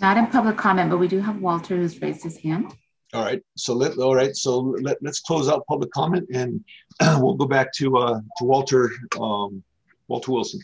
[0.00, 2.74] Not in public comment, but we do have Walter who's raised his hand.
[3.14, 6.62] All right, so let all right, so let, let's close out public comment and
[7.00, 9.64] we'll go back to uh, to Walter um,
[10.08, 10.60] Walter Wilson.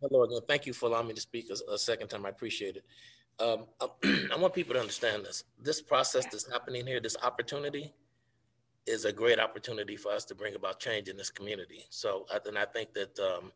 [0.00, 0.40] Hello again.
[0.48, 2.26] Thank you for allowing me to speak a, a second time.
[2.26, 2.84] I appreciate it.
[3.40, 3.66] Um,
[4.32, 5.44] I want people to understand this.
[5.62, 7.92] This process that's happening here, this opportunity,
[8.86, 11.84] is a great opportunity for us to bring about change in this community.
[11.90, 13.52] So, and I think that um,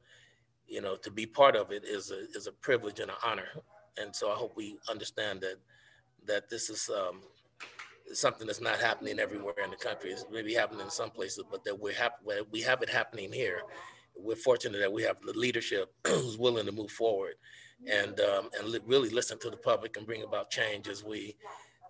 [0.67, 3.49] you know to be part of it is a is a privilege and an honor.
[4.01, 5.57] And so I hope we understand that
[6.27, 7.23] that this is um,
[8.13, 10.11] something that's not happening everywhere in the country.
[10.11, 12.17] It's maybe happening in some places, but that we're happy
[12.51, 13.63] we have it happening here.
[14.15, 17.35] We're fortunate that we have the leadership who's willing to move forward
[17.91, 21.37] and um, and li- really listen to the public and bring about change as we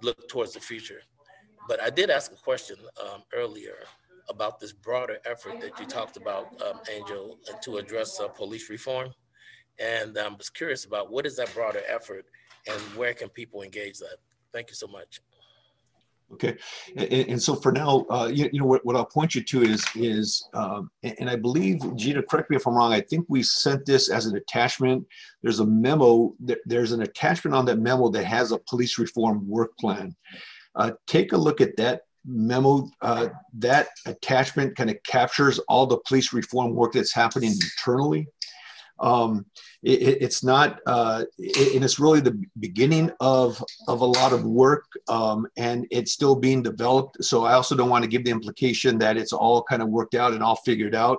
[0.02, 1.00] look towards the future.
[1.68, 3.76] But I did ask a question um, earlier
[4.28, 9.12] about this broader effort that you talked about, um, Angel, to address uh, police reform.
[9.78, 12.26] And I was curious about what is that broader effort
[12.68, 14.16] and where can people engage that?
[14.52, 15.20] Thank you so much.
[16.34, 16.56] Okay,
[16.96, 19.62] and, and so for now, uh, you, you, know what, what I'll point you to
[19.62, 22.92] is is, um, and I believe Gina, correct me if I'm wrong.
[22.92, 25.06] I think we sent this as an attachment.
[25.42, 26.34] There's a memo.
[26.64, 30.16] There's an attachment on that memo that has a police reform work plan.
[30.74, 32.88] Uh, take a look at that memo.
[33.02, 33.28] Uh,
[33.58, 38.26] that attachment kind of captures all the police reform work that's happening internally.
[39.00, 39.46] Um,
[39.82, 44.44] it, it's not, uh, it, and it's really the beginning of of a lot of
[44.44, 47.24] work, um, and it's still being developed.
[47.24, 50.14] So I also don't want to give the implication that it's all kind of worked
[50.14, 51.18] out and all figured out.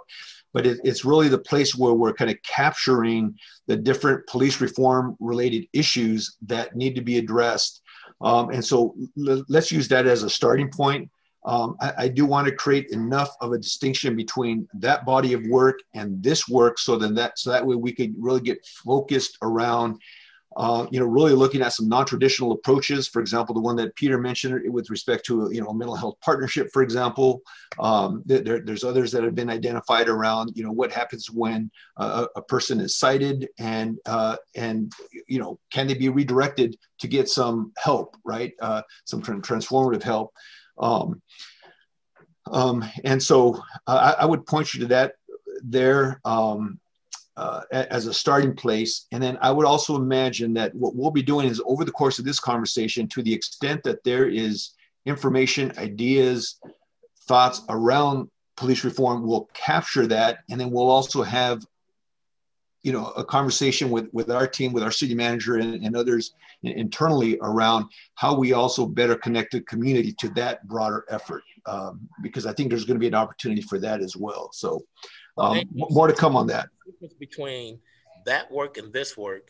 [0.53, 3.37] But it, it's really the place where we're kind of capturing
[3.67, 7.81] the different police reform related issues that need to be addressed.
[8.21, 11.09] Um, and so let's use that as a starting point
[11.45, 15.45] um, I, I, do want to create enough of a distinction between that body of
[15.47, 19.37] work and this work so then that so that way we could really get focused
[19.41, 19.99] around
[20.55, 23.07] uh, you know really looking at some non-traditional approaches.
[23.07, 26.69] For example the one that peter mentioned with respect to you know mental health partnership
[26.71, 27.41] for example.
[27.79, 32.27] Um, there, there's others that have been identified around you know what happens when a,
[32.35, 34.91] a person is cited and uh, and
[35.27, 38.53] you know can they be redirected to get some help right?
[38.61, 40.33] Uh, some transformative help
[40.77, 41.21] um,
[42.51, 43.55] um, and so
[43.87, 45.13] uh, I, I, would point you to that
[45.63, 46.79] there um,
[47.37, 49.07] uh, as a starting place.
[49.11, 52.19] And then I would also imagine that what we'll be doing is over the course
[52.19, 54.71] of this conversation, to the extent that there is
[55.05, 56.59] information, ideas,
[57.27, 60.39] thoughts around police reform, we'll capture that.
[60.49, 61.65] And then we'll also have
[62.83, 66.35] you know a conversation with with our team with our city manager and, and others
[66.63, 67.85] internally around
[68.15, 71.43] how we also better connect the community to that broader effort.
[71.65, 74.49] Um, because i think there's going to be an opportunity for that as well.
[74.51, 74.85] So
[75.37, 76.69] um, more to come on that.
[77.19, 77.79] Between
[78.25, 79.49] that work and this work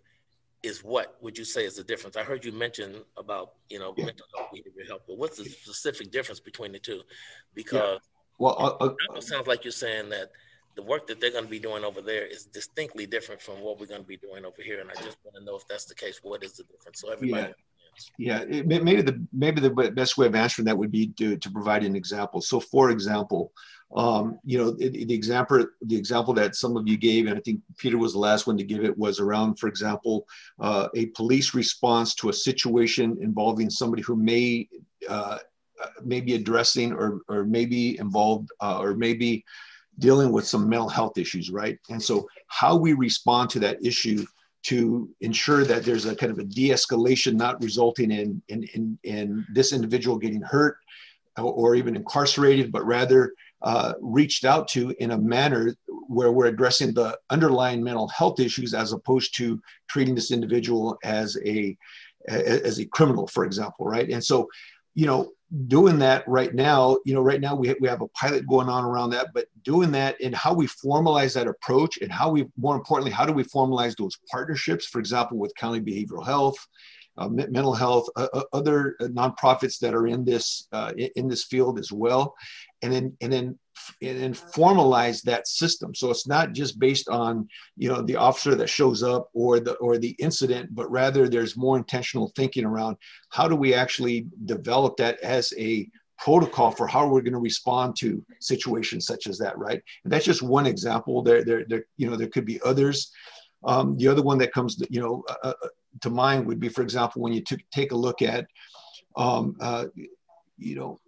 [0.62, 2.16] is what would you say is the difference?
[2.16, 4.06] I heard you mention about you know yeah.
[4.06, 7.02] mental health behavior health but what's the specific difference between the two?
[7.54, 8.10] Because yeah.
[8.38, 10.32] well uh, uh, it sounds like you're saying that
[10.76, 13.80] the work that they're going to be doing over there is distinctly different from what
[13.80, 14.80] we're going to be doing over here.
[14.82, 16.20] And I just want to know if that's the case.
[16.24, 17.02] What is the difference?
[17.02, 17.48] So everybody.
[17.48, 17.54] Yeah.
[18.18, 21.52] Yeah, it, maybe the maybe the best way of answering that would be to, to
[21.52, 22.42] provide an example.
[22.42, 23.52] So, for example,
[23.96, 27.42] um, you know, the, the, example the example that some of you gave, and I
[27.42, 30.26] think Peter was the last one to give it, was around, for example,
[30.60, 34.68] uh, a police response to a situation involving somebody who may
[35.08, 35.38] uh,
[36.04, 39.44] may be addressing or or maybe involved uh, or maybe
[40.00, 41.80] dealing with some mental health issues, right?
[41.90, 44.26] And so, how we respond to that issue
[44.64, 49.46] to ensure that there's a kind of a de-escalation, not resulting in in in, in
[49.54, 50.78] this individual getting hurt
[51.38, 53.34] or even incarcerated, but rather
[53.64, 55.76] uh, reached out to in a manner
[56.08, 59.60] where we're addressing the underlying mental health issues as opposed to
[59.90, 61.76] treating this individual as a
[62.28, 64.10] as a criminal, for example, right?
[64.10, 64.48] And so,
[64.96, 65.32] you know,
[65.68, 68.84] doing that right now, you know, right now we, we have a pilot going on
[68.84, 72.76] around that, but doing that and how we formalize that approach and how we, more
[72.76, 76.58] importantly, how do we formalize those partnerships, for example, with county behavioral health,
[77.18, 81.78] uh, mental health, uh, uh other nonprofits that are in this uh, in this field
[81.78, 82.34] as well,
[82.82, 83.60] and then and then
[84.02, 85.94] and formalize that system.
[85.96, 87.48] So it's not just based on
[87.78, 91.58] you know the officer that shows up or the or the incident, but rather there's
[91.58, 92.98] more intentional thinking around
[93.30, 97.96] how do we actually develop that as a protocol for how we're going to respond
[97.98, 99.82] to situations such as that, right?
[100.04, 101.22] And that's just one example.
[101.22, 103.12] There, there, there you know, there could be others.
[103.66, 105.68] Um, the other one that comes, you know, uh, uh,
[106.02, 108.46] to mind would be, for example, when you t- take a look at,
[109.18, 109.86] um, uh,
[110.58, 111.00] you know,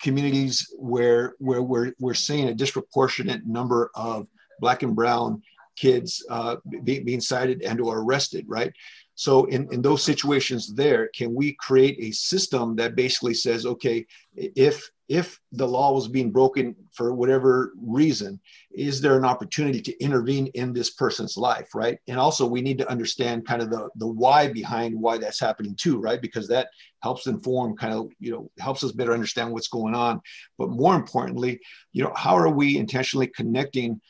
[0.00, 4.26] communities where where we're, we're seeing a disproportionate number of
[4.60, 5.42] black and brown
[5.76, 8.72] kids uh, be, being cited and or arrested, right?
[9.14, 14.06] So in, in those situations there, can we create a system that basically says, okay,
[14.34, 20.00] if if the law was being broken for whatever reason, is there an opportunity to
[20.02, 21.98] intervene in this person's life, right?
[22.06, 25.74] And also we need to understand kind of the, the why behind why that's happening
[25.74, 26.22] too, right?
[26.22, 26.68] Because that
[27.02, 30.20] helps inform kind of, you know, helps us better understand what's going on.
[30.56, 31.58] But more importantly,
[31.92, 34.00] you know, how are we intentionally connecting,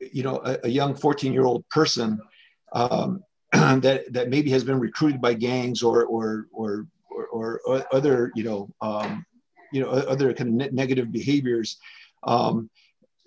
[0.00, 2.18] you know, a, a young 14 year old person
[2.72, 3.22] um,
[3.52, 6.88] that, that maybe has been recruited by gangs or, or, or,
[7.30, 9.24] or, or other, you know, um,
[9.72, 11.78] you know other kind of negative behaviors
[12.24, 12.68] um,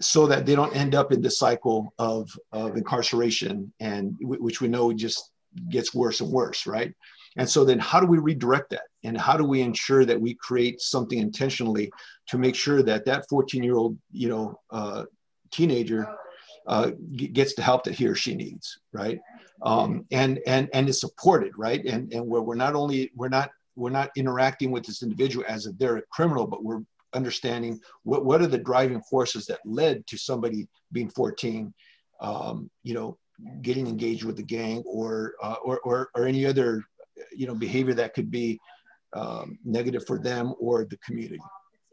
[0.02, 4.68] so that they don't end up in this cycle of, of incarceration and which we
[4.68, 5.32] know just
[5.70, 6.94] gets worse and worse right?
[7.36, 8.84] And so then how do we redirect that?
[9.04, 11.92] And how do we ensure that we create something intentionally
[12.28, 15.06] to make sure that that 14 year old you know uh,
[15.52, 16.08] teenager
[16.68, 19.20] uh, gets the help that he or she needs right?
[19.62, 21.84] Um, and and and is supported right?
[21.86, 25.66] And and where we're not only we're not we're not interacting with this individual as
[25.66, 26.82] if they're a criminal, but we're
[27.14, 31.74] understanding what, what are the driving forces that led to somebody being 14,
[32.22, 33.18] um, you know,
[33.62, 36.84] getting engaged with the gang or, uh, or, or, or, any other,
[37.36, 38.60] you know, behavior that could be
[39.14, 41.40] um, negative for them or the community,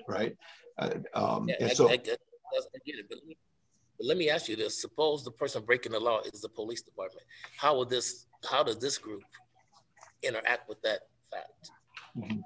[0.07, 0.37] right?
[0.79, 2.19] Uh, um, yeah, and I, so, I, I, get
[2.99, 3.37] it, but let, me,
[3.99, 6.83] but let me ask you this: Suppose the person breaking the law is the police
[6.83, 7.25] department.
[7.57, 8.27] How would this?
[8.49, 9.23] How does this group
[10.23, 11.01] interact with that
[11.33, 11.71] fact.
[12.17, 12.41] Mm-hmm.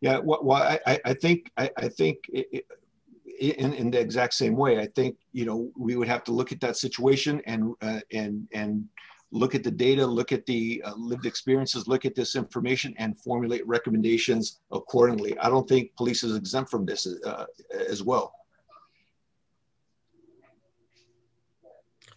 [0.00, 4.34] Yeah, well, well I, I think I, I think it, it, in, in the exact
[4.34, 4.78] same way.
[4.78, 8.46] I think you know we would have to look at that situation and uh, and
[8.52, 8.84] and
[9.32, 13.18] look at the data, look at the uh, lived experiences, look at this information, and
[13.20, 15.36] formulate recommendations accordingly.
[15.38, 17.46] I don't think police is exempt from this uh,
[17.88, 18.32] as well.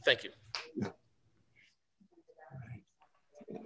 [0.05, 0.31] Thank you.
[0.75, 0.89] Yeah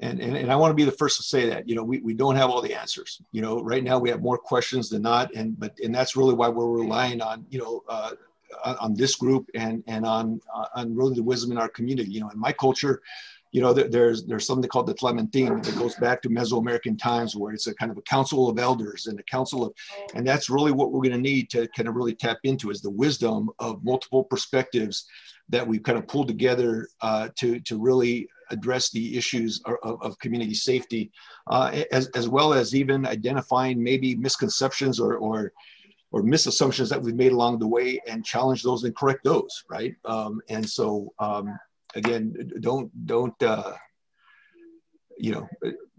[0.03, 1.99] and, and, and I want to be the first to say that, you know, we,
[1.99, 5.01] we don't have all the answers, you know, right now we have more questions than
[5.01, 5.33] not.
[5.33, 8.11] And, but, and that's really why we're relying on, you know, uh,
[8.65, 12.19] on, this group and, and on, uh, on really the wisdom in our community, you
[12.19, 13.01] know, in my culture,
[13.53, 17.35] you know, there, there's, there's something called the Tlamantin that goes back to Mesoamerican times
[17.35, 19.73] where it's a kind of a council of elders and a council of,
[20.15, 22.81] and that's really what we're going to need to kind of really tap into is
[22.81, 25.05] the wisdom of multiple perspectives
[25.49, 30.19] that we've kind of pulled together uh, to, to really address the issues of, of
[30.19, 31.11] community safety,
[31.47, 35.51] uh, as, as well as even identifying maybe misconceptions or, or,
[36.11, 39.95] or misassumptions that we've made along the way and challenge those and correct those, right?
[40.05, 41.57] Um, and so, um,
[41.95, 43.73] again, don't, don't, uh,
[45.17, 45.47] you know,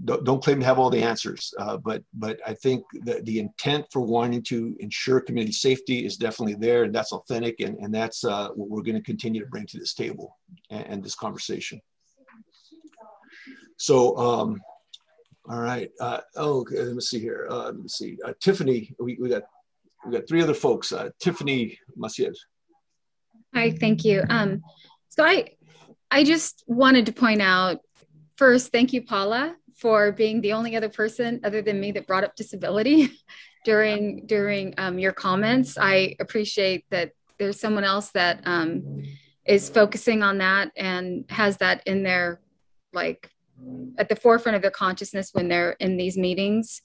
[0.04, 3.38] don't, don't, claim to have all the answers, uh, but but I think the, the
[3.38, 7.94] intent for wanting to ensure community safety is definitely there, and that's authentic, and, and
[7.94, 10.36] that's uh, what we're going to continue to bring to this table
[10.70, 11.80] and, and this conversation.
[13.84, 14.62] So, um,
[15.46, 15.90] all right.
[16.00, 17.46] Uh, oh, okay, let me see here.
[17.50, 18.16] Uh, let me see.
[18.24, 19.42] Uh, Tiffany, we, we got
[20.06, 20.90] we got three other folks.
[20.90, 22.34] Uh, Tiffany Maciez.
[23.52, 24.24] Hi, thank you.
[24.30, 24.62] Um,
[25.10, 25.50] so I
[26.10, 27.80] I just wanted to point out
[28.38, 32.24] first, thank you, Paula, for being the only other person other than me that brought
[32.24, 33.10] up disability
[33.66, 35.76] during during um, your comments.
[35.78, 39.02] I appreciate that there's someone else that um,
[39.44, 42.40] is focusing on that and has that in their
[42.94, 43.28] like
[43.98, 46.80] at the forefront of their consciousness when they're in these meetings.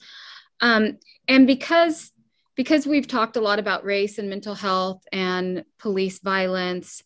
[0.61, 0.97] Um,
[1.27, 2.11] and because
[2.55, 7.03] because we've talked a lot about race and mental health and police violence,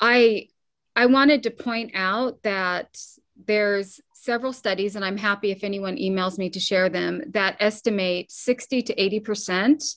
[0.00, 0.48] I
[0.96, 2.98] I wanted to point out that
[3.46, 8.30] there's several studies, and I'm happy if anyone emails me to share them, that estimate
[8.30, 9.96] 60 to 80%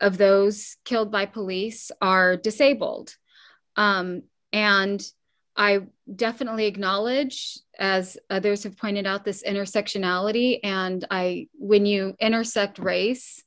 [0.00, 3.14] of those killed by police are disabled.
[3.76, 4.22] Um,
[4.52, 5.00] and
[5.56, 5.80] I
[6.14, 10.60] definitely acknowledge, as others have pointed out, this intersectionality.
[10.62, 13.42] And I, when you intersect race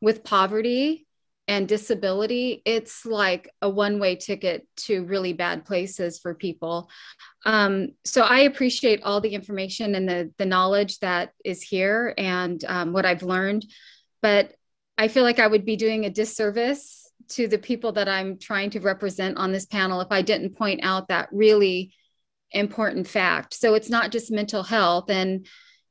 [0.00, 1.06] with poverty
[1.46, 6.90] and disability, it's like a one way ticket to really bad places for people.
[7.44, 12.64] Um, so I appreciate all the information and the, the knowledge that is here and
[12.66, 13.66] um, what I've learned.
[14.22, 14.54] But
[14.96, 18.70] I feel like I would be doing a disservice to the people that I'm trying
[18.70, 21.92] to represent on this panel if I didn't point out that really
[22.50, 23.54] important fact.
[23.54, 25.46] So it's not just mental health, and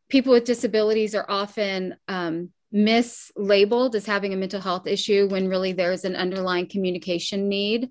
[0.10, 5.74] people with disabilities are often um, mislabeled as having a mental health issue when really
[5.74, 7.90] there's an underlying communication need.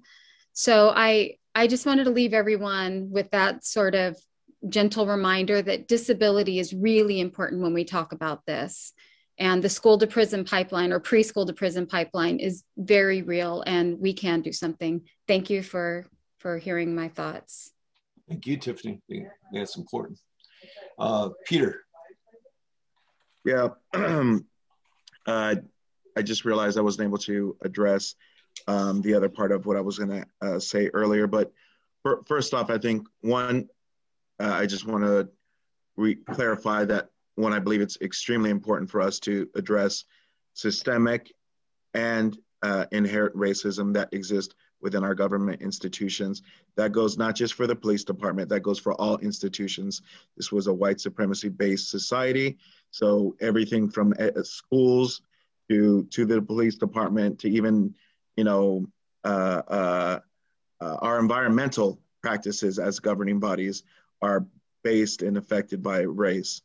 [0.52, 4.16] So I I just wanted to leave everyone with that sort of
[4.68, 8.92] gentle reminder that disability is really important when we talk about this
[9.38, 13.98] and the school to prison pipeline or preschool to prison pipeline is very real and
[13.98, 15.02] we can do something.
[15.26, 16.06] Thank you for
[16.38, 17.72] for hearing my thoughts.
[18.28, 19.00] Thank you tiffany.
[19.52, 20.18] That's important.
[20.98, 21.82] Uh, peter.
[23.44, 23.68] Yeah.
[25.24, 25.54] Uh,
[26.16, 28.16] i just realized i wasn't able to address
[28.66, 31.52] um, the other part of what i was going to uh, say earlier but
[32.02, 33.68] for, first off i think one
[34.40, 35.28] uh, i just want to
[35.96, 40.04] re- clarify that one, I believe it's extremely important for us to address
[40.54, 41.32] systemic
[41.94, 46.42] and uh, inherent racism that exists within our government institutions.
[46.76, 50.02] That goes not just for the police department, that goes for all institutions.
[50.36, 52.58] This was a white supremacy based society.
[52.90, 55.22] So everything from uh, schools
[55.70, 57.94] to, to the police department to even,
[58.36, 58.86] you know,
[59.24, 60.18] uh, uh,
[60.80, 63.84] uh our environmental practices as governing bodies
[64.20, 64.46] are
[64.82, 66.62] based and affected by race.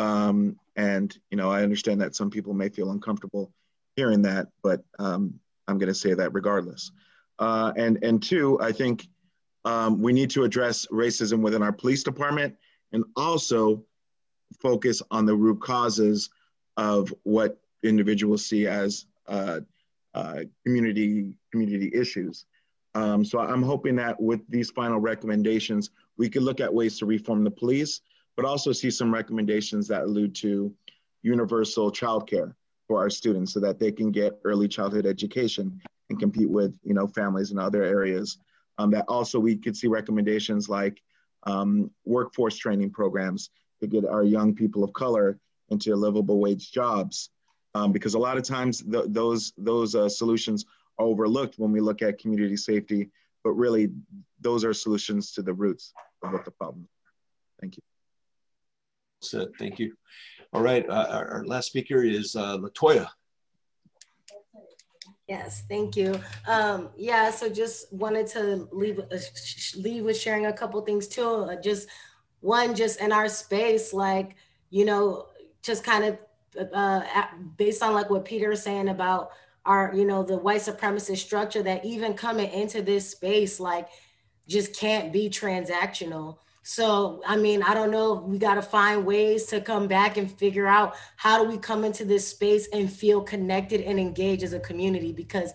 [0.00, 3.52] Um, and you know, I understand that some people may feel uncomfortable
[3.96, 6.90] hearing that, but um, I'm going to say that regardless.
[7.38, 9.08] Uh, and and two, I think
[9.64, 12.56] um, we need to address racism within our police department
[12.92, 13.84] and also
[14.60, 16.30] focus on the root causes
[16.76, 19.60] of what individuals see as uh,
[20.14, 22.46] uh, community community issues.
[22.94, 27.06] Um, so I'm hoping that with these final recommendations, we can look at ways to
[27.06, 28.00] reform the police,
[28.36, 30.72] but also see some recommendations that allude to
[31.22, 32.54] universal childcare
[32.86, 36.94] for our students so that they can get early childhood education and compete with you
[36.94, 38.38] know families in other areas.
[38.78, 41.02] Um, that also we could see recommendations like
[41.44, 43.50] um, workforce training programs
[43.80, 45.38] to get our young people of color
[45.68, 47.30] into livable wage jobs.
[47.74, 50.64] Um, because a lot of times th- those those uh, solutions
[50.98, 53.10] are overlooked when we look at community safety
[53.42, 53.90] but really
[54.40, 55.92] those are solutions to the roots
[56.22, 56.88] of what the problem
[57.60, 57.89] thank you
[59.22, 59.48] said.
[59.58, 59.94] Thank you.
[60.52, 63.08] All right, uh, our, our, last speaker is uh, Latoya.
[65.28, 66.20] Yes, thank you.
[66.48, 69.18] Um, yeah, so just wanted to leave uh,
[69.76, 71.22] leave with sharing a couple things too.
[71.22, 71.88] Uh, just
[72.40, 74.34] one, just in our space, like
[74.70, 75.26] you know,
[75.62, 76.18] just kind of
[76.72, 77.02] uh,
[77.56, 79.30] based on like what Peter is saying about
[79.64, 83.88] our, you know, the white supremacist structure that even coming into this space, like,
[84.48, 88.14] just can't be transactional so, I mean, I don't know.
[88.14, 91.84] We got to find ways to come back and figure out how do we come
[91.84, 95.52] into this space and feel connected and engaged as a community because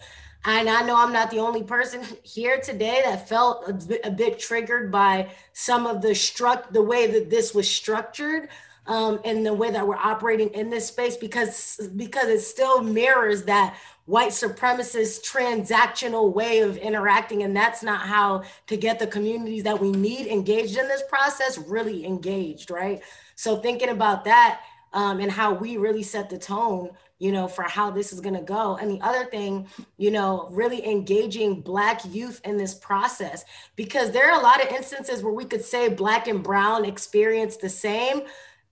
[0.47, 4.11] and I know I'm not the only person here today that felt a bit, a
[4.11, 8.49] bit triggered by some of the struct the way that this was structured
[8.87, 13.43] um, and the way that we're operating in this space because because it still mirrors
[13.43, 17.43] that white supremacist transactional way of interacting.
[17.43, 21.57] And that's not how to get the communities that we need engaged in this process
[21.57, 23.01] really engaged right?
[23.35, 24.61] So thinking about that
[24.93, 28.35] um, and how we really set the tone you know for how this is going
[28.35, 28.77] to go.
[28.77, 29.67] And the other thing
[29.97, 33.45] you know really engaging black youth in this process
[33.75, 37.57] because there are a lot of instances where we could say black and brown experience
[37.57, 38.23] the same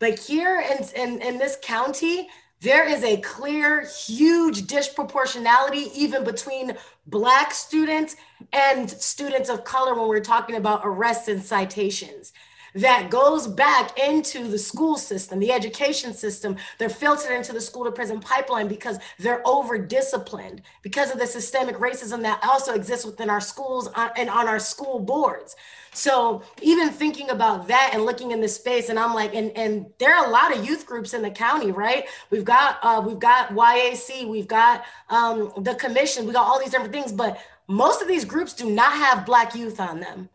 [0.04, 2.28] but here in, in, in this county
[2.60, 6.76] there is a clear, huge disproportionality even between
[7.08, 8.18] Black students
[8.52, 12.34] and students of color when we're talking about arrests and citations
[12.76, 16.56] that goes back into the school system, the education system.
[16.78, 21.28] They're filtered into the school to prison pipeline because they're over disciplined because of the
[21.28, 25.56] systemic racism that also exists within our schools uh, and on our school boards.
[25.94, 29.86] So even thinking about that and looking in this space, and I'm like, and and
[30.00, 32.06] there are a lot of youth groups in the county, right?
[32.32, 36.72] We've got uh, we've got YAC, we've got um, the commission, we got all these
[36.72, 40.30] different things, but most of these groups do not have black youth on them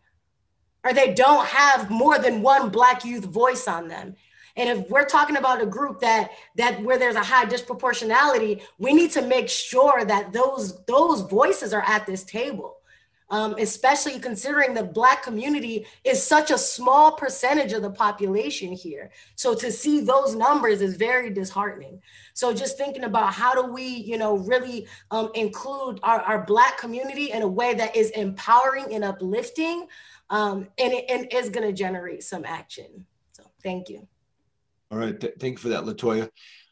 [0.83, 4.15] or they don't have more than one black youth voice on them.
[4.55, 8.93] And if we're talking about a group that that where there's a high disproportionality, we
[8.93, 12.75] need to make sure that those those voices are at this table.
[13.31, 19.11] Um, especially considering the black community is such a small percentage of the population here.
[19.35, 22.01] So to see those numbers is very disheartening.
[22.33, 26.79] So just thinking about how do we, you know, really um, include our, our black
[26.79, 29.85] community in a way that is empowering and uplifting
[30.29, 33.05] um, and, it, and is going to generate some action.
[33.31, 34.07] So thank you.
[34.91, 36.29] All right, Th thank you for that, Latoya.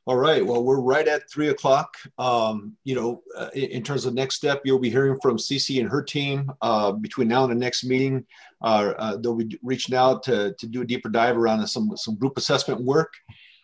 [0.07, 1.97] All right, well, we're right at three o'clock.
[2.17, 5.81] Um, you know, uh, in, in, terms of next step, you'll be hearing from Cece
[5.81, 8.25] and her team uh, between now and the next meeting.
[8.61, 12.15] Uh, uh, they'll be reaching out to, to do a deeper dive around some, some
[12.15, 13.13] group assessment work.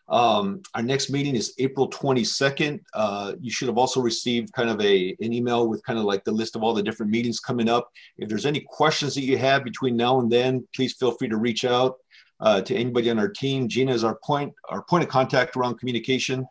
[0.10, 2.80] Um, our next meeting is April 22nd.
[2.94, 6.24] Uh, you should have also received kind of a, an email with kind of like
[6.24, 7.90] the list of all the different meetings coming up.
[8.18, 11.38] If there's any questions that you have between now and then, please feel free to
[11.38, 11.98] reach out
[12.40, 13.68] uh, to anybody on our team.
[13.68, 16.46] Gina is our point, our point of contact around communication.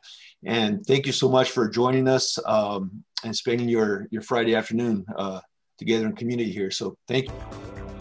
[0.44, 5.04] And thank you so much for joining us um, and spending your, your Friday afternoon
[5.16, 5.40] uh,
[5.78, 6.70] together in community here.
[6.70, 7.91] So thank you.